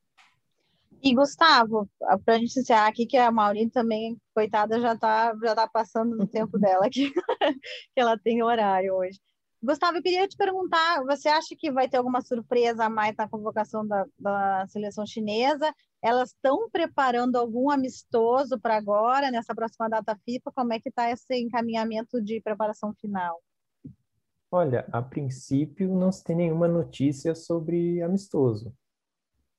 E 1.02 1.14
Gustavo, 1.14 1.88
para 2.24 2.36
a 2.36 2.38
gente 2.38 2.58
encerrar 2.58 2.86
aqui, 2.86 3.04
que 3.04 3.16
a 3.16 3.30
Maureen 3.30 3.68
também, 3.68 4.16
coitada, 4.34 4.80
já 4.80 4.94
está 4.94 5.36
já 5.42 5.54
tá 5.54 5.68
passando 5.68 6.16
no 6.16 6.26
tempo 6.26 6.58
dela, 6.58 6.88
que, 6.88 7.12
que 7.92 8.00
ela 8.00 8.18
tem 8.18 8.42
horário 8.42 8.94
hoje. 8.94 9.20
Gustavo, 9.62 9.98
eu 9.98 10.02
queria 10.02 10.26
te 10.28 10.36
perguntar, 10.36 11.02
você 11.04 11.28
acha 11.28 11.54
que 11.58 11.72
vai 11.72 11.88
ter 11.88 11.96
alguma 11.96 12.20
surpresa 12.20 12.84
a 12.84 12.90
mais 12.90 13.14
na 13.16 13.28
convocação 13.28 13.86
da, 13.86 14.04
da 14.18 14.66
seleção 14.68 15.06
chinesa? 15.06 15.74
Elas 16.02 16.30
estão 16.30 16.68
preparando 16.70 17.36
algum 17.36 17.70
amistoso 17.70 18.58
para 18.58 18.76
agora, 18.76 19.30
nessa 19.30 19.54
próxima 19.54 19.88
data 19.88 20.18
FIFA? 20.24 20.52
Como 20.54 20.72
é 20.72 20.80
que 20.80 20.90
está 20.90 21.10
esse 21.10 21.34
encaminhamento 21.34 22.22
de 22.22 22.40
preparação 22.42 22.94
final? 23.00 23.42
Olha, 24.56 24.86
a 24.92 25.02
princípio 25.02 25.92
não 25.96 26.12
se 26.12 26.22
tem 26.22 26.36
nenhuma 26.36 26.68
notícia 26.68 27.34
sobre 27.34 28.00
amistoso. 28.00 28.72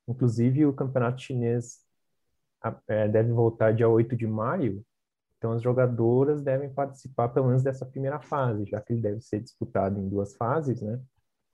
Inclusive, 0.08 0.64
o 0.64 0.72
campeonato 0.72 1.20
chinês 1.20 1.84
é, 2.88 3.06
deve 3.06 3.30
voltar 3.30 3.74
dia 3.74 3.86
8 3.90 4.16
de 4.16 4.26
maio, 4.26 4.82
então 5.36 5.52
as 5.52 5.60
jogadoras 5.60 6.42
devem 6.42 6.72
participar 6.72 7.28
pelo 7.28 7.48
menos 7.48 7.62
dessa 7.62 7.84
primeira 7.84 8.20
fase, 8.20 8.64
já 8.64 8.80
que 8.80 8.94
ele 8.94 9.02
deve 9.02 9.20
ser 9.20 9.40
disputado 9.40 10.00
em 10.00 10.08
duas 10.08 10.34
fases, 10.34 10.80
né? 10.80 10.98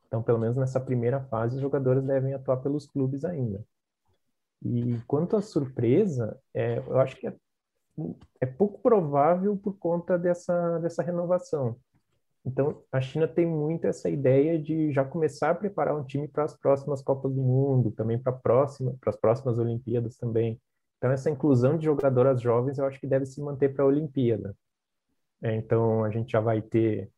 Então, 0.07 0.23
pelo 0.23 0.39
menos 0.39 0.57
nessa 0.57 0.79
primeira 0.79 1.21
fase, 1.25 1.57
as 1.57 1.63
jogadoras 1.63 2.05
devem 2.05 2.35
atuar 2.35 2.59
pelos 2.59 2.87
clubes 2.87 3.25
ainda. 3.25 3.61
E 4.65 5.01
quanto 5.09 5.37
à 5.37 5.43
surpresa, 5.43 6.39
é, 6.55 6.79
eu 6.79 7.01
acho 7.01 7.17
que 7.17 7.27
é, 7.27 7.35
é 8.41 8.47
pouco 8.47 8.81
provável 8.81 9.57
por 9.57 9.77
conta 9.79 10.17
dessa, 10.17 10.79
dessa 10.79 11.03
renovação 11.03 11.77
Então, 12.45 12.83
a 12.91 13.01
China 13.01 13.29
tem 13.29 13.47
muito 13.47 13.87
essa 13.87 14.11
ideia 14.11 14.59
de 14.59 14.93
já 14.93 15.05
começar 15.05 15.51
a 15.51 15.55
preparar 15.55 15.97
um 15.97 16.05
time 16.05 16.27
para 16.27 16.45
as 16.45 16.57
próximas 16.57 17.01
Copas 17.01 17.33
do 17.33 17.41
Mundo, 17.41 17.93
também 17.93 18.19
para 18.19 18.33
próxima, 18.33 18.97
para 19.01 19.11
as 19.11 19.17
próximas 19.17 19.59
Olimpíadas 19.59 20.17
também. 20.17 20.61
Então, 20.99 21.11
essa 21.11 21.31
inclusão 21.31 21.79
de 21.79 21.85
jogadoras 21.85 22.41
jovens, 22.41 22.79
eu 22.79 22.87
acho 22.87 22.99
que 23.01 23.07
deve 23.07 23.27
se 23.27 23.41
manter 23.41 23.73
para 23.75 23.85
a 23.85 23.87
Olimpíada. 23.87 24.57
É, 25.43 25.57
então, 25.57 26.05
a 26.05 26.11
gente 26.11 26.33
já 26.33 26.41
vai 26.41 26.63
ter 26.63 27.11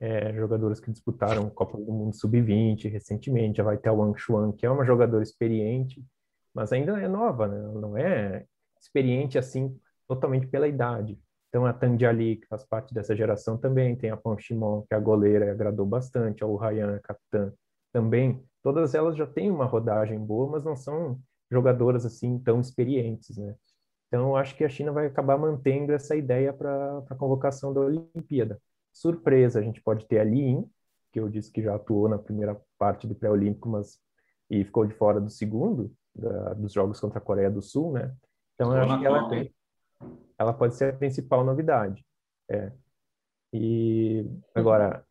é, 0.00 0.32
jogadoras 0.34 0.80
que 0.80 0.90
disputaram 0.90 1.50
Copa 1.50 1.78
do 1.78 1.92
Mundo 1.92 2.14
Sub-20 2.14 2.90
recentemente, 2.90 3.58
já 3.58 3.64
vai 3.64 3.78
ter 3.78 3.88
a 3.88 3.92
Wang 3.92 4.18
Chuan, 4.18 4.52
que 4.52 4.66
é 4.66 4.70
uma 4.70 4.84
jogadora 4.84 5.22
experiente, 5.22 6.04
mas 6.52 6.72
ainda 6.72 7.00
é 7.00 7.08
nova, 7.08 7.48
né? 7.48 7.58
não 7.80 7.96
é 7.96 8.46
experiente 8.80 9.38
assim 9.38 9.78
totalmente 10.06 10.46
pela 10.46 10.68
idade. 10.68 11.18
Então, 11.54 11.64
a 11.66 11.72
Tandy 11.72 12.04
Ali, 12.04 12.34
que 12.34 12.48
faz 12.48 12.64
parte 12.64 12.92
dessa 12.92 13.14
geração 13.14 13.56
também, 13.56 13.94
tem 13.94 14.10
a 14.10 14.16
Pão 14.16 14.36
Shimon, 14.36 14.82
que 14.88 14.92
é 14.92 14.96
a 14.96 15.00
goleira, 15.00 15.52
agradou 15.52 15.86
bastante, 15.86 16.42
a 16.42 16.48
Ryan, 16.48 16.96
a 16.96 16.98
capitã, 16.98 17.52
também. 17.92 18.44
Todas 18.60 18.92
elas 18.92 19.16
já 19.16 19.24
têm 19.24 19.52
uma 19.52 19.64
rodagem 19.64 20.18
boa, 20.18 20.50
mas 20.50 20.64
não 20.64 20.74
são 20.74 21.16
jogadoras 21.48 22.04
assim 22.04 22.40
tão 22.40 22.60
experientes, 22.60 23.36
né? 23.36 23.54
Então, 24.08 24.30
eu 24.30 24.36
acho 24.36 24.56
que 24.56 24.64
a 24.64 24.68
China 24.68 24.90
vai 24.90 25.06
acabar 25.06 25.38
mantendo 25.38 25.92
essa 25.92 26.16
ideia 26.16 26.52
para 26.52 27.04
a 27.08 27.14
convocação 27.14 27.72
da 27.72 27.82
Olimpíada. 27.82 28.60
Surpresa, 28.92 29.60
a 29.60 29.62
gente 29.62 29.80
pode 29.80 30.08
ter 30.08 30.18
a 30.18 30.24
Li 30.24 30.40
Yin, 30.40 30.68
que 31.12 31.20
eu 31.20 31.28
disse 31.28 31.52
que 31.52 31.62
já 31.62 31.76
atuou 31.76 32.08
na 32.08 32.18
primeira 32.18 32.60
parte 32.76 33.06
do 33.06 33.14
pré-olímpico, 33.14 33.68
mas 33.68 34.00
e 34.50 34.64
ficou 34.64 34.84
de 34.84 34.94
fora 34.94 35.20
do 35.20 35.30
segundo, 35.30 35.92
da, 36.12 36.54
dos 36.54 36.72
jogos 36.72 36.98
contra 36.98 37.18
a 37.18 37.22
Coreia 37.22 37.48
do 37.48 37.62
Sul, 37.62 37.92
né? 37.92 38.12
Então, 38.56 38.76
eu 38.76 38.82
acho 38.82 38.98
que 38.98 39.06
ela 39.06 39.28
tem 39.28 39.54
ela 40.38 40.52
pode 40.52 40.74
ser 40.74 40.92
a 40.94 40.96
principal 40.96 41.44
novidade. 41.44 42.04
É. 42.50 42.72
E 43.52 44.26
agora, 44.54 45.04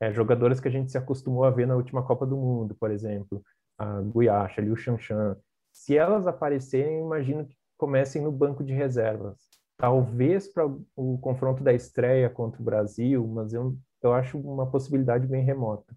é, 0.00 0.12
jogadoras 0.12 0.60
que 0.60 0.68
a 0.68 0.70
gente 0.70 0.90
se 0.90 0.98
acostumou 0.98 1.44
a 1.44 1.50
ver 1.50 1.66
na 1.66 1.74
última 1.74 2.02
Copa 2.02 2.24
do 2.24 2.36
Mundo, 2.36 2.74
por 2.74 2.90
exemplo, 2.90 3.42
a 3.76 4.00
Guiacha, 4.02 4.60
Liu 4.60 4.76
Shanshan, 4.76 5.36
se 5.72 5.96
elas 5.96 6.26
aparecerem, 6.26 7.00
imagino 7.00 7.46
que 7.46 7.56
comecem 7.76 8.22
no 8.22 8.32
banco 8.32 8.64
de 8.64 8.72
reservas. 8.72 9.38
Talvez 9.76 10.48
para 10.48 10.66
o 10.96 11.18
confronto 11.18 11.62
da 11.62 11.72
estreia 11.72 12.28
contra 12.28 12.60
o 12.60 12.64
Brasil, 12.64 13.26
mas 13.28 13.52
eu, 13.52 13.76
eu 14.02 14.12
acho 14.12 14.38
uma 14.38 14.68
possibilidade 14.68 15.26
bem 15.26 15.44
remota. 15.44 15.94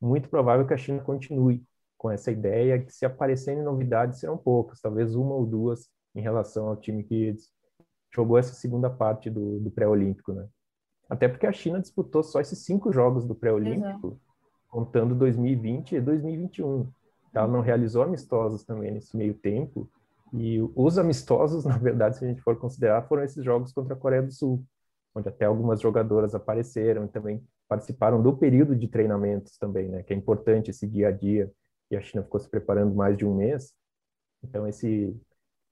Muito 0.00 0.28
provável 0.28 0.66
que 0.66 0.74
a 0.74 0.76
China 0.76 1.02
continue 1.02 1.64
com 1.98 2.10
essa 2.10 2.30
ideia 2.30 2.78
que 2.78 2.92
se 2.92 3.04
aparecerem 3.04 3.62
novidades 3.62 4.20
serão 4.20 4.36
poucas, 4.36 4.80
talvez 4.80 5.16
uma 5.16 5.34
ou 5.34 5.46
duas 5.46 5.88
em 6.14 6.20
relação 6.20 6.68
ao 6.68 6.76
time 6.76 7.02
que 7.02 7.34
jogou 8.14 8.38
essa 8.38 8.54
segunda 8.54 8.88
parte 8.88 9.28
do, 9.28 9.58
do 9.58 9.70
pré-olímpico, 9.70 10.32
né? 10.32 10.46
Até 11.08 11.28
porque 11.28 11.46
a 11.46 11.52
China 11.52 11.80
disputou 11.80 12.22
só 12.22 12.40
esses 12.40 12.64
cinco 12.64 12.92
jogos 12.92 13.24
do 13.24 13.34
pré-olímpico, 13.34 14.18
contando 14.68 15.14
2020 15.14 15.96
e 15.96 16.00
2021. 16.00 16.88
Ela 17.34 17.48
não 17.48 17.60
realizou 17.60 18.02
amistosos 18.02 18.64
também 18.64 18.92
nesse 18.92 19.16
meio 19.16 19.34
tempo. 19.34 19.90
E 20.32 20.60
os 20.74 20.98
amistosos, 20.98 21.64
na 21.66 21.76
verdade, 21.76 22.16
se 22.16 22.24
a 22.24 22.28
gente 22.28 22.40
for 22.40 22.56
considerar, 22.56 23.02
foram 23.02 23.24
esses 23.24 23.44
jogos 23.44 23.72
contra 23.72 23.94
a 23.94 23.96
Coreia 23.96 24.22
do 24.22 24.32
Sul, 24.32 24.64
onde 25.14 25.28
até 25.28 25.44
algumas 25.44 25.80
jogadoras 25.80 26.34
apareceram 26.34 27.04
e 27.04 27.08
também 27.08 27.44
participaram 27.68 28.22
do 28.22 28.36
período 28.36 28.74
de 28.74 28.88
treinamentos 28.88 29.56
também, 29.58 29.88
né? 29.88 30.02
Que 30.02 30.12
é 30.12 30.16
importante 30.16 30.70
esse 30.70 30.86
dia 30.86 31.08
a 31.08 31.12
dia. 31.12 31.50
E 31.90 31.96
a 31.96 32.00
China 32.00 32.22
ficou 32.22 32.40
se 32.40 32.48
preparando 32.48 32.94
mais 32.94 33.16
de 33.16 33.26
um 33.26 33.34
mês. 33.34 33.72
Então, 34.42 34.66
esse 34.66 35.14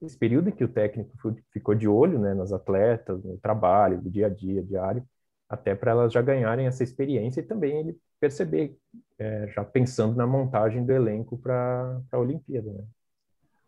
esse 0.07 0.17
período 0.17 0.49
em 0.49 0.53
que 0.53 0.65
o 0.65 0.69
técnico 0.69 1.13
ficou 1.53 1.75
de 1.75 1.87
olho 1.87 2.19
né, 2.19 2.35
nas 2.35 2.53
atletas, 2.53 3.23
no 3.23 3.39
trabalho, 3.39 4.01
do 4.01 4.11
dia 4.11 4.27
a 4.27 4.29
dia, 4.29 4.63
diário, 4.63 5.05
até 5.49 5.75
para 5.75 5.93
elas 5.93 6.13
já 6.13 6.23
ganharem 6.23 6.67
essa 6.67 6.83
experiência 6.83 7.41
e 7.41 7.45
também 7.45 7.79
ele 7.79 7.97
perceber, 8.21 8.77
é, 9.19 9.49
já 9.49 9.65
pensando 9.65 10.17
na 10.17 10.27
montagem 10.27 10.85
do 10.85 10.93
elenco 10.93 11.37
para 11.39 12.01
a 12.11 12.19
Olimpíada. 12.19 12.71
Né? 12.73 12.85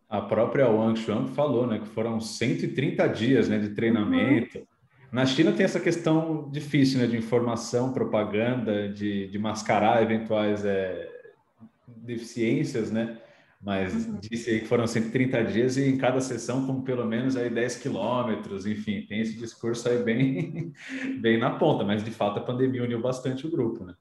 A 0.08 0.20
própria 0.20 0.68
Wang 0.68 0.98
Xuan 0.98 1.26
falou 1.28 1.66
né, 1.66 1.78
que 1.78 1.88
foram 1.88 2.20
130 2.20 3.06
dias 3.08 3.48
né, 3.48 3.58
de 3.58 3.70
treinamento. 3.70 4.58
Uhum. 4.58 4.66
Na 5.12 5.26
China 5.26 5.52
tem 5.52 5.64
essa 5.64 5.80
questão 5.80 6.48
difícil 6.50 7.00
né, 7.00 7.06
de 7.06 7.16
informação, 7.16 7.92
propaganda, 7.92 8.88
de, 8.88 9.28
de 9.28 9.38
mascarar 9.38 10.02
eventuais 10.02 10.64
é, 10.64 11.08
deficiências, 11.86 12.90
né? 12.90 13.18
Mas 13.64 14.06
uhum. 14.06 14.18
disse 14.20 14.50
aí 14.50 14.60
que 14.60 14.66
foram 14.66 14.86
130 14.86 15.42
dias 15.44 15.76
e 15.78 15.88
em 15.88 15.96
cada 15.96 16.20
sessão 16.20 16.66
com 16.66 16.82
pelo 16.82 17.06
menos 17.06 17.34
aí 17.34 17.48
10 17.48 17.76
quilômetros, 17.78 18.66
enfim, 18.66 19.06
tem 19.08 19.20
esse 19.20 19.38
discurso 19.38 19.88
aí 19.88 20.02
bem, 20.02 20.72
bem 21.20 21.38
na 21.38 21.58
ponta, 21.58 21.82
mas 21.82 22.04
de 22.04 22.10
fato 22.10 22.38
a 22.38 22.42
pandemia 22.42 22.84
uniu 22.84 23.00
bastante 23.00 23.46
o 23.46 23.50
grupo, 23.50 23.84
né? 23.84 23.94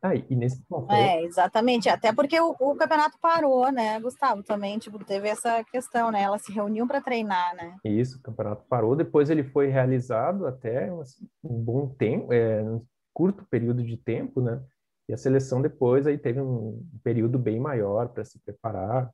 Ah, 0.00 0.14
e 0.14 0.36
nesse 0.36 0.62
ponto... 0.62 0.92
É, 0.92 1.22
exatamente, 1.22 1.88
até 1.88 2.12
porque 2.12 2.38
o, 2.38 2.54
o, 2.58 2.74
campeonato 2.74 3.18
parou, 3.20 3.70
né, 3.72 3.98
Gustavo, 4.00 4.42
também, 4.42 4.78
tipo, 4.78 5.02
teve 5.02 5.28
essa 5.28 5.64
questão, 5.64 6.10
né, 6.10 6.22
elas 6.22 6.42
se 6.42 6.52
reuniam 6.52 6.86
para 6.86 7.00
treinar, 7.00 7.56
né? 7.56 7.76
Isso, 7.84 8.18
o 8.18 8.22
campeonato 8.22 8.64
parou, 8.68 8.94
depois 8.94 9.30
ele 9.30 9.42
foi 9.42 9.68
realizado 9.68 10.46
até 10.46 10.90
um 10.92 11.62
bom 11.62 11.88
tempo, 11.88 12.32
é, 12.32 12.62
um 12.62 12.82
curto 13.14 13.46
período 13.50 13.82
de 13.82 13.96
tempo, 13.96 14.42
né, 14.42 14.60
e 15.08 15.12
a 15.12 15.16
seleção 15.16 15.60
depois 15.60 16.06
aí 16.06 16.16
teve 16.18 16.40
um 16.40 16.82
período 17.02 17.38
bem 17.38 17.60
maior 17.60 18.08
para 18.08 18.24
se 18.24 18.38
preparar. 18.40 19.10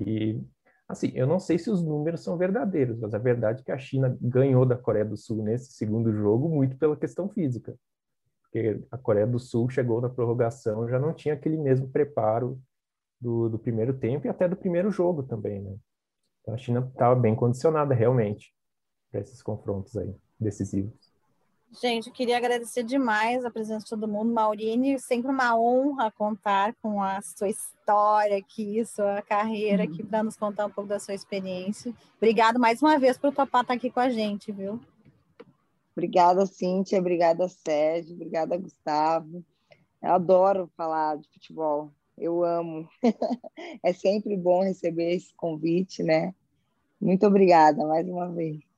E 0.00 0.40
assim, 0.88 1.12
eu 1.14 1.26
não 1.26 1.38
sei 1.38 1.58
se 1.58 1.70
os 1.70 1.82
números 1.82 2.22
são 2.22 2.36
verdadeiros, 2.36 2.98
mas 2.98 3.14
a 3.14 3.18
verdade 3.18 3.60
é 3.60 3.64
que 3.64 3.72
a 3.72 3.78
China 3.78 4.16
ganhou 4.20 4.66
da 4.66 4.76
Coreia 4.76 5.04
do 5.04 5.16
Sul 5.16 5.42
nesse 5.42 5.72
segundo 5.72 6.12
jogo 6.12 6.48
muito 6.48 6.76
pela 6.76 6.96
questão 6.96 7.28
física. 7.28 7.76
Porque 8.42 8.82
a 8.90 8.98
Coreia 8.98 9.26
do 9.26 9.38
Sul 9.38 9.70
chegou 9.70 10.00
na 10.00 10.10
prorrogação, 10.10 10.88
já 10.88 10.98
não 10.98 11.14
tinha 11.14 11.34
aquele 11.34 11.56
mesmo 11.56 11.88
preparo 11.88 12.60
do, 13.20 13.48
do 13.48 13.58
primeiro 13.58 13.94
tempo 13.94 14.26
e 14.26 14.30
até 14.30 14.48
do 14.48 14.56
primeiro 14.56 14.90
jogo 14.90 15.22
também, 15.22 15.62
né? 15.62 15.76
Então 16.40 16.54
a 16.54 16.58
China 16.58 16.90
estava 16.92 17.14
bem 17.14 17.36
condicionada 17.36 17.94
realmente 17.94 18.52
para 19.10 19.20
esses 19.20 19.40
confrontos 19.42 19.96
aí 19.96 20.14
decisivos. 20.38 21.11
Gente, 21.80 22.08
eu 22.08 22.12
queria 22.12 22.36
agradecer 22.36 22.82
demais 22.82 23.44
a 23.44 23.50
presença 23.50 23.84
de 23.84 23.90
todo 23.90 24.06
mundo. 24.06 24.32
Maurine, 24.32 24.98
sempre 24.98 25.30
uma 25.30 25.58
honra 25.58 26.10
contar 26.10 26.74
com 26.82 27.02
a 27.02 27.20
sua 27.22 27.48
história 27.48 28.36
aqui, 28.36 28.84
sua 28.84 29.22
carreira 29.22 29.84
aqui, 29.84 30.02
para 30.02 30.22
nos 30.22 30.36
contar 30.36 30.66
um 30.66 30.70
pouco 30.70 30.88
da 30.88 31.00
sua 31.00 31.14
experiência. 31.14 31.94
Obrigado 32.18 32.60
mais 32.60 32.82
uma 32.82 32.98
vez 32.98 33.16
por 33.16 33.32
topar 33.32 33.62
estar 33.62 33.74
aqui 33.74 33.90
com 33.90 34.00
a 34.00 34.10
gente, 34.10 34.52
viu? 34.52 34.78
Obrigada, 35.96 36.44
Cíntia. 36.44 36.98
Obrigada, 36.98 37.48
Sérgio. 37.48 38.14
Obrigada, 38.14 38.56
Gustavo. 38.58 39.42
Eu 40.02 40.12
adoro 40.12 40.70
falar 40.76 41.16
de 41.16 41.28
futebol. 41.30 41.90
Eu 42.18 42.44
amo. 42.44 42.86
é 43.82 43.92
sempre 43.94 44.36
bom 44.36 44.62
receber 44.62 45.14
esse 45.14 45.32
convite, 45.34 46.02
né? 46.02 46.34
Muito 47.00 47.26
obrigada 47.26 47.86
mais 47.86 48.06
uma 48.06 48.28
vez. 48.28 48.71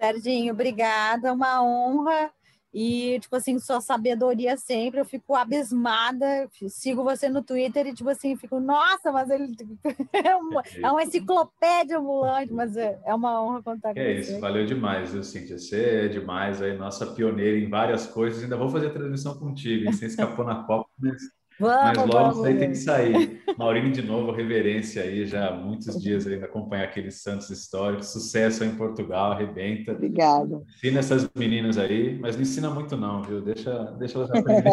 Serginho, 0.00 0.52
obrigada, 0.52 1.32
uma 1.32 1.62
honra. 1.62 2.30
E, 2.78 3.18
tipo 3.20 3.34
assim, 3.34 3.58
sua 3.58 3.80
sabedoria 3.80 4.54
sempre, 4.58 5.00
eu 5.00 5.04
fico 5.06 5.34
abismada, 5.34 6.46
sigo 6.68 7.02
você 7.02 7.26
no 7.26 7.42
Twitter 7.42 7.86
e, 7.86 7.94
tipo 7.94 8.10
assim, 8.10 8.36
fico, 8.36 8.60
nossa, 8.60 9.10
mas 9.10 9.30
ele 9.30 9.56
é 10.12 10.36
uma, 10.36 10.62
é 10.82 10.90
uma 10.90 11.02
enciclopédia 11.02 11.96
ambulante, 11.96 12.52
mas 12.52 12.76
é, 12.76 13.00
é 13.06 13.14
uma 13.14 13.42
honra 13.42 13.62
contar 13.62 13.94
com 13.94 14.00
é 14.00 14.02
você. 14.02 14.10
É 14.10 14.20
isso, 14.20 14.40
valeu 14.40 14.66
demais, 14.66 15.10
viu, 15.10 15.22
Cíntia? 15.22 15.56
Você 15.56 16.04
é 16.04 16.08
demais 16.08 16.60
aí, 16.60 16.76
nossa 16.76 17.06
pioneira 17.06 17.58
em 17.58 17.70
várias 17.70 18.06
coisas, 18.06 18.42
ainda 18.42 18.58
vou 18.58 18.68
fazer 18.68 18.88
a 18.88 18.92
transmissão 18.92 19.38
contigo, 19.38 19.86
hein? 19.86 19.92
Você 19.92 20.04
escapou 20.04 20.44
na 20.44 20.64
Copa, 20.64 20.90
mas 20.98 21.16
Vamos, 21.58 21.84
Mas 21.84 21.96
logo 21.96 22.12
vamos. 22.12 22.36
isso 22.36 22.44
aí 22.44 22.58
tem 22.58 22.70
que 22.70 22.76
sair. 22.76 23.42
Maurinho, 23.56 23.90
de 23.90 24.02
novo, 24.02 24.30
reverência 24.30 25.02
aí, 25.02 25.24
já 25.24 25.48
há 25.48 25.52
muitos 25.56 26.00
dias 26.02 26.26
ainda 26.26 26.44
acompanhar 26.44 26.84
aqueles 26.84 27.22
Santos 27.22 27.48
históricos. 27.48 28.08
Sucesso 28.08 28.62
aí 28.62 28.68
em 28.68 28.76
Portugal, 28.76 29.32
arrebenta. 29.32 29.92
Obrigada. 29.92 30.62
Ensina 30.76 30.98
essas 30.98 31.28
meninas 31.34 31.78
aí, 31.78 32.18
mas 32.18 32.36
não 32.36 32.42
ensina 32.42 32.68
muito 32.68 32.94
não, 32.96 33.22
viu? 33.22 33.40
Deixa, 33.40 33.72
deixa 33.98 34.18
elas 34.18 34.30
aprenderem. 34.30 34.72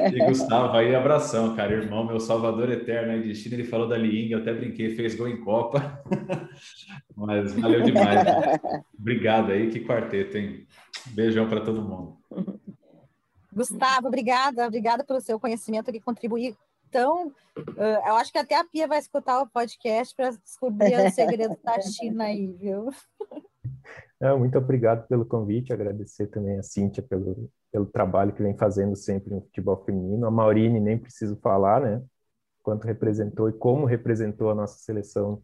e 0.12 0.26
Gustavo, 0.26 0.76
aí 0.76 0.94
abração, 0.94 1.54
cara. 1.54 1.74
Irmão, 1.74 2.04
meu 2.04 2.18
salvador 2.18 2.68
eterno 2.70 3.12
aí 3.12 3.22
de 3.22 3.34
China, 3.34 3.54
ele 3.54 3.64
falou 3.64 3.88
da 3.88 3.96
Liing, 3.96 4.32
eu 4.32 4.38
até 4.38 4.52
brinquei, 4.52 4.96
fez 4.96 5.14
gol 5.14 5.28
em 5.28 5.44
Copa. 5.44 6.02
mas 7.16 7.52
valeu 7.54 7.82
demais. 7.82 8.24
Né? 8.24 8.58
Obrigado 8.98 9.52
aí, 9.52 9.68
que 9.68 9.80
quarteto, 9.80 10.36
hein? 10.36 10.66
Beijão 11.14 11.48
para 11.48 11.60
todo 11.60 11.82
mundo. 11.82 12.18
Gustavo, 13.52 14.08
obrigada, 14.08 14.66
obrigada 14.66 15.04
pelo 15.04 15.20
seu 15.20 15.38
conhecimento 15.38 15.92
que 15.92 16.00
contribuir 16.00 16.56
tão. 16.90 17.28
Uh, 17.28 18.06
eu 18.06 18.16
acho 18.16 18.32
que 18.32 18.38
até 18.38 18.58
a 18.58 18.64
Pia 18.64 18.86
vai 18.86 18.98
escutar 18.98 19.40
o 19.40 19.48
podcast 19.48 20.14
para 20.14 20.30
descobrir 20.30 21.06
os 21.06 21.14
segredos 21.14 21.56
da 21.62 21.80
China 21.82 22.24
aí, 22.24 22.46
viu? 22.46 22.90
É, 24.20 24.34
muito 24.34 24.58
obrigado 24.58 25.06
pelo 25.08 25.24
convite, 25.24 25.72
agradecer 25.72 26.26
também 26.26 26.58
a 26.58 26.62
Cíntia 26.62 27.02
pelo, 27.02 27.50
pelo 27.72 27.86
trabalho 27.86 28.32
que 28.32 28.42
vem 28.42 28.56
fazendo 28.56 28.94
sempre 28.94 29.32
no 29.34 29.40
futebol 29.40 29.82
feminino. 29.84 30.26
A 30.26 30.30
Maurine 30.30 30.78
nem 30.78 30.98
preciso 30.98 31.36
falar, 31.36 31.80
né? 31.80 32.02
Quanto 32.62 32.86
representou 32.86 33.48
e 33.48 33.52
como 33.52 33.86
representou 33.86 34.50
a 34.50 34.54
nossa 34.54 34.78
seleção 34.78 35.42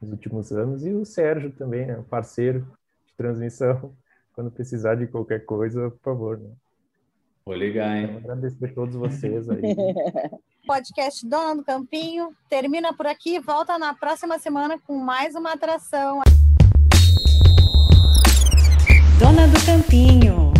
nos 0.00 0.12
últimos 0.12 0.52
anos. 0.52 0.84
E 0.86 0.92
o 0.92 1.04
Sérgio 1.04 1.50
também, 1.52 1.86
né? 1.86 2.04
parceiro 2.08 2.60
de 3.06 3.14
transmissão 3.16 3.94
quando 4.34 4.50
precisar 4.50 4.94
de 4.94 5.06
qualquer 5.06 5.44
coisa, 5.44 5.90
por 5.90 6.00
favor. 6.00 6.38
Né? 6.38 6.50
Vou 7.44 7.56
ligar, 7.56 7.96
hein? 7.96 8.04
Então, 8.04 8.32
agradecer 8.32 8.66
a 8.66 8.74
todos 8.74 8.94
vocês 8.94 9.50
aí. 9.50 9.60
Podcast 10.64 11.26
Dona 11.28 11.56
do 11.56 11.64
Campinho 11.64 12.30
termina 12.48 12.94
por 12.94 13.06
aqui. 13.06 13.40
Volta 13.40 13.76
na 13.78 13.94
próxima 13.94 14.38
semana 14.38 14.78
com 14.86 14.96
mais 14.96 15.34
uma 15.34 15.52
atração. 15.52 16.20
Dona 19.18 19.48
do 19.48 19.66
Campinho. 19.66 20.52